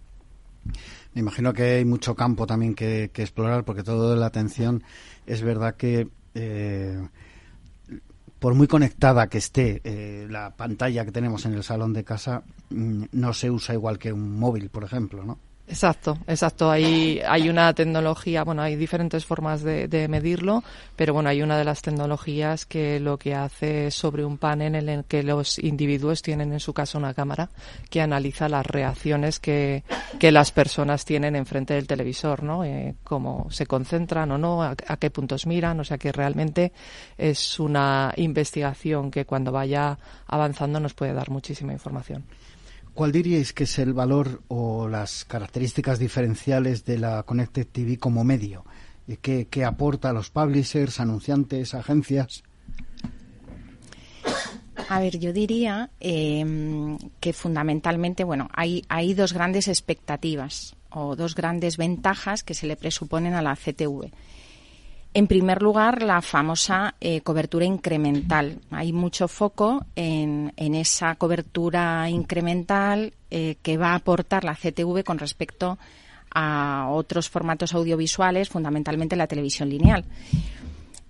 Me 1.14 1.22
imagino 1.22 1.54
que 1.54 1.64
hay 1.64 1.86
mucho 1.86 2.16
campo 2.16 2.48
también 2.48 2.74
que, 2.74 3.12
explorar, 3.16 3.64
porque 3.64 3.84
todo 3.84 4.12
de 4.12 4.18
la 4.18 4.26
atención 4.28 4.84
es 5.26 5.42
verdad 5.42 5.76
que 5.76 6.08
eh, 6.34 7.08
por 8.40 8.56
muy 8.56 8.68
conectada 8.68 9.28
que 9.28 9.38
esté 9.38 9.82
eh, 9.84 10.28
la 10.30 10.56
pantalla 10.56 11.06
que 11.06 11.12
tenemos 11.12 11.46
en 11.46 11.54
el 11.54 11.64
salón 11.64 11.94
de 11.94 12.04
casa, 12.04 12.44
mm, 12.72 13.06
no 13.12 13.34
se 13.34 13.52
usa 13.52 13.76
igual 13.76 14.00
que 14.00 14.12
un 14.12 14.40
móvil, 14.40 14.70
por 14.70 14.84
ejemplo, 14.84 15.24
¿no? 15.24 15.38
Exacto, 15.66 16.18
exacto. 16.28 16.70
Hay, 16.70 17.22
hay 17.26 17.48
una 17.48 17.74
tecnología, 17.74 18.44
bueno, 18.44 18.62
hay 18.62 18.76
diferentes 18.76 19.26
formas 19.26 19.64
de, 19.64 19.88
de, 19.88 20.10
medirlo, 20.10 20.62
pero 20.98 21.14
bueno, 21.14 21.30
hay 21.30 21.42
una 21.42 21.58
de 21.58 21.64
las 21.64 21.82
tecnologías 21.82 22.66
que 22.66 23.00
lo 23.00 23.18
que 23.18 23.34
hace 23.34 23.88
es 23.88 23.96
sobre 23.96 24.26
un 24.26 24.38
panel 24.38 24.76
en 24.76 24.90
el 24.90 25.06
que 25.06 25.24
los 25.24 25.58
individuos 25.60 26.22
tienen 26.22 26.52
en 26.52 26.60
su 26.60 26.74
caso 26.74 26.98
una 26.98 27.14
cámara 27.14 27.50
que 27.90 28.02
analiza 28.02 28.50
las 28.50 28.68
reacciones 28.68 29.40
que, 29.40 29.86
que 30.20 30.34
las 30.34 30.52
personas 30.52 31.06
tienen 31.06 31.34
enfrente 31.38 31.76
del 31.76 31.88
televisor, 31.88 32.44
¿no? 32.44 32.66
Eh, 32.66 32.96
cómo 33.06 33.48
se 33.50 33.66
concentran 33.66 34.32
o 34.32 34.38
no, 34.38 34.64
a, 34.64 34.76
a, 34.88 34.98
qué 34.98 35.12
puntos 35.12 35.48
miran, 35.48 35.80
o 35.80 35.86
sea 35.86 35.98
que 35.98 36.12
realmente 36.12 36.74
es 37.18 37.58
una 37.58 38.14
investigación 38.18 39.10
que 39.10 39.26
cuando 39.26 39.54
vaya 39.54 39.98
avanzando 40.28 40.82
nos 40.82 40.94
puede 40.94 41.14
dar 41.14 41.30
muchísima 41.30 41.72
información. 41.72 42.26
¿Cuál 42.94 43.12
diríais 43.12 43.54
que 43.54 43.64
es 43.64 43.80
el 43.80 43.94
valor 43.94 44.44
o 44.48 44.88
las 44.88 45.26
características 45.26 45.98
diferenciales 45.98 46.86
de 46.86 47.00
la 47.00 47.24
Connected 47.24 47.68
TV 47.68 47.98
como 47.98 48.24
medio? 48.24 48.66
¿Qué, 49.22 49.48
qué 49.50 49.66
aporta 49.66 50.12
a 50.12 50.14
los 50.14 50.30
publishers, 50.30 51.00
anunciantes, 51.00 51.74
agencias? 51.74 52.44
A 54.90 55.00
ver, 55.00 55.18
yo 55.18 55.34
diría 55.34 55.90
eh, 56.00 56.98
que 57.20 57.34
fundamentalmente, 57.34 58.24
bueno, 58.24 58.50
hay 58.54 59.14
dos 59.16 59.34
grandes 59.34 59.68
expectativas 59.68 60.76
o 60.92 61.16
dos 61.16 61.36
grandes 61.36 61.78
ventajas 61.78 62.44
que 62.44 62.54
se 62.54 62.68
le 62.68 62.76
presuponen 62.76 63.34
a 63.34 63.42
la 63.42 63.56
CTV. 63.56 64.12
En 65.16 65.28
primer 65.28 65.62
lugar, 65.62 66.02
la 66.02 66.24
famosa 66.24 66.96
eh, 67.00 67.22
cobertura 67.22 67.66
incremental. 67.66 68.58
Hay 68.72 68.94
mucho 68.94 69.28
foco 69.28 69.86
en, 69.96 70.52
esa 70.58 71.14
cobertura 71.16 72.10
incremental 72.10 73.14
eh, 73.30 73.58
que 73.62 73.78
va 73.78 73.90
a 73.90 73.96
aportar 73.96 74.44
la 74.44 74.56
CTV 74.56 75.04
con 75.04 75.20
respecto 75.20 75.78
a 76.34 76.88
otros 76.90 77.30
formatos 77.30 77.76
audiovisuales, 77.76 78.50
fundamentalmente 78.50 79.16
la 79.16 79.28
televisión 79.28 79.70
lineal. 79.70 80.04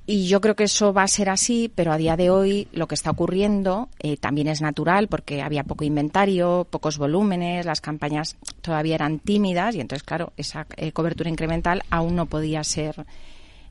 Y 0.05 0.27
yo 0.27 0.41
creo 0.41 0.57
que 0.57 0.65
eso 0.65 0.91
va 0.91 1.03
a 1.03 1.07
ser 1.07 1.29
así, 1.29 1.71
pero 1.73 1.93
a 1.93 1.97
día 1.97 2.17
de 2.17 2.29
hoy 2.29 2.67
lo 2.73 2.89
que 2.89 2.95
está 2.95 3.09
ocurriendo 3.09 3.87
eh, 3.99 4.17
también 4.17 4.49
es 4.49 4.61
natural 4.61 5.07
porque 5.07 5.41
había 5.41 5.63
poco 5.63 5.85
inventario, 5.85 6.67
pocos 6.69 6.97
volúmenes, 6.97 7.65
las 7.65 7.79
campañas 7.79 8.35
todavía 8.59 8.95
eran 8.95 9.19
tímidas 9.19 9.75
y 9.75 9.79
entonces, 9.79 10.03
claro, 10.03 10.33
esa 10.35 10.67
cobertura 10.91 11.29
incremental 11.29 11.83
aún 11.89 12.17
no 12.17 12.25
podía 12.25 12.65
ser 12.65 13.05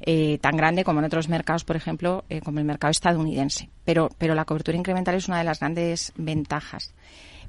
eh, 0.05 0.39
tan 0.39 0.57
grande 0.57 0.85
como 0.85 1.01
en 1.01 1.07
otros 1.07 1.29
mercados, 1.29 1.65
por 1.65 1.77
ejemplo, 1.77 2.25
eh, 2.29 2.41
como 2.41 2.59
el 2.59 2.65
mercado 2.65 2.91
estadounidense. 2.91 3.71
Pero, 3.85 4.11
pero 4.19 4.35
la 4.35 4.45
cobertura 4.45 4.77
incremental 4.77 5.15
es 5.15 5.29
una 5.29 5.39
de 5.39 5.45
las 5.45 5.61
grandes 5.61 6.13
ventajas 6.17 6.95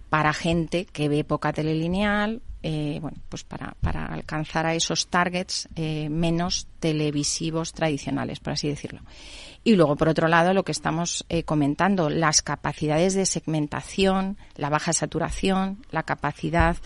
para 0.09 0.33
gente 0.33 0.85
que 0.85 1.09
ve 1.09 1.23
poca 1.23 1.53
telelineal, 1.53 2.41
eh, 2.61 2.99
bueno, 3.01 3.17
pues 3.29 3.43
para, 3.43 3.75
para 3.81 4.05
alcanzar 4.05 4.65
a 4.65 4.75
esos 4.75 5.07
targets 5.07 5.67
eh, 5.75 6.07
menos 6.09 6.67
televisivos 6.79 7.73
tradicionales, 7.73 8.39
por 8.39 8.53
así 8.53 8.67
decirlo. 8.67 9.01
Y 9.63 9.75
luego, 9.75 9.95
por 9.95 10.09
otro 10.09 10.27
lado, 10.27 10.53
lo 10.53 10.63
que 10.63 10.71
estamos 10.71 11.25
comentando, 11.45 12.09
las 12.09 12.41
capacidades 12.41 13.13
de 13.15 13.25
segmentación, 13.25 14.37
la 14.55 14.69
baja 14.69 14.91
saturación, 14.93 15.85
la 15.89 16.03
capacidad 16.03 16.77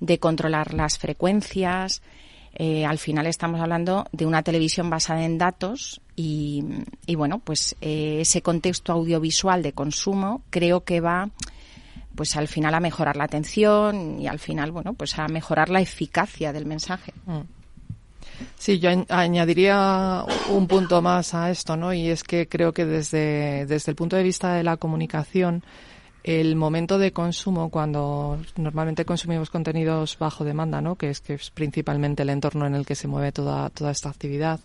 de 0.00 0.18
controlar 0.18 0.74
las 0.74 0.98
frecuencias, 0.98 2.02
eh, 2.54 2.84
al 2.84 2.98
final 2.98 3.26
estamos 3.26 3.60
hablando 3.60 4.06
de 4.12 4.26
una 4.26 4.42
televisión 4.42 4.90
basada 4.90 5.24
en 5.24 5.38
datos 5.38 6.00
y, 6.16 6.62
bueno, 7.16 7.38
pues 7.38 7.76
eh, 7.80 8.18
ese 8.20 8.42
contexto 8.42 8.92
audiovisual 8.92 9.62
de 9.62 9.72
consumo 9.72 10.42
creo 10.50 10.84
que 10.84 11.00
va 11.00 11.30
pues 12.14 12.36
al 12.36 12.48
final 12.48 12.74
a 12.74 12.80
mejorar 12.80 13.16
la 13.16 13.24
atención 13.24 14.20
y 14.20 14.26
al 14.26 14.38
final, 14.38 14.72
bueno, 14.72 14.92
pues 14.92 15.18
a 15.18 15.26
mejorar 15.28 15.70
la 15.70 15.80
eficacia 15.80 16.52
del 16.52 16.66
mensaje. 16.66 17.14
Mm. 17.24 17.40
Sí, 18.58 18.78
yo 18.78 18.90
añadiría 19.08 20.24
un 20.50 20.66
punto 20.66 21.00
más 21.02 21.34
a 21.34 21.50
esto, 21.50 21.76
¿no? 21.76 21.92
Y 21.92 22.08
es 22.08 22.22
que 22.22 22.48
creo 22.48 22.72
que 22.72 22.84
desde, 22.84 23.66
desde 23.66 23.90
el 23.90 23.96
punto 23.96 24.16
de 24.16 24.22
vista 24.22 24.54
de 24.54 24.62
la 24.62 24.76
comunicación, 24.76 25.62
el 26.22 26.56
momento 26.56 26.98
de 26.98 27.12
consumo 27.12 27.70
cuando 27.70 28.38
normalmente 28.56 29.04
consumimos 29.04 29.50
contenidos 29.50 30.18
bajo 30.18 30.44
demanda, 30.44 30.80
¿no? 30.80 30.96
que 30.96 31.10
es 31.10 31.20
que 31.20 31.34
es 31.34 31.50
principalmente 31.50 32.22
el 32.22 32.30
entorno 32.30 32.66
en 32.66 32.74
el 32.74 32.86
que 32.86 32.94
se 32.94 33.08
mueve 33.08 33.32
toda, 33.32 33.70
toda 33.70 33.90
esta 33.90 34.10
actividad, 34.10 34.60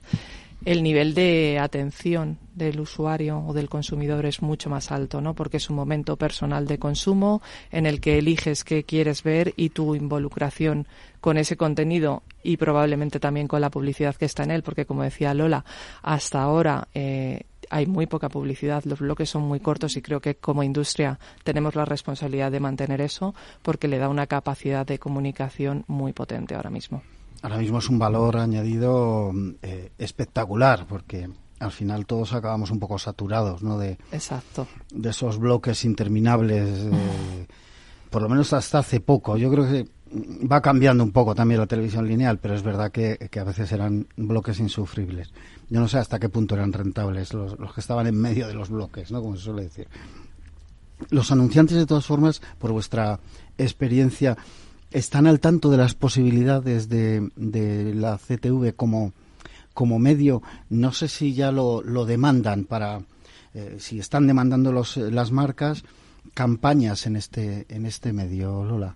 el 0.66 0.82
nivel 0.82 1.14
de 1.14 1.60
atención 1.60 2.39
del 2.56 2.80
usuario 2.80 3.43
o 3.45 3.53
del 3.53 3.70
consumidor 3.70 4.26
es 4.26 4.41
mucho 4.41 4.70
más 4.70 4.91
alto, 4.91 5.22
¿no? 5.22 5.36
Porque 5.36 5.58
es 5.58 5.70
un 5.70 5.76
momento 5.76 6.16
personal 6.16 6.66
de 6.66 6.80
consumo 6.80 7.41
en 7.72 7.86
el 7.86 7.99
que 7.99 8.18
eliges 8.18 8.64
qué 8.64 8.84
quieres 8.84 9.22
ver 9.22 9.53
y 9.58 9.70
tu 9.70 9.93
involucración 9.93 10.88
con 11.22 11.38
ese 11.38 11.56
contenido 11.56 12.24
y 12.41 12.58
probablemente 12.58 13.20
también 13.20 13.47
con 13.47 13.62
la 13.62 13.70
publicidad 13.70 14.16
que 14.16 14.26
está 14.26 14.43
en 14.43 14.51
él, 14.51 14.64
porque 14.64 14.86
como 14.86 15.03
decía 15.03 15.34
Lola, 15.34 15.66
hasta 16.01 16.41
ahora 16.41 16.88
eh, 16.95 17.41
hay 17.70 17.86
muy 17.86 18.07
poca 18.07 18.30
publicidad, 18.30 18.84
los 18.86 18.99
bloques 18.99 19.30
son 19.30 19.43
muy 19.43 19.59
cortos 19.59 19.97
y 19.97 20.01
creo 20.01 20.22
que 20.22 20.36
como 20.36 20.63
industria 20.63 21.20
tenemos 21.43 21.76
la 21.76 21.86
responsabilidad 21.86 22.51
de 22.51 22.59
mantener 22.59 23.01
eso 23.01 23.36
porque 23.61 23.88
le 23.88 23.97
da 23.97 24.09
una 24.09 24.28
capacidad 24.28 24.86
de 24.86 24.99
comunicación 24.99 25.84
muy 25.88 26.13
potente 26.13 26.55
ahora 26.55 26.70
mismo. 26.70 27.01
Ahora 27.41 27.57
mismo 27.57 27.80
es 27.80 27.89
un 27.89 27.99
valor 27.99 28.38
añadido 28.38 29.32
eh, 29.61 29.91
espectacular 29.97 30.88
porque 30.88 31.30
al 31.59 31.72
final 31.72 32.05
todos 32.05 32.34
acabamos 32.34 32.72
un 32.72 32.80
poco 32.80 32.97
saturados, 32.99 33.63
¿no? 33.63 33.78
De, 33.78 33.97
Exacto. 34.11 34.68
De 34.91 35.09
esos 35.09 35.38
bloques 35.38 35.86
interminables, 35.86 36.88
por 38.09 38.22
lo 38.22 38.30
menos 38.30 38.51
hasta 38.53 38.80
hace 38.80 38.99
poco. 38.99 39.38
Yo 39.38 39.51
creo 39.51 39.66
que 39.66 39.88
va 40.16 40.61
cambiando 40.61 41.03
un 41.03 41.11
poco 41.11 41.36
también 41.36 41.59
la 41.59 41.68
televisión 41.68 42.07
lineal, 42.07 42.38
pero 42.39 42.55
es 42.55 42.63
verdad 42.63 42.91
que, 42.91 43.30
que, 43.30 43.39
a 43.39 43.43
veces 43.43 43.72
eran 43.72 44.07
bloques 44.16 44.59
insufribles. 44.59 45.32
Yo 45.70 45.80
no 45.80 45.88
sé 45.88 45.97
hasta 45.97 46.20
qué 46.20 46.30
punto 46.30 46.55
eran 46.55 46.74
rentables 46.74 47.34
los, 47.34 47.59
los, 47.59 47.74
que 47.74 47.82
estaban 47.82 48.07
en 48.07 48.20
medio 48.20 48.47
de 48.47 48.53
los 48.53 48.70
bloques, 48.70 49.11
¿no? 49.11 49.22
Como 49.22 49.36
se 49.36 49.43
suele 49.43 49.63
decir. 49.63 49.88
Los 51.09 51.32
anunciantes, 51.32 51.78
de 51.78 51.86
todas 51.86 52.05
formas, 52.05 52.41
por 52.59 52.72
vuestra 52.72 53.20
experiencia, 53.57 54.38
están 54.91 55.28
al 55.28 55.39
tanto 55.39 55.70
de 55.70 55.78
las 55.78 55.93
posibilidades 55.93 56.88
de, 56.88 57.30
de 57.36 57.93
la 57.93 58.18
CTV 58.18 58.76
como, 58.76 59.11
como 59.74 59.99
medio. 59.99 60.41
No 60.70 60.93
sé 60.93 61.09
si 61.09 61.34
ya 61.34 61.51
lo, 61.51 61.82
lo 61.82 62.05
demandan 62.05 62.63
para, 62.63 63.01
eh, 63.53 63.78
si 63.80 63.99
están 63.99 64.28
demandando 64.28 64.72
los, 64.72 64.97
las 64.97 65.32
marcas 65.32 65.84
campañas 66.34 67.05
en 67.07 67.16
este, 67.16 67.66
en 67.70 67.86
este 67.86 68.13
medio, 68.13 68.63
Lola. 68.63 68.95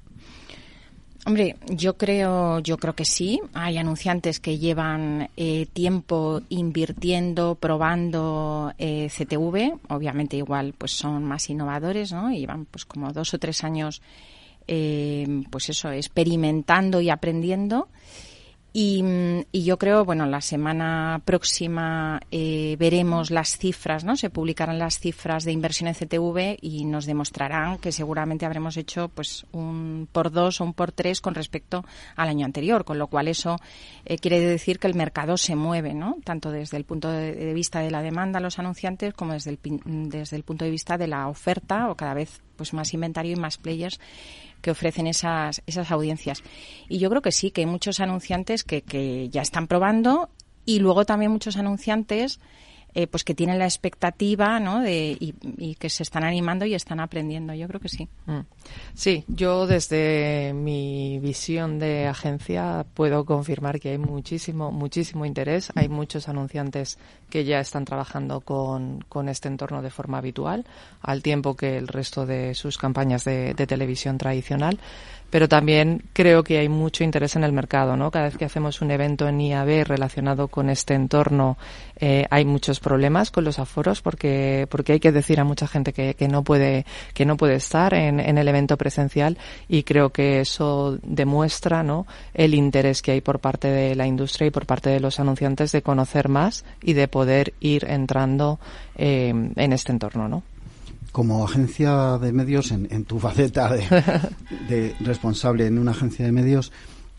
Hombre, 1.26 1.58
yo 1.68 1.98
creo, 1.98 2.60
yo 2.60 2.78
creo 2.78 2.96
que 2.96 3.06
sí. 3.06 3.42
Hay 3.54 3.78
anunciantes 3.78 4.40
que 4.40 4.58
llevan 4.58 5.30
eh, 5.36 5.68
tiempo 5.74 6.42
invirtiendo, 6.50 7.56
probando 7.56 8.74
eh, 8.78 9.10
CTV. 9.10 9.80
Obviamente, 9.90 10.38
igual, 10.38 10.74
pues 10.78 10.92
son 10.94 11.26
más 11.26 11.50
innovadores, 11.50 12.14
¿no? 12.14 12.32
Y 12.32 12.40
llevan, 12.40 12.66
pues, 12.66 12.86
como 12.86 13.12
dos 13.12 13.34
o 13.34 13.38
tres 13.38 13.64
años, 13.66 14.02
eh, 14.68 15.44
pues 15.52 15.70
eso, 15.70 15.92
experimentando 15.92 17.02
y 17.02 17.10
aprendiendo. 17.10 17.90
Y, 18.72 19.04
yo 19.52 19.78
creo, 19.80 20.06
bueno, 20.06 20.28
la 20.28 20.42
semana 20.42 21.22
próxima 21.26 22.22
eh, 22.30 22.76
veremos 22.78 23.32
las 23.32 23.58
cifras, 23.58 24.04
¿no? 24.04 24.16
Se 24.16 24.30
publicarán 24.30 24.78
las 24.78 25.00
cifras 25.00 25.44
de 25.44 25.52
inversión 25.52 25.88
en 25.88 25.96
CTV 25.96 26.58
y 26.62 26.86
nos 26.86 27.08
demostrarán 27.08 27.80
que 27.80 27.92
seguramente 27.92 28.46
habremos 28.46 28.78
hecho, 28.78 29.10
pues, 29.10 29.48
un 29.52 30.08
por 30.12 30.32
dos 30.32 30.62
o 30.62 30.66
un 30.66 30.74
por 30.74 30.92
tres 30.92 31.20
con 31.20 31.34
respecto 31.34 31.84
al 32.16 32.30
año 32.30 32.46
anterior, 32.46 32.86
con 32.86 33.00
lo 33.00 33.08
cual 33.08 33.28
eso 33.28 33.58
eh, 34.06 34.20
quiere 34.20 34.40
decir 34.40 34.78
que 34.78 34.88
el 34.88 34.94
mercado 34.94 35.36
se 35.38 35.56
mueve, 35.56 35.96
¿no? 35.96 36.18
Tanto 36.24 36.52
desde 36.52 36.78
el 36.78 36.84
punto 36.84 37.10
de, 37.10 37.54
vista 37.54 37.80
de 37.80 37.90
la 37.90 38.04
demanda 38.04 38.40
los 38.40 38.60
anunciantes 38.60 39.16
como 39.16 39.34
desde 39.34 39.52
el, 39.52 39.60
desde 40.10 40.36
el 40.36 40.44
punto 40.44 40.66
de 40.66 40.72
vista 40.72 40.98
de 40.98 41.08
la 41.08 41.28
oferta 41.28 41.90
o 41.90 41.96
cada 41.96 42.14
vez, 42.14 42.42
pues, 42.56 42.74
más 42.74 42.94
inventario 42.94 43.34
y 43.34 43.40
más 43.40 43.58
players 43.58 44.00
que 44.62 44.72
ofrecen 44.72 45.08
esas, 45.08 45.62
esas 45.66 45.92
audiencias. 45.92 46.44
Y 46.88 47.00
yo 47.00 47.10
creo 47.10 47.22
que 47.22 47.32
sí, 47.32 47.52
que 47.52 47.62
hay 47.62 47.68
muchos 47.68 48.00
anunciantes 48.00 48.64
que, 48.64 48.82
que 48.82 49.30
ya 49.30 49.42
están 49.42 49.68
probando 49.68 50.30
y 50.66 50.80
luego 50.80 51.06
también 51.06 51.32
muchos 51.32 51.58
anunciantes 51.58 52.40
eh, 52.96 53.06
pues 53.06 53.24
que 53.24 53.36
tienen 53.36 53.60
la 53.60 53.66
expectativa 53.66 54.60
¿no? 54.60 54.82
de, 54.82 55.16
y, 55.20 55.76
que 55.76 55.90
se 55.90 56.02
están 56.02 56.24
animando 56.24 56.66
y 56.66 56.74
están 56.74 57.00
aprendiendo. 57.00 57.54
Yo 57.54 57.68
creo 57.68 57.80
que 57.80 57.90
sí. 57.90 58.08
Mm. 58.26 58.40
Sí, 58.96 59.26
yo 59.28 59.68
desde 59.68 60.54
mi 60.56 61.20
visión 61.20 61.78
de 61.78 62.08
agencia 62.08 62.88
puedo 62.96 63.26
confirmar 63.26 63.80
que 63.80 63.90
hay 63.90 64.00
muchísimo, 64.00 64.72
muchísimo 64.72 65.26
interés. 65.26 65.72
Hay 65.76 65.88
muchos 65.88 66.28
anunciantes 66.30 66.98
que 67.30 67.46
ya 67.46 67.60
están 67.60 67.86
trabajando 67.86 68.42
con, 68.42 69.04
con 69.08 69.30
este 69.30 69.48
entorno 69.48 69.82
de 69.82 69.90
forma 69.90 70.18
habitual, 70.18 70.66
al 71.02 71.22
tiempo 71.22 71.56
que 71.56 71.78
el 71.78 71.88
resto 71.88 72.26
de 72.26 72.54
sus 72.56 72.78
campañas 72.78 73.24
de 73.24 73.54
televisión 73.68 74.18
tradicional 74.18 74.80
pero 75.30 75.48
también 75.48 76.04
creo 76.14 76.44
que 76.44 76.58
hay 76.58 76.70
mucho 76.70 77.04
interés 77.04 77.36
en 77.36 77.44
el 77.44 77.52
mercado, 77.52 77.96
¿no? 77.96 78.10
Cada 78.12 78.26
vez 78.26 78.38
que 78.38 78.46
hacemos 78.46 78.82
un 78.82 78.92
evento 78.92 79.28
en 79.28 79.40
IAB 79.40 79.86
relacionado 79.86 80.48
con 80.48 80.70
este 80.70 80.96
entorno, 80.96 81.58
eh, 81.98 82.26
hay 82.30 82.46
muchos 82.46 82.80
problemas 82.80 83.30
con 83.30 83.44
los 83.44 83.60
aforos 83.60 84.02
porque 84.02 84.68
porque 84.70 84.94
hay 84.94 85.00
que 85.00 85.12
decir 85.12 85.40
a 85.40 85.44
mucha 85.44 85.68
gente 85.68 85.94
que, 85.94 86.16
que 86.16 86.28
no 86.28 86.44
puede 86.44 86.86
que 87.14 87.26
no 87.26 87.38
puede 87.38 87.56
estar 87.56 87.94
en, 87.94 88.20
en 88.20 88.38
el 88.38 88.48
evento 88.48 88.78
presencial 88.78 89.38
y 89.68 89.84
creo 89.84 90.10
que 90.10 90.40
eso 90.40 90.98
demuestra, 91.04 91.84
¿no? 91.84 92.08
El 92.34 92.54
interés 92.56 93.02
que 93.02 93.12
hay 93.12 93.22
por 93.22 93.40
parte 93.40 93.68
de 93.68 93.96
la 93.96 94.08
industria 94.08 94.48
y 94.48 94.52
por 94.52 94.66
parte 94.66 94.90
de 94.90 95.00
los 95.00 95.20
anunciantes 95.20 95.72
de 95.72 95.82
conocer 95.82 96.30
más 96.30 96.66
y 96.82 96.94
de 96.94 97.08
poder 97.08 97.19
ir 97.60 97.86
entrando 97.86 98.60
eh, 98.96 99.30
en 99.30 99.74
este 99.74 99.92
entorno, 99.92 100.28
¿no? 100.28 100.44
como 101.12 101.44
agencia 101.44 102.18
de 102.18 102.32
medios, 102.32 102.72
en, 102.72 103.06
tu 103.06 103.20
faceta 103.20 103.72
de, 104.70 104.96
responsable 105.00 105.66
en 105.66 105.80
una 105.80 105.92
agencia 105.92 106.26
de 106.26 106.32
medios, 106.32 106.72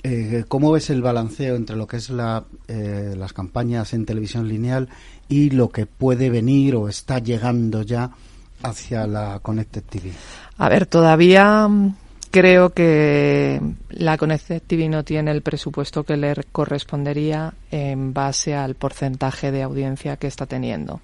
eh, 0.03 0.45
¿cómo 0.49 0.73
ves 0.73 0.91
el 0.91 1.03
balanceo 1.03 1.57
entre 1.57 1.77
lo 1.77 1.87
que 1.87 1.99
es 1.99 2.11
la, 2.11 2.45
eh, 2.69 3.15
las 3.17 3.33
campañas 3.33 3.93
en 3.93 4.07
televisión 4.07 4.49
lineal 4.49 4.89
y 5.29 5.51
lo 5.51 5.69
que 5.69 5.87
puede 5.87 6.31
venir 6.31 6.77
o 6.77 6.89
está 6.89 7.19
llegando 7.19 7.83
ya 7.83 8.11
hacia 8.63 9.07
la 9.07 9.41
Connected 9.41 9.83
TV? 9.83 10.13
A 10.57 10.69
ver, 10.69 10.87
todavía 10.87 11.69
mm, 11.69 11.97
creo 12.31 12.71
que 12.71 13.61
la 13.91 14.17
Connected 14.17 14.63
TV 14.63 14.89
no 14.89 15.05
tiene 15.05 15.31
el 15.33 15.43
presupuesto 15.43 16.05
que 16.05 16.17
le 16.17 16.35
correspondería 16.53 17.55
en 17.71 18.13
base 18.13 18.55
al 18.55 18.75
porcentaje 18.75 19.51
de 19.51 19.63
audiencia 19.63 20.17
que 20.17 20.27
está 20.27 20.47
teniendo. 20.47 21.01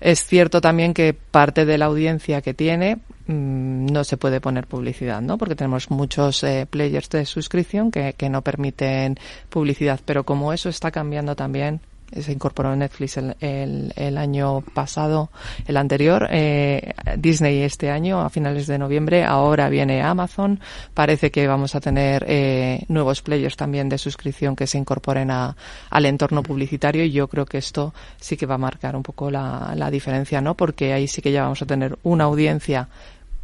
Es 0.00 0.24
cierto 0.24 0.60
también 0.60 0.92
que 0.92 1.14
parte 1.14 1.64
de 1.64 1.78
la 1.78 1.86
audiencia 1.86 2.42
que 2.42 2.54
tiene 2.54 2.96
mm, 3.26 3.86
no 3.86 4.04
se 4.04 4.16
puede 4.16 4.40
poner 4.40 4.66
publicidad, 4.66 5.22
¿no? 5.22 5.38
Porque 5.38 5.56
tenemos 5.56 5.90
muchos 5.90 6.42
eh, 6.44 6.66
players 6.68 7.08
de 7.10 7.24
suscripción 7.24 7.90
que, 7.90 8.12
que 8.12 8.28
no 8.28 8.42
permiten 8.42 9.18
publicidad, 9.48 10.00
pero 10.04 10.24
como 10.24 10.52
eso 10.52 10.68
está 10.68 10.90
cambiando 10.90 11.34
también, 11.34 11.80
se 12.12 12.32
incorporó 12.32 12.74
Netflix 12.74 13.16
el, 13.16 13.92
el, 13.96 14.18
año 14.18 14.60
pasado, 14.60 15.30
el 15.66 15.76
anterior, 15.76 16.28
eh, 16.30 16.94
Disney 17.16 17.62
este 17.62 17.90
año, 17.90 18.20
a 18.20 18.30
finales 18.30 18.66
de 18.66 18.78
noviembre, 18.78 19.24
ahora 19.24 19.68
viene 19.68 20.02
Amazon, 20.02 20.60
parece 20.94 21.30
que 21.30 21.46
vamos 21.46 21.74
a 21.74 21.80
tener 21.80 22.24
eh, 22.28 22.84
nuevos 22.88 23.22
players 23.22 23.56
también 23.56 23.88
de 23.88 23.98
suscripción 23.98 24.56
que 24.56 24.66
se 24.66 24.78
incorporen 24.78 25.30
a, 25.30 25.56
al 25.90 26.06
entorno 26.06 26.42
publicitario 26.42 27.04
y 27.04 27.10
yo 27.10 27.28
creo 27.28 27.44
que 27.44 27.58
esto 27.58 27.92
sí 28.20 28.36
que 28.36 28.46
va 28.46 28.54
a 28.54 28.58
marcar 28.58 28.96
un 28.96 29.02
poco 29.02 29.30
la, 29.30 29.72
la 29.76 29.90
diferencia, 29.90 30.40
¿no? 30.40 30.54
Porque 30.54 30.92
ahí 30.92 31.08
sí 31.08 31.22
que 31.22 31.32
ya 31.32 31.42
vamos 31.42 31.62
a 31.62 31.66
tener 31.66 31.98
una 32.02 32.24
audiencia 32.24 32.88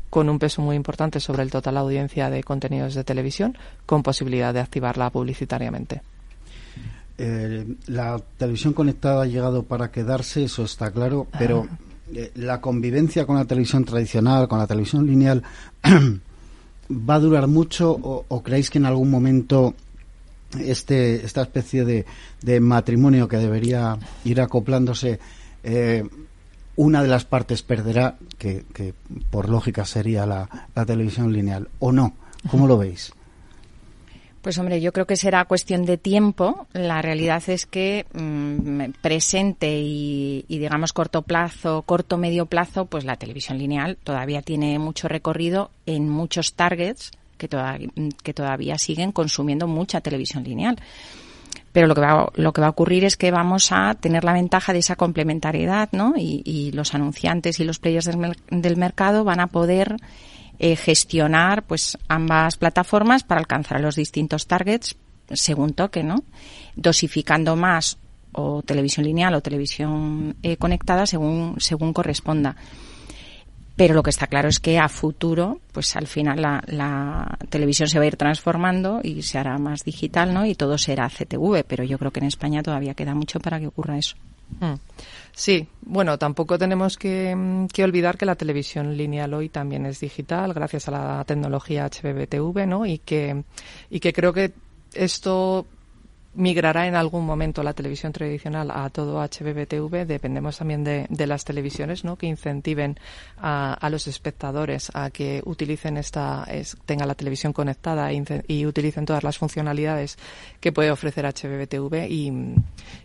con 0.09 0.29
un 0.29 0.39
peso 0.39 0.61
muy 0.61 0.77
importante 0.77 1.21
sobre 1.21 1.43
el 1.43 1.51
total 1.51 1.79
audiencia 1.79 2.29
de 2.29 2.45
contenidos 2.45 2.95
de 2.95 3.03
televisión, 3.03 3.57
con 3.87 4.03
posibilidad 4.03 4.53
de 4.53 4.61
activarla 4.61 5.09
publicitariamente. 5.09 6.03
Eh, 7.19 7.77
la 7.87 8.21
televisión 8.39 8.73
conectada 8.73 9.23
ha 9.23 9.27
llegado 9.27 9.65
para 9.65 9.91
quedarse, 9.91 10.45
eso 10.45 10.65
está 10.65 10.91
claro, 10.91 11.27
pero 11.39 11.69
eh, 12.15 12.33
la 12.35 12.61
convivencia 12.61 13.27
con 13.27 13.37
la 13.37 13.45
televisión 13.45 13.85
tradicional, 13.85 14.49
con 14.49 14.59
la 14.59 14.67
televisión 14.67 15.07
lineal, 15.07 15.43
¿va 16.91 17.15
a 17.15 17.21
durar 17.21 17.47
mucho 17.47 17.91
o, 17.93 18.43
creéis 18.43 18.71
que 18.71 18.79
en 18.79 18.87
algún 18.87 19.11
momento 19.11 19.75
este, 20.59 21.25
esta 21.25 21.43
especie 21.43 21.85
de, 21.85 22.61
matrimonio 22.61 23.29
que 23.29 23.37
debería 23.37 23.99
ir 24.25 24.41
acoplándose, 24.41 25.21
eh, 25.63 26.05
una 26.77 27.03
de 27.03 27.09
las 27.09 27.25
partes 27.25 27.63
perderá, 27.63 28.17
que, 28.39 28.65
por 29.31 29.49
lógica 29.49 29.85
sería 29.85 30.27
la 30.27 30.49
televisión 30.87 31.33
lineal, 31.33 31.69
o 31.79 31.93
no? 31.93 32.15
¿Cómo 32.51 32.67
lo 32.67 32.79
veis? 32.79 33.13
Pues 34.43 34.59
hombre, 34.59 34.81
yo 34.81 34.93
creo 34.93 35.07
que 35.07 35.17
será 35.17 35.45
cuestión 35.45 35.85
de 35.87 35.97
tiempo. 35.99 36.67
La 36.73 37.01
realidad 37.01 37.43
es 37.47 37.65
que 37.65 38.07
mm, 38.13 39.01
presente 39.01 39.79
y, 39.81 40.45
digamos 40.49 40.93
corto 40.93 41.23
plazo, 41.23 41.83
corto 41.83 42.19
medio 42.19 42.47
plazo, 42.47 42.87
pues 42.87 43.05
la 43.05 43.15
televisión 43.17 43.59
lineal 43.59 43.97
todavía 44.03 44.43
tiene 44.43 44.81
mucho 44.81 45.07
recorrido 45.07 45.71
en 45.87 46.09
muchos 46.09 46.55
targets 46.55 47.13
que, 47.39 47.49
todavía 48.35 48.79
siguen 48.79 49.13
consumiendo 49.13 49.69
mucha 49.69 50.01
televisión 50.01 50.43
lineal. 50.43 50.77
Pero 51.73 51.87
lo 51.87 51.95
que, 51.95 52.01
va, 52.01 52.29
lo 52.35 52.53
que 52.53 52.61
va 52.61 52.67
a 52.67 52.71
ocurrir 52.71 53.05
es 53.05 53.17
que 53.17 53.31
vamos 53.31 53.71
a 53.71 53.95
tener 53.95 54.25
la 54.25 54.33
ventaja 54.33 54.73
de 54.73 54.81
esa 54.81 54.97
complementariedad, 54.97 55.89
¿no? 55.93 56.15
Y, 56.17 56.73
los 56.75 56.95
anunciantes 56.95 57.61
y 57.61 57.65
los 57.65 57.79
players 57.79 58.11
del 58.51 58.77
mercado 58.77 59.23
van 59.23 59.41
a 59.41 59.47
poder 59.47 59.97
eh, 60.59 60.77
gestionar 60.77 61.65
pues 61.65 61.99
ambas 62.09 62.57
plataformas 62.57 63.25
para 63.25 63.41
alcanzar 63.41 63.81
los 63.81 63.97
distintos 63.97 64.47
targets 64.47 64.97
según 65.31 65.75
toque, 65.75 66.03
¿no? 66.03 66.25
Dosificando 66.77 67.57
más 67.57 67.99
o 68.33 68.63
televisión 68.63 69.05
lineal 69.07 69.35
o 69.35 69.41
televisión 69.41 70.37
eh, 70.43 70.57
conectada 70.57 71.07
según 71.07 71.57
según 71.59 71.93
corresponda. 71.93 72.57
Pero 73.75 73.95
lo 73.95 74.03
que 74.03 74.11
está 74.11 74.27
claro 74.27 74.49
es 74.49 74.61
que 74.61 74.79
a 74.79 74.89
futuro, 74.89 75.61
pues 75.73 75.97
al 75.97 76.07
final 76.07 76.43
la, 76.43 76.63
la, 76.67 77.39
televisión 77.49 77.89
se 77.89 77.99
va 77.99 78.05
a 78.05 78.09
ir 78.09 78.17
transformando 78.17 79.01
y 79.03 79.23
se 79.23 79.39
hará 79.39 79.57
más 79.59 79.83
digital, 79.83 80.35
¿no? 80.35 80.45
Y 80.45 80.55
todo 80.55 80.77
será 80.77 81.09
CTV, 81.09 81.65
pero 81.67 81.83
yo 81.83 81.99
creo 81.99 82.11
que 82.11 82.21
en 82.21 82.27
España 82.27 82.63
todavía 82.63 82.95
queda 82.95 83.15
mucho 83.15 83.41
para 83.41 83.59
que 83.59 83.67
ocurra 83.67 83.97
eso. 83.97 84.17
Mm. 84.61 84.75
Sí, 85.35 85.67
bueno, 85.81 86.19
tampoco 86.19 86.59
tenemos 86.59 86.99
que, 86.99 87.67
que, 87.73 87.85
olvidar 87.85 88.19
que 88.19 88.27
la 88.27 88.35
televisión 88.35 88.97
lineal 88.97 89.33
hoy 89.33 89.49
también 89.49 89.87
es 89.87 90.01
digital 90.01 90.53
gracias 90.53 90.89
a 90.89 90.91
la 90.91 91.25
tecnología 91.25 91.89
HBBTV, 91.89 92.67
¿no? 92.67 92.85
Y 92.85 92.99
que, 92.99 93.43
y 93.89 94.01
que 94.01 94.13
creo 94.13 94.33
que 94.33 94.53
esto 94.93 95.67
migrará 96.35 96.87
en 96.87 96.95
algún 96.95 97.27
momento 97.27 97.63
la 97.63 97.75
televisión 97.75 98.13
tradicional 98.13 98.71
a 98.71 98.89
todo 98.91 99.21
HBBTV. 99.21 100.07
Dependemos 100.07 100.59
también 100.59 100.83
de, 100.83 101.07
de 101.11 101.27
las 101.27 101.45
televisiones, 101.45 102.05
¿no? 102.05 102.17
Que 102.17 102.27
incentiven 102.27 102.99
a, 103.37 103.89
los 103.91 104.07
espectadores 104.07 104.91
a 104.95 105.11
que 105.11 105.43
utilicen 105.45 105.99
esta, 105.99 106.45
es, 106.45 106.77
tengan 106.87 107.09
la 107.09 107.15
televisión 107.15 107.53
conectada 107.53 108.13
y, 108.13 108.23
y, 108.49 108.65
utilicen 108.65 109.05
todas 109.05 109.23
las 109.23 109.37
funcionalidades 109.37 110.17
que 110.61 110.73
puede 110.73 110.91
ofrecer 110.91 111.27
HBBTV 111.27 112.07
y, 112.09 112.33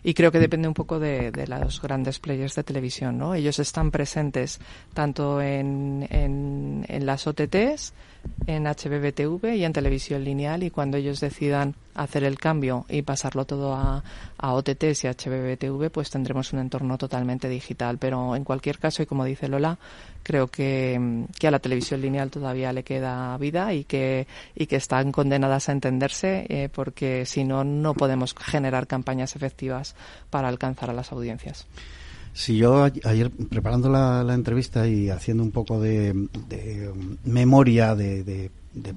y 0.02 0.14
creo 0.14 0.32
que 0.32 0.38
depende 0.38 0.68
un 0.68 0.74
poco 0.74 0.98
de, 0.98 1.30
de, 1.30 1.46
los 1.46 1.82
grandes 1.82 2.18
players 2.18 2.54
de 2.54 2.64
televisión, 2.64 3.18
¿no? 3.18 3.34
Ellos 3.34 3.58
están 3.58 3.90
presentes 3.90 4.60
tanto 4.94 5.42
en, 5.42 6.06
en, 6.10 6.86
en 6.88 7.06
las 7.06 7.26
OTTs 7.26 7.92
en 8.46 8.64
HBBTV 8.66 9.54
y 9.54 9.64
en 9.64 9.72
televisión 9.72 10.24
lineal 10.24 10.62
y 10.62 10.70
cuando 10.70 10.96
ellos 10.96 11.20
decidan 11.20 11.74
hacer 12.02 12.24
el 12.24 12.38
cambio 12.38 12.86
y 12.88 13.02
pasarlo 13.02 13.44
todo 13.44 13.74
a, 13.74 14.02
a 14.38 14.52
OTTs 14.54 15.04
y 15.04 15.08
HBBTV, 15.08 15.90
pues 15.90 16.10
tendremos 16.10 16.52
un 16.52 16.60
entorno 16.60 16.96
totalmente 16.98 17.48
digital. 17.48 17.98
Pero 17.98 18.36
en 18.36 18.44
cualquier 18.44 18.78
caso, 18.78 19.02
y 19.02 19.06
como 19.06 19.24
dice 19.24 19.48
Lola, 19.48 19.78
creo 20.22 20.48
que, 20.48 21.26
a 21.42 21.50
la 21.50 21.58
televisión 21.58 22.00
lineal 22.00 22.30
todavía 22.30 22.72
le 22.72 22.82
queda 22.82 23.36
vida 23.38 23.72
y 23.72 23.84
que, 23.84 24.26
y 24.54 24.66
que 24.66 24.76
están 24.76 25.10
condenadas 25.10 25.68
a 25.68 25.72
entenderse 25.72 26.46
eh, 26.48 26.68
porque 26.72 27.24
si 27.24 27.44
no, 27.44 27.64
no 27.64 27.94
podemos 27.94 28.34
generar 28.38 28.86
campañas 28.86 29.36
efectivas 29.36 29.94
para 30.30 30.48
alcanzar 30.48 30.90
a 30.90 30.92
las 30.92 31.12
audiencias. 31.12 31.66
Si 32.34 32.56
yo 32.56 32.84
ayer 33.04 33.30
preparando 33.30 33.88
la, 33.88 34.34
entrevista 34.34 34.86
y 34.86 35.08
haciendo 35.10 35.42
un 35.42 35.50
poco 35.50 35.80
de, 35.80 36.28
memoria 37.24 37.94
de, 37.94 38.50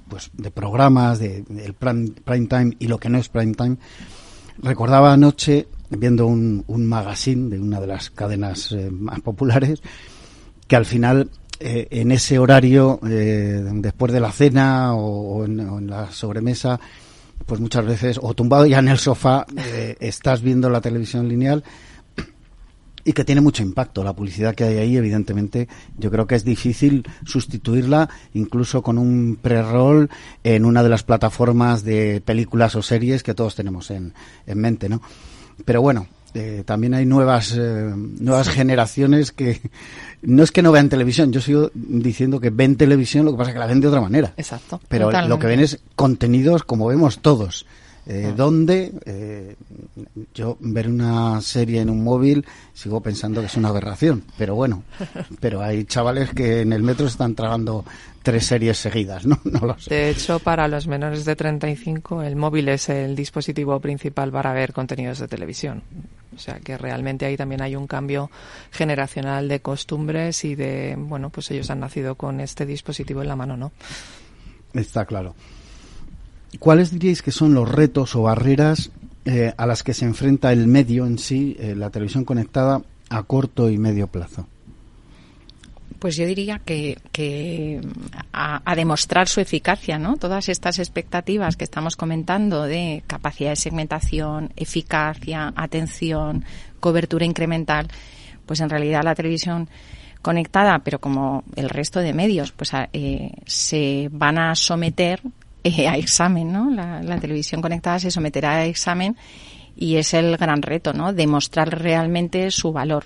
pues, 0.07 0.31
de 0.33 0.51
programas, 0.51 1.19
de, 1.19 1.43
del 1.43 1.73
prime, 1.73 2.47
time 2.47 2.75
y 2.79 2.87
lo 2.87 2.97
que 2.97 3.09
no 3.09 3.17
es 3.17 3.29
prime 3.29 3.53
time, 3.53 3.77
recordaba 4.59 5.13
anoche 5.13 5.67
viendo 5.89 6.25
un, 6.27 6.63
un 6.67 6.85
magazine 6.85 7.49
de 7.49 7.59
una 7.59 7.79
de 7.79 7.87
las 7.87 8.09
cadenas 8.09 8.71
eh, 8.71 8.89
más 8.91 9.19
populares 9.21 9.81
que 10.67 10.75
al 10.75 10.85
final 10.85 11.29
eh, 11.59 11.87
en 11.91 12.11
ese 12.11 12.39
horario 12.39 12.99
eh, 13.07 13.61
después 13.73 14.11
de 14.11 14.19
la 14.19 14.31
cena 14.31 14.95
o, 14.95 15.43
en, 15.45 15.87
la 15.87 16.11
sobremesa 16.11 16.79
pues 17.45 17.59
muchas 17.59 17.85
veces 17.85 18.19
o 18.21 18.33
tumbado 18.33 18.65
ya 18.65 18.79
en 18.79 18.87
el 18.87 18.99
sofá 18.99 19.45
estás 19.99 20.41
viendo 20.41 20.69
la 20.69 20.79
televisión 20.79 21.27
lineal 21.27 21.63
y 23.03 23.13
que 23.13 23.25
tiene 23.25 23.41
mucho 23.41 23.63
impacto. 23.63 24.03
La 24.03 24.13
publicidad 24.13 24.55
que 24.55 24.63
hay 24.63 24.77
ahí, 24.77 24.97
evidentemente, 24.97 25.67
yo 25.97 26.11
creo 26.11 26.27
que 26.27 26.35
es 26.35 26.43
difícil 26.43 27.07
sustituirla 27.25 28.09
incluso 28.33 28.81
con 28.81 28.97
un 28.97 29.37
pre-roll 29.41 30.09
en 30.43 30.65
una 30.65 30.83
de 30.83 30.89
las 30.89 31.03
plataformas 31.03 31.83
de 31.83 32.21
películas 32.23 32.75
o 32.75 32.81
series 32.81 33.23
que 33.23 33.33
todos 33.33 33.55
tenemos 33.55 33.91
en, 33.91 34.13
en 34.47 34.57
mente, 34.57 34.89
¿no? 34.89 35.01
Pero 35.65 35.81
bueno, 35.81 36.07
eh, 36.33 36.63
también 36.65 36.93
hay 36.93 37.05
nuevas 37.05 37.53
eh, 37.57 37.91
nuevas 37.93 38.47
generaciones 38.47 39.33
que 39.33 39.59
no 40.21 40.43
es 40.43 40.51
que 40.51 40.61
no 40.61 40.71
vean 40.71 40.87
televisión, 40.87 41.33
yo 41.33 41.41
sigo 41.41 41.71
diciendo 41.73 42.39
que 42.39 42.49
ven 42.49 42.77
televisión, 42.77 43.25
lo 43.25 43.31
que 43.31 43.37
pasa 43.37 43.49
es 43.49 43.55
que 43.55 43.59
la 43.59 43.67
ven 43.67 43.81
de 43.81 43.87
otra 43.87 44.01
manera. 44.01 44.33
Exacto. 44.37 44.79
Pero 44.87 45.11
lo 45.27 45.39
que 45.39 45.47
ven 45.47 45.59
es 45.59 45.79
contenidos 45.95 46.63
como 46.63 46.87
vemos 46.87 47.19
todos. 47.19 47.65
Eh, 48.07 48.29
ah. 48.29 48.31
donde 48.35 48.91
eh, 49.05 49.55
yo 50.33 50.57
ver 50.59 50.87
una 50.87 51.39
serie 51.41 51.81
en 51.81 51.89
un 51.91 52.03
móvil 52.03 52.43
sigo 52.73 52.99
pensando 52.99 53.41
que 53.41 53.47
es 53.47 53.55
una 53.57 53.69
aberración, 53.69 54.23
pero 54.39 54.55
bueno, 54.55 54.83
pero 55.39 55.61
hay 55.61 55.85
chavales 55.85 56.31
que 56.31 56.61
en 56.61 56.73
el 56.73 56.81
metro 56.81 57.05
están 57.05 57.35
tragando 57.35 57.85
tres 58.23 58.47
series 58.47 58.79
seguidas, 58.79 59.27
¿no? 59.27 59.39
no 59.43 59.67
lo 59.67 59.77
sé. 59.77 59.93
De 59.93 60.09
hecho, 60.09 60.39
para 60.39 60.67
los 60.67 60.87
menores 60.87 61.25
de 61.25 61.35
35 61.35 62.23
el 62.23 62.35
móvil 62.35 62.69
es 62.69 62.89
el 62.89 63.15
dispositivo 63.15 63.79
principal 63.79 64.31
para 64.31 64.51
ver 64.51 64.73
contenidos 64.73 65.19
de 65.19 65.27
televisión. 65.27 65.83
O 66.35 66.39
sea 66.39 66.59
que 66.59 66.77
realmente 66.77 67.25
ahí 67.25 67.37
también 67.37 67.61
hay 67.61 67.75
un 67.75 67.85
cambio 67.85 68.31
generacional 68.71 69.47
de 69.47 69.59
costumbres 69.59 70.43
y 70.43 70.55
de, 70.55 70.95
bueno, 70.97 71.29
pues 71.29 71.51
ellos 71.51 71.69
han 71.69 71.81
nacido 71.81 72.15
con 72.15 72.39
este 72.39 72.65
dispositivo 72.65 73.21
en 73.21 73.27
la 73.27 73.35
mano, 73.35 73.57
¿no? 73.57 73.71
Está 74.73 75.05
claro. 75.05 75.35
¿Cuáles 76.59 76.91
diríais 76.91 77.21
que 77.21 77.31
son 77.31 77.53
los 77.53 77.69
retos 77.69 78.15
o 78.15 78.23
barreras 78.23 78.91
eh, 79.25 79.53
a 79.55 79.65
las 79.65 79.83
que 79.83 79.93
se 79.93 80.05
enfrenta 80.05 80.51
el 80.51 80.67
medio 80.67 81.05
en 81.05 81.17
sí, 81.17 81.55
eh, 81.59 81.75
la 81.75 81.89
televisión 81.89 82.25
conectada, 82.25 82.81
a 83.09 83.23
corto 83.23 83.69
y 83.69 83.77
medio 83.77 84.07
plazo? 84.07 84.47
Pues 85.99 86.15
yo 86.15 86.25
diría 86.25 86.59
que, 86.65 87.79
a, 88.33 88.75
demostrar 88.75 89.27
su 89.27 89.39
eficacia, 89.39 89.99
¿no? 89.99 90.17
Todas 90.17 90.49
estas 90.49 90.79
expectativas 90.79 91.55
que 91.55 91.63
estamos 91.63 91.95
comentando 91.95 92.63
de 92.63 93.03
capacidad 93.05 93.51
de 93.51 93.55
segmentación, 93.55 94.51
eficacia, 94.55 95.53
atención, 95.55 96.43
cobertura 96.79 97.25
incremental, 97.25 97.87
pues 98.47 98.61
en 98.61 98.71
realidad 98.71 99.03
la 99.03 99.13
televisión 99.13 99.69
conectada, 100.23 100.79
pero 100.79 100.99
como 100.99 101.43
el 101.55 101.69
resto 101.69 101.99
de 101.99 102.13
medios, 102.13 102.51
pues 102.51 102.71
eh, 102.93 103.31
se 103.45 104.09
van 104.11 104.39
a 104.39 104.55
someter 104.55 105.21
eh, 105.63 105.87
a 105.87 105.95
examen, 105.95 106.51
¿no? 106.51 106.71
La, 106.71 107.19
televisión 107.19 107.61
conectada 107.61 107.99
se 107.99 108.09
someterá 108.09 108.53
a 108.53 108.65
examen 108.65 109.15
y 109.75 109.97
es 109.97 110.13
el 110.13 110.35
gran 110.37 110.61
reto, 110.61 110.93
¿no? 110.93 111.13
Demostrar 111.13 111.81
realmente 111.81 112.49
su 112.51 112.71
valor. 112.71 113.05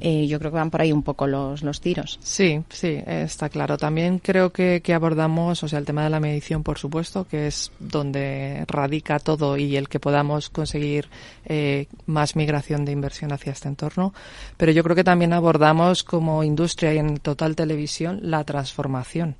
Eh, 0.00 0.28
yo 0.28 0.38
creo 0.38 0.52
que 0.52 0.56
van 0.56 0.70
por 0.70 0.80
ahí 0.80 0.92
un 0.92 1.02
poco 1.02 1.26
los, 1.26 1.62
los 1.62 1.80
tiros. 1.80 2.20
Sí, 2.22 2.62
sí, 2.68 3.02
está 3.04 3.48
claro. 3.48 3.76
También 3.76 4.20
creo 4.20 4.50
que, 4.50 4.80
que, 4.80 4.94
abordamos, 4.94 5.62
o 5.64 5.68
sea, 5.68 5.80
el 5.80 5.84
tema 5.84 6.04
de 6.04 6.10
la 6.10 6.20
medición, 6.20 6.62
por 6.62 6.78
supuesto, 6.78 7.26
que 7.26 7.48
es 7.48 7.72
donde 7.80 8.64
radica 8.68 9.18
todo 9.18 9.56
y 9.56 9.76
el 9.76 9.88
que 9.88 9.98
podamos 9.98 10.48
conseguir 10.48 11.08
eh, 11.44 11.86
más 12.06 12.36
migración 12.36 12.84
de 12.84 12.92
inversión 12.92 13.32
hacia 13.32 13.52
este 13.52 13.68
entorno. 13.68 14.14
Pero 14.56 14.70
yo 14.70 14.84
creo 14.84 14.94
que 14.94 15.04
también 15.04 15.32
abordamos 15.32 16.04
como 16.04 16.44
industria 16.44 16.94
y 16.94 16.98
en 16.98 17.18
total 17.18 17.56
televisión 17.56 18.20
la 18.22 18.44
transformación 18.44 19.34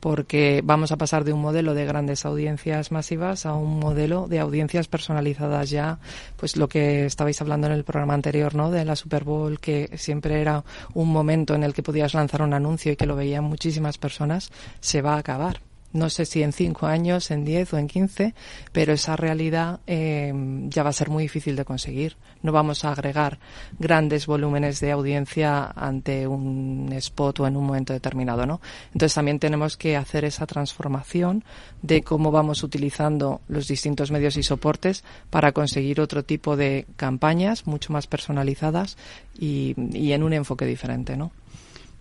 porque 0.00 0.60
vamos 0.64 0.92
a 0.92 0.96
pasar 0.96 1.24
de 1.24 1.32
un 1.32 1.40
modelo 1.40 1.74
de 1.74 1.84
grandes 1.84 2.24
audiencias 2.24 2.92
masivas 2.92 3.46
a 3.46 3.54
un 3.54 3.78
modelo 3.78 4.28
de 4.28 4.40
audiencias 4.40 4.88
personalizadas 4.88 5.70
ya, 5.70 5.98
pues 6.36 6.56
lo 6.56 6.68
que 6.68 7.06
estabais 7.06 7.40
hablando 7.40 7.66
en 7.66 7.72
el 7.72 7.84
programa 7.84 8.14
anterior, 8.14 8.54
¿no? 8.54 8.70
De 8.70 8.84
la 8.84 8.96
Super 8.96 9.24
Bowl, 9.24 9.60
que 9.60 9.90
siempre 9.96 10.40
era 10.40 10.64
un 10.94 11.10
momento 11.10 11.54
en 11.54 11.64
el 11.64 11.74
que 11.74 11.82
podías 11.82 12.14
lanzar 12.14 12.42
un 12.42 12.54
anuncio 12.54 12.92
y 12.92 12.96
que 12.96 13.06
lo 13.06 13.16
veían 13.16 13.44
muchísimas 13.44 13.98
personas, 13.98 14.50
se 14.80 15.02
va 15.02 15.14
a 15.14 15.18
acabar 15.18 15.67
no 15.92 16.10
sé 16.10 16.26
si 16.26 16.42
en 16.42 16.52
cinco 16.52 16.86
años, 16.86 17.30
en 17.30 17.44
diez 17.44 17.72
o 17.72 17.78
en 17.78 17.88
quince, 17.88 18.34
pero 18.72 18.92
esa 18.92 19.16
realidad 19.16 19.80
eh, 19.86 20.32
ya 20.68 20.82
va 20.82 20.90
a 20.90 20.92
ser 20.92 21.08
muy 21.08 21.22
difícil 21.22 21.56
de 21.56 21.64
conseguir. 21.64 22.16
No 22.42 22.52
vamos 22.52 22.84
a 22.84 22.92
agregar 22.92 23.38
grandes 23.78 24.26
volúmenes 24.26 24.80
de 24.80 24.92
audiencia 24.92 25.64
ante 25.74 26.26
un 26.26 26.90
spot 26.92 27.40
o 27.40 27.46
en 27.46 27.56
un 27.56 27.66
momento 27.66 27.92
determinado, 27.92 28.46
¿no? 28.46 28.60
Entonces 28.92 29.14
también 29.14 29.38
tenemos 29.38 29.76
que 29.76 29.96
hacer 29.96 30.24
esa 30.24 30.46
transformación 30.46 31.44
de 31.82 32.02
cómo 32.02 32.30
vamos 32.30 32.62
utilizando 32.62 33.40
los 33.48 33.66
distintos 33.66 34.10
medios 34.10 34.36
y 34.36 34.42
soportes 34.42 35.04
para 35.30 35.52
conseguir 35.52 36.00
otro 36.00 36.24
tipo 36.24 36.56
de 36.56 36.86
campañas 36.96 37.66
mucho 37.66 37.92
más 37.92 38.06
personalizadas 38.06 38.96
y, 39.38 39.74
y 39.92 40.12
en 40.12 40.22
un 40.22 40.32
enfoque 40.32 40.66
diferente, 40.66 41.16
¿no? 41.16 41.32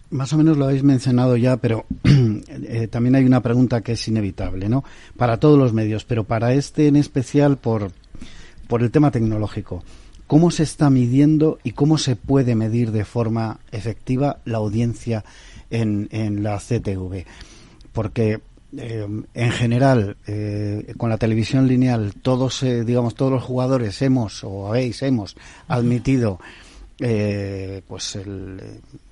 Más 0.09 0.31
o 0.31 0.37
menos 0.37 0.57
lo 0.57 0.65
habéis 0.65 0.83
mencionado 0.83 1.35
ya, 1.35 1.57
pero 1.57 1.85
eh, 2.03 2.87
también 2.89 3.15
hay 3.15 3.25
una 3.25 3.41
pregunta 3.41 3.81
que 3.81 3.93
es 3.93 4.07
inevitable, 4.07 4.69
¿no? 4.69 4.83
Para 5.17 5.37
todos 5.37 5.59
los 5.59 5.73
medios, 5.73 6.05
pero 6.05 6.23
para 6.23 6.53
este 6.53 6.87
en 6.87 6.95
especial 6.95 7.57
por, 7.57 7.91
por 8.67 8.81
el 8.83 8.91
tema 8.91 9.11
tecnológico. 9.11 9.83
¿Cómo 10.25 10.51
se 10.51 10.63
está 10.63 10.89
midiendo 10.89 11.59
y 11.63 11.71
cómo 11.71 11.97
se 11.97 12.15
puede 12.15 12.55
medir 12.55 12.91
de 12.91 13.05
forma 13.05 13.59
efectiva 13.71 14.39
la 14.45 14.57
audiencia 14.57 15.25
en, 15.69 16.07
en 16.11 16.41
la 16.41 16.57
CTV? 16.57 17.25
Porque 17.91 18.39
eh, 18.77 19.07
en 19.33 19.51
general, 19.51 20.17
eh, 20.25 20.93
con 20.97 21.09
la 21.09 21.17
televisión 21.17 21.67
lineal, 21.67 22.13
todos, 22.21 22.61
digamos, 22.61 23.15
todos 23.15 23.31
los 23.31 23.43
jugadores 23.43 24.01
hemos 24.01 24.43
o 24.43 24.67
habéis, 24.67 25.01
hemos 25.01 25.35
admitido 25.67 26.39
pues 27.87 28.15
el, 28.15 28.59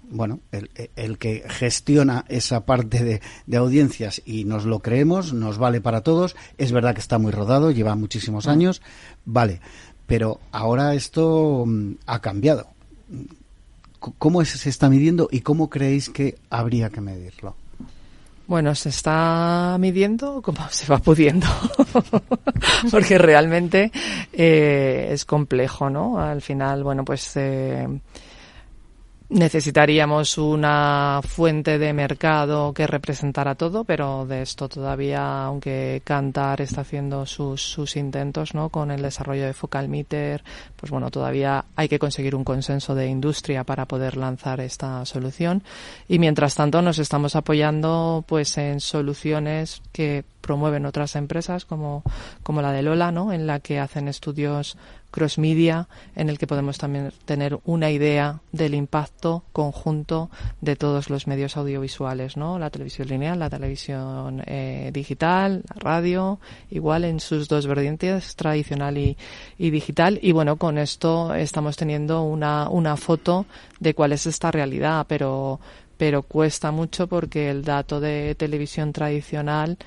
bueno, 0.09 0.39
el, 0.51 0.69
el, 0.95 1.17
que 1.17 1.43
gestiona 1.47 2.25
esa 2.27 2.65
parte 2.65 3.03
de, 3.03 3.21
de, 3.45 3.57
audiencias 3.57 4.21
y 4.25 4.45
nos 4.45 4.65
lo 4.65 4.79
creemos, 4.79 5.33
nos 5.33 5.57
vale 5.57 5.81
para 5.81 6.01
todos. 6.01 6.35
Es 6.57 6.71
verdad 6.71 6.93
que 6.93 7.01
está 7.01 7.17
muy 7.17 7.31
rodado, 7.31 7.71
lleva 7.71 7.95
muchísimos 7.95 8.47
años, 8.47 8.81
vale. 9.25 9.61
Pero 10.07 10.39
ahora 10.51 10.93
esto 10.93 11.65
mm, 11.65 11.93
ha 12.05 12.19
cambiado. 12.21 12.67
¿Cómo 14.19 14.45
se 14.45 14.69
está 14.69 14.89
midiendo 14.89 15.27
y 15.31 15.41
cómo 15.41 15.69
creéis 15.69 16.09
que 16.09 16.37
habría 16.49 16.89
que 16.89 17.01
medirlo? 17.01 17.55
Bueno, 18.47 18.75
se 18.75 18.89
está 18.89 19.75
midiendo 19.79 20.41
como 20.41 20.59
se 20.69 20.91
va 20.91 20.99
pudiendo, 20.99 21.47
porque 22.91 23.17
realmente 23.17 23.91
eh, 24.33 25.09
es 25.11 25.25
complejo, 25.25 25.89
¿no? 25.89 26.19
Al 26.19 26.41
final, 26.41 26.83
bueno, 26.83 27.03
pues 27.03 27.31
eh, 27.35 27.87
Necesitaríamos 29.27 30.37
una 30.37 31.19
fuente 31.27 31.79
de 31.79 31.93
mercado 31.93 32.71
que 32.73 32.85
representara 32.85 33.55
todo, 33.55 33.83
pero 33.83 34.27
de 34.27 34.43
esto 34.43 34.69
todavía, 34.69 35.45
aunque 35.45 36.03
Cantar 36.03 36.61
está 36.61 36.81
haciendo 36.81 37.25
sus, 37.25 37.59
sus 37.59 37.95
intentos 37.95 38.53
¿no? 38.53 38.69
con 38.69 38.91
el 38.91 39.01
desarrollo 39.01 39.47
de 39.47 39.53
Focal 39.53 39.89
Meter, 39.89 40.43
pues 40.75 40.91
bueno, 40.91 41.09
todavía 41.09 41.65
hay 41.75 41.89
que 41.89 41.97
conseguir 41.97 42.35
un 42.35 42.43
consenso 42.43 42.93
de 42.93 43.07
industria 43.07 43.63
para 43.63 43.87
poder 43.87 44.15
lanzar 44.15 44.59
esta 44.59 45.03
solución. 45.05 45.63
Y 46.07 46.19
mientras 46.19 46.53
tanto 46.53 46.83
nos 46.83 46.99
estamos 46.99 47.35
apoyando 47.35 48.23
pues 48.27 48.55
en 48.59 48.79
soluciones 48.79 49.81
que 49.91 50.23
promueven 50.45 50.85
otras 50.85 51.15
empresas 51.15 51.65
como, 51.65 52.03
como 52.43 52.61
la 52.61 52.71
de 52.71 52.83
Lola, 52.83 53.11
¿no? 53.11 53.33
En 53.33 53.47
la 53.47 53.59
que 53.59 53.79
hacen 53.79 54.07
estudios 54.07 54.77
cross 55.15 55.37
media, 55.37 55.87
en 56.15 56.27
el 56.27 56.37
que 56.37 56.45
podemos 56.45 56.77
también 56.77 57.13
tener 57.23 57.57
una 57.63 57.89
idea 57.89 58.41
del 58.51 58.75
impacto 58.75 59.43
conjunto 59.53 60.29
de 60.59 60.75
todos 60.75 61.09
los 61.09 61.25
medios 61.25 61.55
audiovisuales, 61.55 62.35
¿no? 62.35 62.59
La 62.59 62.69
televisión 62.69 63.07
lineal, 63.07 63.39
la 63.39 63.49
televisión 63.49 64.43
eh, 64.45 64.91
digital, 64.93 65.63
la 65.73 65.79
radio, 65.79 66.39
igual 66.69 67.05
en 67.05 67.21
sus 67.21 67.47
dos 67.47 67.65
vertientes, 67.65 68.35
tradicional 68.35 68.97
y, 68.97 69.17
y 69.57 69.69
digital. 69.69 70.19
Y 70.21 70.33
bueno, 70.33 70.57
con 70.57 70.77
esto 70.77 71.33
estamos 71.33 71.77
teniendo 71.77 72.23
una, 72.23 72.67
una 72.69 72.97
foto 72.97 73.45
de 73.79 73.93
cuál 73.93 74.11
es 74.11 74.27
esta 74.27 74.51
realidad, 74.51 75.05
pero 75.07 75.61
pero 75.97 76.23
cuesta 76.23 76.71
mucho 76.71 77.07
porque 77.07 77.49
el 77.49 77.63
dato 77.63 78.01
de 78.01 78.35
televisión 78.35 78.91
tradicional 78.91 79.77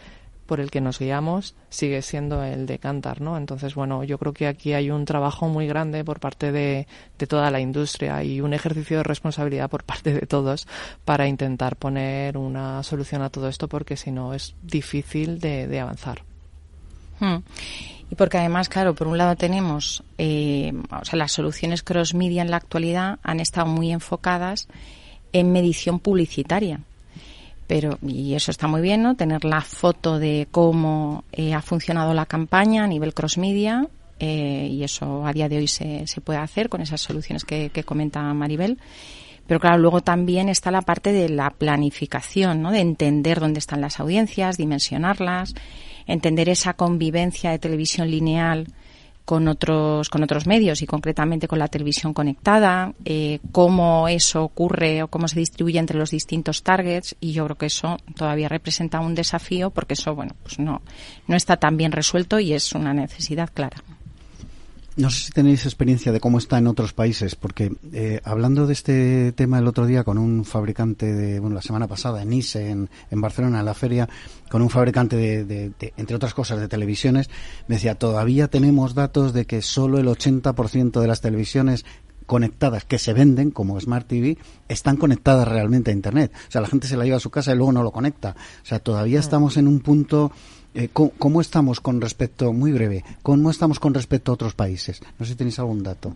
por 0.48 0.58
el 0.60 0.70
que 0.70 0.80
nos 0.80 0.98
guiamos 0.98 1.54
sigue 1.68 2.02
siendo 2.02 2.42
el 2.42 2.66
de 2.66 2.78
Cantar, 2.78 3.20
¿no? 3.20 3.36
Entonces, 3.36 3.74
bueno, 3.74 4.02
yo 4.02 4.18
creo 4.18 4.32
que 4.32 4.48
aquí 4.48 4.72
hay 4.72 4.90
un 4.90 5.04
trabajo 5.04 5.46
muy 5.46 5.68
grande 5.68 6.04
por 6.04 6.18
parte 6.18 6.50
de, 6.50 6.88
toda 7.28 7.50
la 7.50 7.60
industria 7.60 8.24
y 8.24 8.40
un 8.40 8.54
ejercicio 8.54 8.96
de 8.96 9.02
responsabilidad 9.02 9.68
por 9.68 9.84
parte 9.84 10.12
de 10.12 10.26
todos 10.26 10.66
para 11.04 11.28
intentar 11.28 11.76
poner 11.76 12.38
una 12.38 12.82
solución 12.82 13.22
a 13.22 13.28
todo 13.28 13.48
esto 13.48 13.68
porque 13.68 13.96
si 13.96 14.10
no 14.10 14.32
es 14.32 14.54
difícil 14.62 15.38
de, 15.38 15.68
de 15.68 15.80
avanzar. 15.80 16.22
Hmm. 17.20 17.38
Y 18.10 18.14
porque 18.14 18.38
además, 18.38 18.70
claro, 18.70 18.94
por 18.94 19.06
un 19.06 19.18
lado 19.18 19.36
tenemos, 19.36 20.02
eh, 20.16 20.72
o 20.90 21.04
sea, 21.04 21.18
las 21.18 21.32
soluciones 21.32 21.82
cross 21.82 22.14
media 22.14 22.40
en 22.40 22.50
la 22.50 22.56
actualidad 22.56 23.18
han 23.22 23.40
estado 23.40 23.66
muy 23.66 23.92
enfocadas 23.92 24.66
en 25.34 25.52
medición 25.52 26.00
publicitaria. 26.00 26.80
Pero, 27.68 27.98
y 28.02 28.34
eso 28.34 28.50
está 28.50 28.66
muy 28.66 28.80
bien, 28.80 29.02
¿no? 29.02 29.14
Tener 29.14 29.44
la 29.44 29.60
foto 29.60 30.18
de 30.18 30.48
cómo 30.50 31.22
eh, 31.30 31.54
ha 31.54 31.62
funcionado 31.62 32.14
la 32.14 32.26
campaña 32.26 32.82
a 32.82 32.86
nivel 32.88 33.14
cross 33.14 33.38
media, 33.38 33.86
eh, 34.18 34.68
y 34.70 34.82
eso 34.82 35.24
a 35.24 35.32
día 35.32 35.48
de 35.48 35.58
hoy 35.58 35.68
se, 35.68 36.06
se 36.06 36.20
puede 36.20 36.40
hacer 36.40 36.68
con 36.68 36.80
esas 36.80 37.00
soluciones 37.00 37.44
que, 37.44 37.70
que 37.70 37.84
comenta 37.84 38.22
Maribel. 38.34 38.78
Pero 39.46 39.60
claro, 39.60 39.78
luego 39.78 40.00
también 40.00 40.48
está 40.48 40.70
la 40.70 40.82
parte 40.82 41.12
de 41.12 41.28
la 41.28 41.50
planificación, 41.50 42.62
¿no? 42.62 42.72
De 42.72 42.80
entender 42.80 43.38
dónde 43.38 43.60
están 43.60 43.80
las 43.80 44.00
audiencias, 44.00 44.56
dimensionarlas, 44.56 45.54
entender 46.06 46.48
esa 46.48 46.74
convivencia 46.74 47.50
de 47.50 47.58
televisión 47.58 48.10
lineal 48.10 48.66
con 49.28 49.46
otros 49.46 50.08
con 50.08 50.22
otros 50.22 50.46
medios 50.46 50.80
y 50.80 50.86
concretamente 50.86 51.48
con 51.48 51.58
la 51.58 51.68
televisión 51.68 52.14
conectada 52.14 52.94
eh, 53.04 53.40
cómo 53.52 54.08
eso 54.08 54.42
ocurre 54.42 55.02
o 55.02 55.08
cómo 55.08 55.28
se 55.28 55.38
distribuye 55.38 55.78
entre 55.78 55.98
los 55.98 56.12
distintos 56.12 56.62
targets 56.62 57.14
y 57.20 57.32
yo 57.32 57.44
creo 57.44 57.58
que 57.58 57.66
eso 57.66 57.98
todavía 58.16 58.48
representa 58.48 59.00
un 59.00 59.14
desafío 59.14 59.68
porque 59.68 59.92
eso 59.92 60.14
bueno 60.14 60.34
pues 60.42 60.58
no 60.58 60.80
no 61.26 61.36
está 61.36 61.58
tan 61.58 61.76
bien 61.76 61.92
resuelto 61.92 62.40
y 62.40 62.54
es 62.54 62.72
una 62.72 62.94
necesidad 62.94 63.50
clara 63.52 63.76
no 64.98 65.10
sé 65.10 65.26
si 65.26 65.32
tenéis 65.32 65.64
experiencia 65.64 66.10
de 66.10 66.18
cómo 66.18 66.38
está 66.38 66.58
en 66.58 66.66
otros 66.66 66.92
países, 66.92 67.36
porque 67.36 67.72
eh, 67.92 68.20
hablando 68.24 68.66
de 68.66 68.72
este 68.72 69.32
tema 69.32 69.58
el 69.60 69.68
otro 69.68 69.86
día 69.86 70.02
con 70.02 70.18
un 70.18 70.44
fabricante 70.44 71.14
de, 71.14 71.38
bueno, 71.38 71.54
la 71.54 71.62
semana 71.62 71.86
pasada 71.86 72.20
en 72.22 72.32
ISE, 72.32 72.70
en, 72.70 72.90
en 73.10 73.20
Barcelona, 73.20 73.60
en 73.60 73.64
la 73.64 73.74
feria, 73.74 74.08
con 74.50 74.60
un 74.60 74.70
fabricante 74.70 75.16
de, 75.16 75.44
de, 75.44 75.70
de, 75.78 75.94
entre 75.96 76.16
otras 76.16 76.34
cosas, 76.34 76.58
de 76.58 76.66
televisiones, 76.66 77.30
me 77.68 77.76
decía, 77.76 77.94
todavía 77.94 78.48
tenemos 78.48 78.94
datos 78.94 79.32
de 79.32 79.46
que 79.46 79.62
solo 79.62 79.98
el 79.98 80.08
80% 80.08 81.00
de 81.00 81.06
las 81.06 81.20
televisiones 81.20 81.84
conectadas 82.26 82.84
que 82.84 82.98
se 82.98 83.14
venden 83.14 83.50
como 83.50 83.80
Smart 83.80 84.06
TV 84.06 84.36
están 84.68 84.96
conectadas 84.96 85.48
realmente 85.48 85.92
a 85.92 85.94
Internet. 85.94 86.32
O 86.48 86.50
sea, 86.50 86.60
la 86.60 86.68
gente 86.68 86.86
se 86.86 86.96
la 86.96 87.04
lleva 87.04 87.16
a 87.16 87.20
su 87.20 87.30
casa 87.30 87.52
y 87.52 87.56
luego 87.56 87.72
no 87.72 87.82
lo 87.82 87.90
conecta. 87.90 88.36
O 88.62 88.66
sea, 88.66 88.80
todavía 88.80 89.18
estamos 89.18 89.56
en 89.56 89.66
un 89.66 89.80
punto 89.80 90.30
eh, 90.74 90.88
¿cómo, 90.92 91.12
¿cómo, 91.18 91.40
estamos 91.40 91.80
con 91.80 92.00
respecto, 92.00 92.52
muy 92.52 92.72
breve, 92.72 93.04
cómo 93.22 93.50
estamos 93.50 93.80
con 93.80 93.94
respecto 93.94 94.32
a 94.32 94.34
otros 94.34 94.54
países? 94.54 95.00
No 95.18 95.24
sé 95.24 95.32
si 95.32 95.38
tenéis 95.38 95.58
algún 95.58 95.82
dato. 95.82 96.14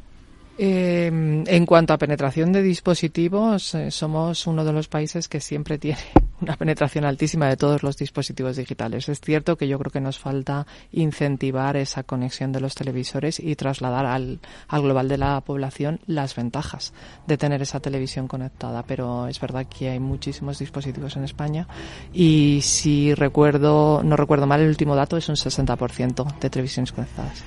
Eh, 0.59 1.07
en 1.46 1.66
cuanto 1.66 1.94
a 1.94 1.98
penetración 1.98 2.53
de 2.53 2.62
dispositivos, 2.62 3.74
eh, 3.74 3.90
somos 3.90 4.46
uno 4.46 4.64
de 4.64 4.72
los 4.72 4.88
países 4.88 5.28
que 5.28 5.40
siempre 5.40 5.78
tiene 5.78 6.00
una 6.43 6.57
penetración 6.57 7.05
altísima 7.05 7.49
de 7.49 7.57
todos 7.57 7.82
los 7.82 7.97
dispositivos 7.97 8.57
digitales. 8.57 9.09
Es 9.09 9.20
cierto 9.20 9.57
que 9.57 9.68
yo 9.68 9.78
creo 9.78 9.93
que 9.93 10.01
nos 10.01 10.18
falta 10.18 10.66
incentivar 10.90 11.76
esa 11.76 12.03
conexión 12.03 12.53
de 12.53 12.61
los 12.61 12.74
televisores 12.74 13.38
y 13.38 13.55
trasladar 13.57 14.07
al, 14.07 14.40
al 14.68 14.82
global 14.82 15.09
de 15.09 15.18
la 15.18 15.40
población 15.40 16.01
las 16.07 16.34
ventajas 16.34 16.93
de 17.26 17.38
tener 17.38 17.62
esa 17.62 17.80
televisión 17.80 18.28
conectada. 18.28 18.82
Pero 18.82 19.28
es 19.28 19.40
verdad 19.40 19.66
que 19.66 19.90
hay 19.90 20.01
muchísimos 20.01 20.59
dispositivos 20.59 21.16
en 21.16 21.24
España 21.24 21.66
y 22.12 22.61
si 22.62 23.14
recuerdo, 23.14 24.03
no 24.03 24.16
recuerdo 24.16 24.47
mal, 24.47 24.61
el 24.61 24.68
último 24.68 24.97
dato 24.97 25.16
es 25.16 25.28
un 25.28 25.36
60% 25.36 26.38
de 26.40 26.51
televisiones 26.51 26.93
conectadas. 26.93 27.45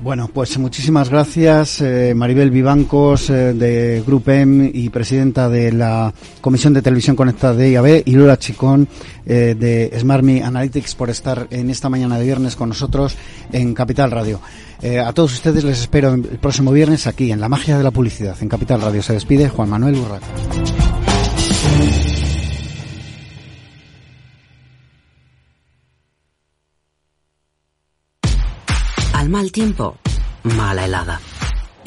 Bueno, 0.00 0.30
pues 0.32 0.56
muchísimas 0.58 1.10
gracias, 1.10 1.80
eh, 1.80 2.14
Maribel 2.14 2.52
Vivancos, 2.52 3.30
eh, 3.30 3.52
de 3.52 4.00
Grupo 4.06 4.30
M 4.30 4.70
y 4.72 4.90
presidenta 4.90 5.48
de 5.48 5.72
la 5.72 6.14
Comisión 6.40 6.72
de 6.72 6.82
Televisión 6.82 7.16
Conectada 7.16 7.54
de 7.54 7.72
IAB, 7.72 8.02
y 8.04 8.14
Chicón, 8.36 8.88
eh, 9.26 9.54
de 9.58 9.98
SmartMe 9.98 10.42
Analytics, 10.42 10.94
por 10.94 11.10
estar 11.10 11.46
en 11.50 11.70
esta 11.70 11.88
mañana 11.88 12.18
de 12.18 12.24
viernes 12.24 12.56
con 12.56 12.68
nosotros 12.68 13.16
en 13.52 13.74
Capital 13.74 14.10
Radio. 14.10 14.40
Eh, 14.82 14.98
a 14.98 15.12
todos 15.12 15.32
ustedes 15.32 15.64
les 15.64 15.80
espero 15.80 16.14
el 16.14 16.22
próximo 16.38 16.72
viernes 16.72 17.06
aquí, 17.06 17.32
en 17.32 17.40
La 17.40 17.48
Magia 17.48 17.78
de 17.78 17.84
la 17.84 17.90
Publicidad, 17.90 18.36
en 18.40 18.48
Capital 18.48 18.80
Radio. 18.80 19.02
Se 19.02 19.12
despide 19.12 19.48
Juan 19.48 19.70
Manuel 19.70 19.96
Urraca. 19.96 20.26
Al 29.12 29.28
mal 29.28 29.50
tiempo, 29.50 29.96
mala 30.44 30.84
helada. 30.84 31.20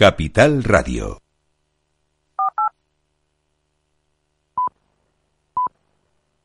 Capital 0.00 0.62
Radio 0.64 1.20